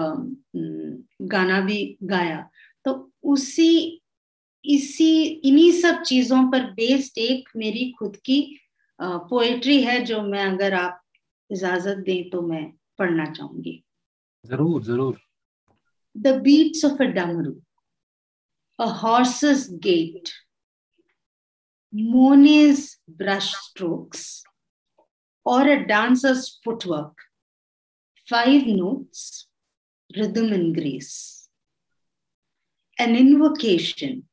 गाना 1.24 1.60
भी 1.60 1.96
गाया। 2.02 2.48
तो 2.84 3.10
उसी 3.24 4.02
इसी 4.64 5.22
इन्हीं 5.22 5.70
सब 5.72 6.02
चीज़ों 6.02 6.42
पर 6.50 6.64
बेस्ड 6.72 7.18
एक 7.18 7.48
मेरी 7.56 7.90
खुद 7.98 8.16
की 8.24 8.40
पोएट्री 9.00 9.80
है 9.82 10.00
जो 10.04 10.20
मैं 10.22 10.44
अगर 10.44 10.74
आप 10.74 11.00
इजाज़त 11.50 11.98
दें 12.06 12.28
तो 12.30 12.42
मैं 12.42 12.64
पढ़ना 12.98 13.24
चाहूँगी। 13.26 13.82
ज़रूर 14.44 14.82
ज़रूर। 14.84 15.18
The 16.16 16.34
beats 16.42 16.84
of 16.84 17.02
a 17.02 17.06
damru 17.14 17.54
a 18.78 18.86
horse's 19.02 19.66
gait 19.84 20.28
Monet's 21.92 22.98
brush 23.08 23.54
strokes, 23.54 24.42
or 25.44 25.66
a 25.66 25.86
dancer's 25.86 26.58
footwork. 26.62 27.16
Five 28.28 28.66
notes, 28.66 29.46
rhythm 30.14 30.52
and 30.52 30.74
grace. 30.74 31.48
An 32.98 33.16
invocation, 33.16 34.24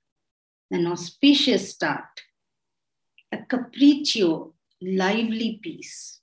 an 0.70 0.88
auspicious 0.88 1.70
start, 1.70 2.22
a 3.32 3.38
capriccio, 3.38 4.54
lively 4.82 5.60
piece, 5.62 6.20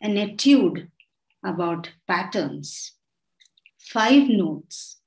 an 0.00 0.16
etude 0.16 0.88
about 1.44 1.90
patterns. 2.06 2.92
Five 3.78 4.28
notes, 4.28 5.00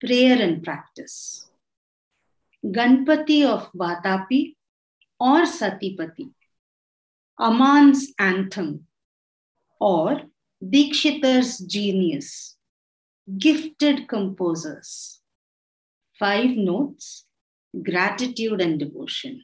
prayer 0.00 0.40
and 0.40 0.62
practice. 0.62 1.48
Ganpati 2.64 3.44
of 3.44 3.72
Vatapi, 3.72 4.54
और 5.22 5.44
सतीपति, 5.46 6.30
अमांस 7.38 8.06
anthem 8.20 8.78
और 9.80 10.30
Dikshitar's 10.62 11.62
genius 11.62 12.58
gifted 13.28 14.06
composers 14.08 14.90
five 16.20 16.54
notes 16.58 17.28
gratitude 17.76 18.60
and 18.60 18.78
devotion 18.78 19.40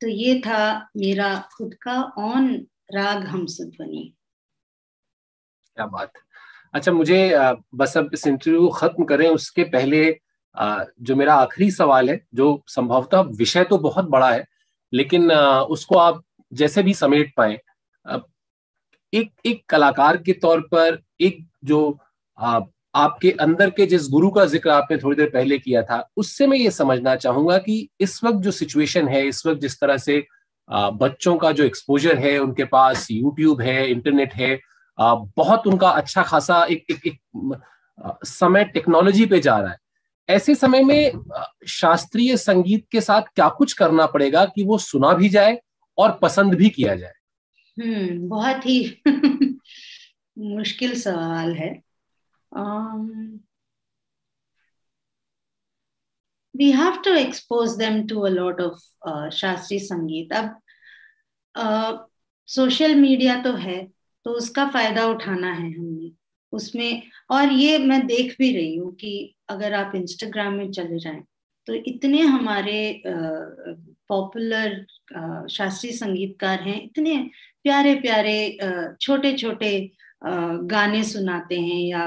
तो 0.00 0.08
ये 0.08 0.40
था 0.40 0.88
मेरा 0.96 1.34
खुद 1.56 1.74
का 1.82 2.02
on 2.02 2.54
राग 2.94 3.26
हम 3.26 3.46
सुध्वनि 3.46 4.12
क्या 5.76 5.86
बात 5.86 6.12
अच्छा 6.74 6.92
मुझे 6.92 7.18
बस 7.74 7.96
अब 7.96 8.10
इस 8.14 8.26
इंटरव्यू 8.26 8.68
खत्म 8.68 9.04
करें, 9.04 9.28
उसके 9.28 9.64
पहले 9.64 10.20
जो 11.00 11.16
मेरा 11.16 11.34
आखिरी 11.34 11.70
सवाल 11.70 12.10
है 12.10 12.26
जो 12.34 12.62
संभवतः 12.66 13.20
विषय 13.20 13.64
तो 13.64 13.78
बहुत 13.78 14.04
बड़ा 14.04 14.30
है 14.30 14.46
लेकिन 14.92 15.32
उसको 15.32 15.98
आप 15.98 16.22
जैसे 16.52 16.82
भी 16.82 16.94
समेट 16.94 17.32
पाए 17.36 17.58
एक 19.14 19.32
एक 19.46 19.64
कलाकार 19.68 20.16
के 20.16 20.32
तौर 20.32 20.60
पर 20.60 20.98
एक 21.20 21.46
जो 21.64 21.98
आपके 22.94 23.30
अंदर 23.30 23.70
के 23.70 23.86
जिस 23.86 24.08
गुरु 24.08 24.30
का 24.30 24.44
ज़िक्र 24.44 24.70
आपने 24.70 24.96
थोड़ी 24.96 25.16
देर 25.16 25.30
पहले 25.30 25.58
किया 25.58 25.82
था 25.82 26.08
उससे 26.16 26.46
मैं 26.46 26.58
ये 26.58 26.70
समझना 26.70 27.16
चाहूँगा 27.16 27.58
कि 27.58 27.88
इस 28.00 28.24
वक्त 28.24 28.38
जो 28.38 28.50
सिचुएशन 28.50 29.08
है 29.08 29.26
इस 29.28 29.46
वक्त 29.46 29.60
जिस 29.60 29.80
तरह 29.80 29.96
से 29.96 30.26
बच्चों 30.72 31.36
का 31.36 31.52
जो 31.52 31.64
एक्सपोजर 31.64 32.18
है 32.18 32.38
उनके 32.38 32.64
पास 32.64 33.10
यूट्यूब 33.10 33.60
है 33.60 33.90
इंटरनेट 33.90 34.34
है 34.34 34.60
बहुत 35.00 35.66
उनका 35.66 35.90
अच्छा 35.90 36.22
खासा 36.22 36.64
एक, 36.64 36.84
एक, 36.90 37.06
एक 37.06 37.18
समय 38.26 38.64
टेक्नोलॉजी 38.64 39.26
पे 39.26 39.40
जा 39.40 39.58
रहा 39.58 39.70
है। 39.70 39.78
ऐसे 40.30 40.54
समय 40.54 40.82
में 40.82 41.12
शास्त्रीय 41.68 42.36
संगीत 42.36 42.86
के 42.92 43.00
साथ 43.00 43.22
क्या 43.22 43.48
कुछ 43.48 43.72
करना 43.72 44.06
पड़ेगा 44.06 44.44
कि 44.44 44.64
वो 44.64 44.78
सुना 44.78 45.12
भी 45.12 45.28
जाए 45.28 45.60
और 45.98 46.18
पसंद 46.22 46.54
भी 46.54 46.70
किया 46.70 46.94
जाए? 46.96 47.12
हम्म 47.80 48.28
बहुत 48.28 48.66
ही 48.66 49.02
मुश्किल 50.38 51.00
सवाल 51.00 51.54
है। 51.54 51.82
We 56.56 56.72
have 56.72 57.02
to 57.04 57.14
expose 57.14 57.70
them 57.76 58.06
to 58.06 58.20
a 58.20 58.28
lot 58.28 58.60
of 58.60 59.30
shastriya 59.30 59.80
sangeet. 59.80 60.32
अब 60.32 62.06
सोशल 62.46 62.92
uh, 62.92 63.00
मीडिया 63.00 63.42
तो 63.42 63.52
है 63.52 63.88
तो 64.24 64.30
उसका 64.30 64.68
फ़ायदा 64.68 65.06
उठाना 65.06 65.52
है 65.52 65.78
हमने 65.78 65.89
उसमें, 66.52 67.02
और 67.30 67.52
ये 67.52 67.78
मैं 67.78 68.06
देख 68.06 68.34
भी 68.38 68.52
रही 68.56 68.74
हूँ 68.76 68.94
कि 68.94 69.34
अगर 69.50 69.74
आप 69.74 69.92
इंस्टाग्राम 69.94 70.54
में 70.54 70.70
चले 70.70 70.98
जाएँ 70.98 71.22
तो 71.68 71.74
इतने 71.86 72.20
हमारे 72.20 73.02
पॉपुलर 73.06 74.84
शास्त्रीय 75.50 75.92
संगीतकार 75.92 76.60
हैं, 76.60 76.82
इतने 76.84 77.16
प्यारे 77.64 77.94
प्यारे 77.94 78.96
छोटे 79.00 79.32
छोटे 79.38 79.90
गाने 80.22 81.02
सुनाते 81.04 81.60
हैं 81.60 81.80
या 81.80 82.04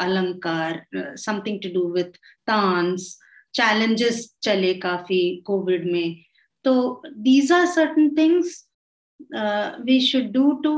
alankar 0.00 0.84
something 1.18 1.60
to 1.62 1.68
do 1.74 1.88
with 1.92 2.18
taans 2.46 3.18
challenges 3.54 4.28
चले 4.42 4.72
काफ़ी 4.80 5.20
कोविड 5.46 5.90
में। 5.92 6.16
तो 6.64 7.02
these 7.08 7.52
are 7.52 7.66
certain 7.66 8.14
things 8.16 8.64
we 9.84 10.00
should 10.00 10.30
do 10.32 10.52
to 10.64 10.74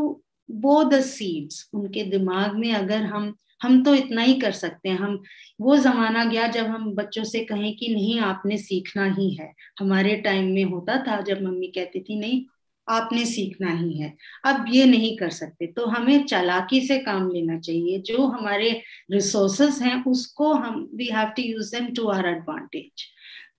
sow 0.51 0.83
the 0.85 1.01
seeds 1.01 1.69
उनके 1.75 2.05
दिमाग 2.05 2.57
में 2.57 2.73
अगर 2.73 3.03
हम 3.05 3.35
हम 3.63 3.83
तो 3.85 3.95
इतना 3.95 4.23
ही 4.23 4.35
कर 4.35 4.53
सकते 4.53 4.89
हैं। 4.89 4.97
हम, 4.99 5.23
वो 5.61 5.77
जमाना 5.77 6.25
गया 6.25 6.47
जब 6.49 6.67
हम 6.67 6.91
बच्चों 6.95 7.25
से 7.25 7.45
कहें 7.45 7.77
कि 7.77 7.89
नहीं, 7.95 8.19
आपने 8.21 8.57
सीखना 8.57 9.05
ही 9.13 9.31
है। 9.35 9.53
हमारे 9.81 10.17
टाइम 10.17 10.53
में 10.55 10.65
होता 10.65 10.97
था 11.07 11.21
जब 11.21 11.43
मम्मी 11.43 11.67
कहती 11.67 12.01
थी, 12.01 12.19
नहीं, 12.19 12.45
आपने 12.89 13.25
सीखना 13.25 13.71
ही 13.71 13.99
है। 13.99 14.13
अब 14.45 14.65
ये 14.71 14.85
नहीं 14.85 15.17
कर 15.17 15.31
सकते। 15.31 15.67
तो 15.67 15.87
हमें 15.87 16.25
चालाकी 16.25 16.81
से 16.81 16.99
काम 16.99 17.31
लेना 17.31 17.59
चाहिए। 17.59 17.99
जो 17.99 18.27
हमारे 18.27 18.71
रिसोर्सेस 19.11 19.81
हैं, 19.83 20.05
उसको 20.05 20.53
हम 20.53 20.89
we 20.95 21.07
have 21.07 21.29
to 21.29 21.43
use 21.43 21.75
them 21.77 21.93
to 21.95 22.09
our 22.09 22.27
advantage 22.27 23.07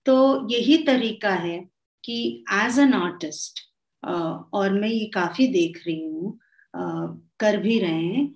तो 0.06 0.48
यही 0.50 0.76
तरीका 0.78 1.30
है 1.30 1.58
कि 2.04 2.44
एज 2.52 2.78
एन 2.78 2.94
आर्टिस्ट 2.94 3.60
और 4.02 4.72
मैं 4.72 4.88
ये 4.88 5.06
काफ़ी 5.14 5.46
देख 5.46 5.82
रही 5.86 6.04
हूँ 6.04 6.38
कर 6.74 7.56
भी 7.56 7.78
रहे 7.78 8.04
हैं। 8.04 8.26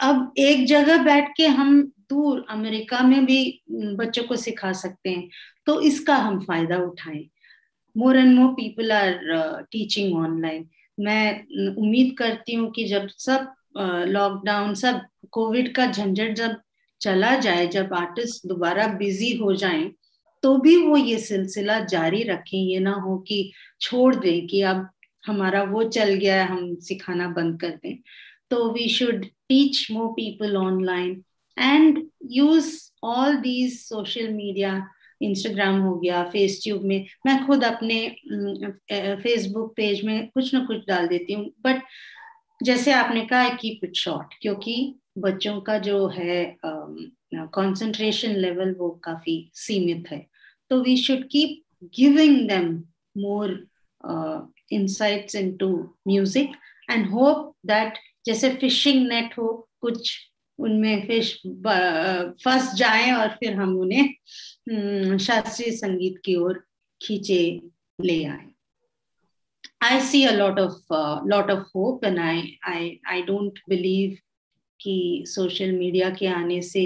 अब 0.00 0.32
एक 0.38 0.66
जगह 0.66 1.02
बैठ 1.04 1.32
के 1.36 1.46
हम 1.48 1.82
दूर 2.10 2.44
अमेरिका 2.50 3.00
में 3.02 3.24
भी 3.26 3.38
बच्चों 3.70 4.22
को 4.24 4.36
सिखा 4.36 4.72
सकते 4.74 5.10
हैं 5.10 5.28
तो 5.66 5.80
इसका 5.80 6.16
हम 6.16 6.38
फ़ायदा 6.40 6.76
उठाएँ। 6.78 7.28
More 7.96 8.16
and 8.16 8.34
more 8.34 8.52
people 8.52 8.92
are 8.92 9.66
teaching 9.72 10.16
online 10.16 10.68
मैं 10.98 11.74
उम्मीद 11.76 12.14
करती 12.18 12.54
हूँ 12.54 12.70
कि 12.70 12.84
जब 12.84 13.08
सब 13.08 13.52
लॉकडाउन 13.78 14.70
uh, 14.70 14.80
सब 14.80 15.00
कोविड 15.30 15.74
का 15.74 15.86
झंझट 15.86 16.34
जब 16.34 16.56
चला 17.00 17.34
जाए 17.36 17.66
जब 17.66 17.92
आर्टिस्ट 17.94 18.46
दोबारा 18.46 18.86
बिज़ी 18.98 19.32
हो 19.36 19.54
जाएँ 19.54 19.90
तो 20.42 20.56
भी 20.58 20.76
वो 20.76 20.96
ये 20.96 21.18
सिलसिला 21.18 21.78
जारी 21.84 22.22
रखें। 22.22 22.58
ये 22.58 22.78
ना 22.80 22.92
हो 22.96 23.16
कि 23.18 23.52
छोड़ 23.80 24.14
दें 24.14 24.46
कि 24.46 24.60
अब 24.62 24.88
हमारा 25.26 25.62
वो 25.64 25.82
चल 25.88 26.12
गया 26.14 26.42
है, 26.42 26.48
हम 26.48 26.74
सिखाना 26.80 27.28
बंद 27.28 27.60
कर 27.60 27.78
दें। 27.82 27.96
तो 28.50 28.70
we 28.72 28.88
should 28.88 29.24
teach 29.24 29.86
more 29.90 30.08
people 30.12 30.56
online 30.56 31.22
and 31.56 32.02
use 32.32 32.74
all 33.04 33.36
these 33.38 33.78
social 33.80 34.28
media 34.32 34.82
Instagram 35.20 35.80
हो 35.80 35.94
गया 35.98 36.22
फेस 36.30 36.60
ट्यूब 36.62 36.82
में। 36.84 37.06
मैं 37.26 37.46
खुद 37.46 37.64
अपने 37.64 37.98
फेसबुक 39.22 39.72
पेज 39.76 40.04
में 40.04 40.28
कुछ 40.28 40.52
ना 40.54 40.64
कुछ 40.64 40.86
डाल 40.88 41.06
देती 41.08 41.32
हूँ 41.32 41.50
बट 41.64 41.82
जैसे 42.60 42.92
आपने 42.92 43.24
कहा 43.26 43.48
कीप 43.56 43.84
इट 43.84 43.96
शॉर्ट 43.96 44.34
क्योंकि 44.42 44.94
बच्चों 45.18 45.60
का 45.60 45.78
जो 45.78 46.06
है 46.08 46.56
कंसंट्रेशन 46.64 48.34
लेवल 48.36 48.74
वो 48.78 48.88
काफ़ी 49.04 49.36
सीमित 49.54 50.10
है। 50.10 50.26
तो 50.70 50.80
we 50.82 50.96
should 50.96 51.24
keep 51.28 51.62
giving 51.96 52.36
them 52.48 52.68
more 53.16 53.52
insights 54.70 55.34
into 55.34 55.94
music 56.04 56.50
and 56.88 57.06
hope 57.06 57.54
that 57.64 57.98
जैसे 58.26 58.50
फिशिंग 58.60 59.06
नेट 59.08 59.38
हो 59.38 59.48
कुछ 59.80 60.16
उनमें 60.58 61.06
फ़िश 61.06 61.32
फंस 62.44 62.72
जाए 62.74 63.10
और 63.12 63.28
फिर 63.40 63.54
हम 63.54 63.76
उन्हें 63.78 65.18
शास्त्रीय 65.18 65.70
संगीत 65.76 66.20
की 66.24 66.34
ओर 66.36 66.64
खींचे 67.00 67.42
ले 68.00 68.24
आए 68.24 68.44
I 69.86 70.00
see 70.00 70.24
a 70.24 70.32
lot 70.32 70.58
of 70.58 70.72
uh, 70.90 71.20
lot 71.24 71.50
of 71.50 71.66
hope 71.74 72.02
and 72.02 72.18
I 72.18 72.58
I 72.64 72.98
I 73.06 73.20
don't 73.30 73.58
believe 73.68 74.16
कि 74.80 75.24
सोशल 75.26 75.72
मीडिया 75.72 76.08
के 76.10 76.26
आने 76.26 76.60
से 76.62 76.84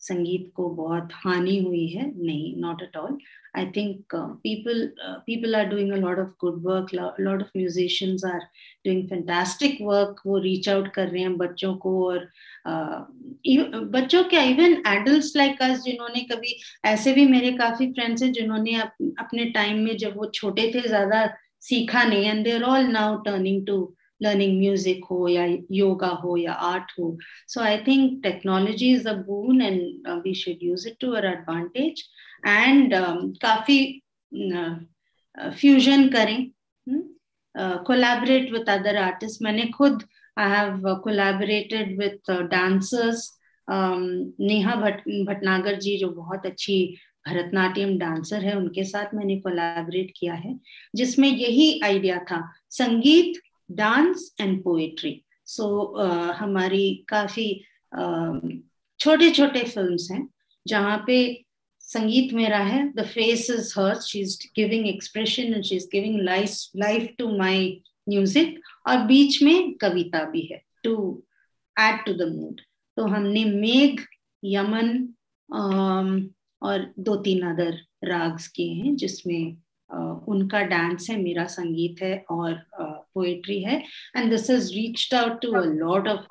संगीत 0.00 0.50
को 0.54 0.68
बहुत 0.70 1.08
हानि 1.14 1.58
हुई 1.64 1.86
है? 1.86 2.10
नहीं 2.16 2.54
not 2.60 2.82
at 2.82 2.96
all 2.96 3.18
I 3.58 3.66
think 3.76 4.14
people 4.14 4.86
people 5.26 5.54
are 5.56 5.64
doing 5.64 5.92
a 5.92 5.96
lot 5.96 6.18
of 6.18 6.30
good 6.40 6.62
work 6.66 6.94
lot 6.94 7.42
of 7.42 7.50
musicians 7.56 8.24
are 8.24 8.40
doing 8.84 9.08
fantastic 9.08 9.78
work 9.82 10.22
वो 10.26 10.38
रीच 10.38 10.68
आउट 10.68 10.92
कर 10.94 11.08
रहे 11.08 11.22
हैं 11.22 11.36
बच्चों 11.36 11.74
को 11.76 11.94
और 12.08 12.28
uh, 12.68 13.90
बच्चों 13.92 14.22
क्या 14.24 14.42
इवन 14.42 14.82
एडल्ट 14.86 15.36
लाइक 15.36 15.62
अस 15.62 15.82
जिन्होंने 15.82 16.20
कभी 16.32 16.56
ऐसे 16.84 17.12
भी 17.12 17.26
मेरे 17.26 17.52
काफ़ी 17.52 17.92
फ्रेंड्स 17.92 18.22
हैं 18.22 18.32
जिन्होंने 18.32 18.74
अप, 18.80 18.92
अपने 19.18 19.44
टाइम 19.50 19.78
में 19.84 19.96
जब 19.96 20.16
वो 20.16 20.30
छोटे 20.34 20.70
थे 20.74 20.88
ज़्यादा 20.88 21.26
सीखा 21.60 22.04
नहीं 22.04 22.24
and 22.24 22.44
they're 22.44 22.62
all 22.62 22.86
now 22.88 23.16
turning 23.22 23.66
to 23.66 23.95
learning 24.22 24.58
music 24.58 25.04
हो 25.10 25.28
या 25.28 25.44
योगा 25.72 26.08
हो 26.22 26.36
या 26.36 26.52
आर्ट 26.72 26.92
हो 26.98 27.16
so 27.48 27.60
I 27.60 27.78
think 27.86 28.20
technology 28.22 28.92
is 28.94 29.08
a 29.08 29.12
boon 29.22 29.62
and 29.62 30.08
we 30.24 30.34
should 30.34 30.62
use 30.62 30.88
it 30.88 30.96
to 31.00 31.12
our 31.12 31.26
advantage 31.26 32.02
and 32.46 32.94
काफ़ी 33.42 33.78
फ्यूजन 35.36 36.06
uh, 36.06 36.12
करें 36.12 36.50
कोलैबोरेट 37.86 38.52
विद 38.52 38.68
अदर 38.70 38.96
आर्टिस्ट 38.96 39.42
मैंने 39.42 39.66
खुद 39.76 40.02
I 40.38 40.50
have 40.50 40.94
collaborated 41.04 41.98
with 41.98 42.30
dancers 42.50 43.32
Neha 43.68 44.74
Bhat, 44.74 45.00
Bhatnagar 45.26 45.78
ji 45.80 45.96
जो 45.98 46.08
बहुत 46.10 46.46
अच्छी 46.46 46.96
Bharatanatyam 47.28 47.96
dancer 47.98 48.44
है, 48.44 48.54
उनके 48.56 48.84
साथ 48.84 49.14
मैंने 49.14 49.36
कोलैबोरेट 49.40 50.12
किया 50.16 50.34
है, 50.34 50.58
जिसमें 50.94 51.28
यही 51.28 51.80
आइडिया 51.84 52.18
था। 52.30 52.40
संगीत 52.70 53.40
डांस 53.68 54.34
एंड 54.40 54.62
पोएट्री। 54.64 55.20
सो 55.46 55.66
हमारी 56.34 57.04
काफ़ी 57.08 57.48
छोटे 59.00 59.30
छोटे 59.30 59.62
फिल्म्स 59.64 60.08
हैं, 60.10 60.28
जहाँ 60.66 61.02
पे 61.06 61.44
संगीत 61.80 62.32
मेरा 62.34 62.58
है 62.58 62.82
the 62.92 63.04
face 63.06 63.50
is 63.50 63.72
hers 63.78 64.06
she 64.06 64.20
is 64.20 64.38
giving 64.56 64.86
expression 64.88 65.54
and 65.54 65.64
she 65.64 65.76
is 65.76 65.86
giving 65.92 66.20
life 66.20 66.50
life 66.76 67.08
to 67.18 67.28
my 67.38 67.66
music 68.08 68.60
और 68.88 69.02
बीच 69.06 69.42
में 69.42 69.74
कविता 69.80 70.24
भी 70.30 70.48
है 70.52 70.60
to 70.84 70.94
add 71.76 72.04
to 72.06 72.12
the 72.14 72.28
mood 72.34 72.60
तो 72.96 73.06
हमने 73.06 73.44
मेघ, 73.44 74.00
यमन 74.42 75.08
और 76.62 76.92
दो 76.98 77.16
तीन 77.16 77.42
अदर 77.46 77.78
राग्स 78.04 78.46
किए 78.48 78.72
हैं, 78.74 78.94
जिसमें 78.96 79.56
उनका 80.28 80.60
डांस 80.64 81.08
है, 81.10 81.16
मेरा 81.22 81.44
संगीत 81.46 82.02
है, 82.02 82.16
और 82.30 82.52
पोएट्री 83.16 83.60
है 83.62 83.82
and 84.16 84.30
this 84.30 84.50
is 84.50 84.72
reached 84.74 85.14
out 85.14 85.40
to 85.42 85.52
a 85.52 85.64
lot 85.74 86.08
of 86.08 86.26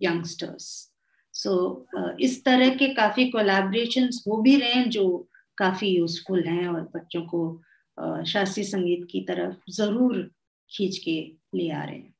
youngsters 0.00 0.68
so 1.34 1.54
इस 2.20 2.44
तरह 2.44 2.74
के 2.74 2.92
काफ़ी 2.94 3.28
कोलैबोरेशन 3.30 4.08
हो 4.28 4.40
भी 4.42 4.56
रहे 4.56 4.72
हैं 4.72 4.88
जो 4.90 5.06
काफ़ी 5.58 5.88
यूजफुल 5.88 6.42
हैं 6.44 6.66
और 6.68 6.80
बच्चों 6.94 7.22
को 7.22 7.40
uh, 7.98 8.24
शास्त्रीय 8.24 8.66
संगीत 8.66 9.06
की 9.10 9.20
तरफ़ 9.20 9.72
ज़रूर 9.72 10.22
खींच 10.70 10.98
के 10.98 11.20
ले 11.54 11.70
आ 11.70 11.82
रहे 11.84 11.96
हैं 11.96 12.14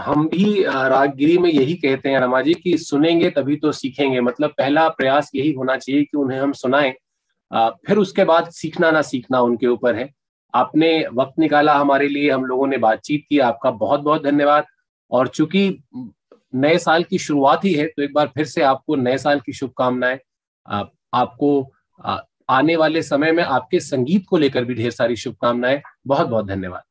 हम 0.00 0.26
भी 0.28 0.62
रागगिरी 0.64 1.36
में 1.38 1.50
यही 1.50 1.74
कहते 1.74 2.08
हैं 2.08 2.20
रमा 2.20 2.40
जी 2.42 2.54
कि 2.54 2.76
सुनेंगे 2.78 3.30
तभी 3.30 3.56
तो 3.56 3.72
सीखेंगे 3.72 4.20
मतलब 4.20 4.54
पहला 4.58 4.88
प्रयास 4.90 5.30
यही 5.34 5.52
होना 5.52 5.76
चाहिए 5.76 6.02
कि 6.04 6.16
उन्हें 6.18 6.38
हम 6.40 6.52
सुनाएँ 6.52 6.92
फिर 7.86 7.98
उसके 7.98 8.24
बाद 8.24 8.50
सीखना 8.50 8.90
ना 8.90 9.02
सीखना 9.02 9.40
उनके 9.40 9.66
ऊपर 9.66 9.96
है 9.96 10.10
आपने 10.54 11.06
वक्त 11.14 11.38
निकाला 11.38 11.74
हमारे 11.74 12.08
लिए 12.08 12.30
हम 12.30 12.44
लोगों 12.44 12.66
ने 12.66 12.78
बातचीत 12.78 13.24
की 13.28 13.38
आपका 13.38 13.70
बहुत 13.70 14.00
बहुत 14.00 14.22
धन्यवाद। 14.24 14.64
और 15.10 15.28
चूँकि 15.28 15.82
नए 16.54 16.78
साल 16.78 17.04
की 17.04 17.18
शुरुआत 17.18 17.64
ही 17.64 17.72
है 17.74 17.86
तो 17.86 18.02
एक 18.02 18.12
बार 18.14 18.26
फिर 18.26 18.44
से 18.44 18.62
आपको 18.62 18.96
नए 18.96 19.18
साल 19.18 19.40
की 19.40 19.52
शुभकामनाएँ। 19.52 20.18
आप, 20.68 20.92
आपको 21.14 21.72
आ, 22.04 22.18
आने 22.48 22.76
वाले 22.76 23.02
समय 23.02 23.32
में 23.32 23.42
आपके 23.44 23.80
संगीत 23.80 24.26
को 24.28 24.36
लेकर 24.36 24.64
भी 24.64 24.74
ढेर 24.74 24.90
सारी 24.90 25.16
शुभकामनाएँ। 25.16 25.82
बहुत 26.06 26.28
बहुत 26.28 26.46
धन्यवाद। 26.46 26.82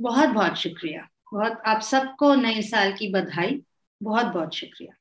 बहुत 0.00 0.28
बहुत 0.28 0.56
शुक्रिया। 0.56 1.08
बहुत 1.34 1.62
आप 1.66 1.80
सबको 1.80 2.34
नए 2.34 2.62
साल 2.62 2.92
की 2.92 3.08
बधाई। 3.12 3.62
बहुत 4.02 4.26
बहुत 4.26 4.54
शुक्रिया। 4.54 4.97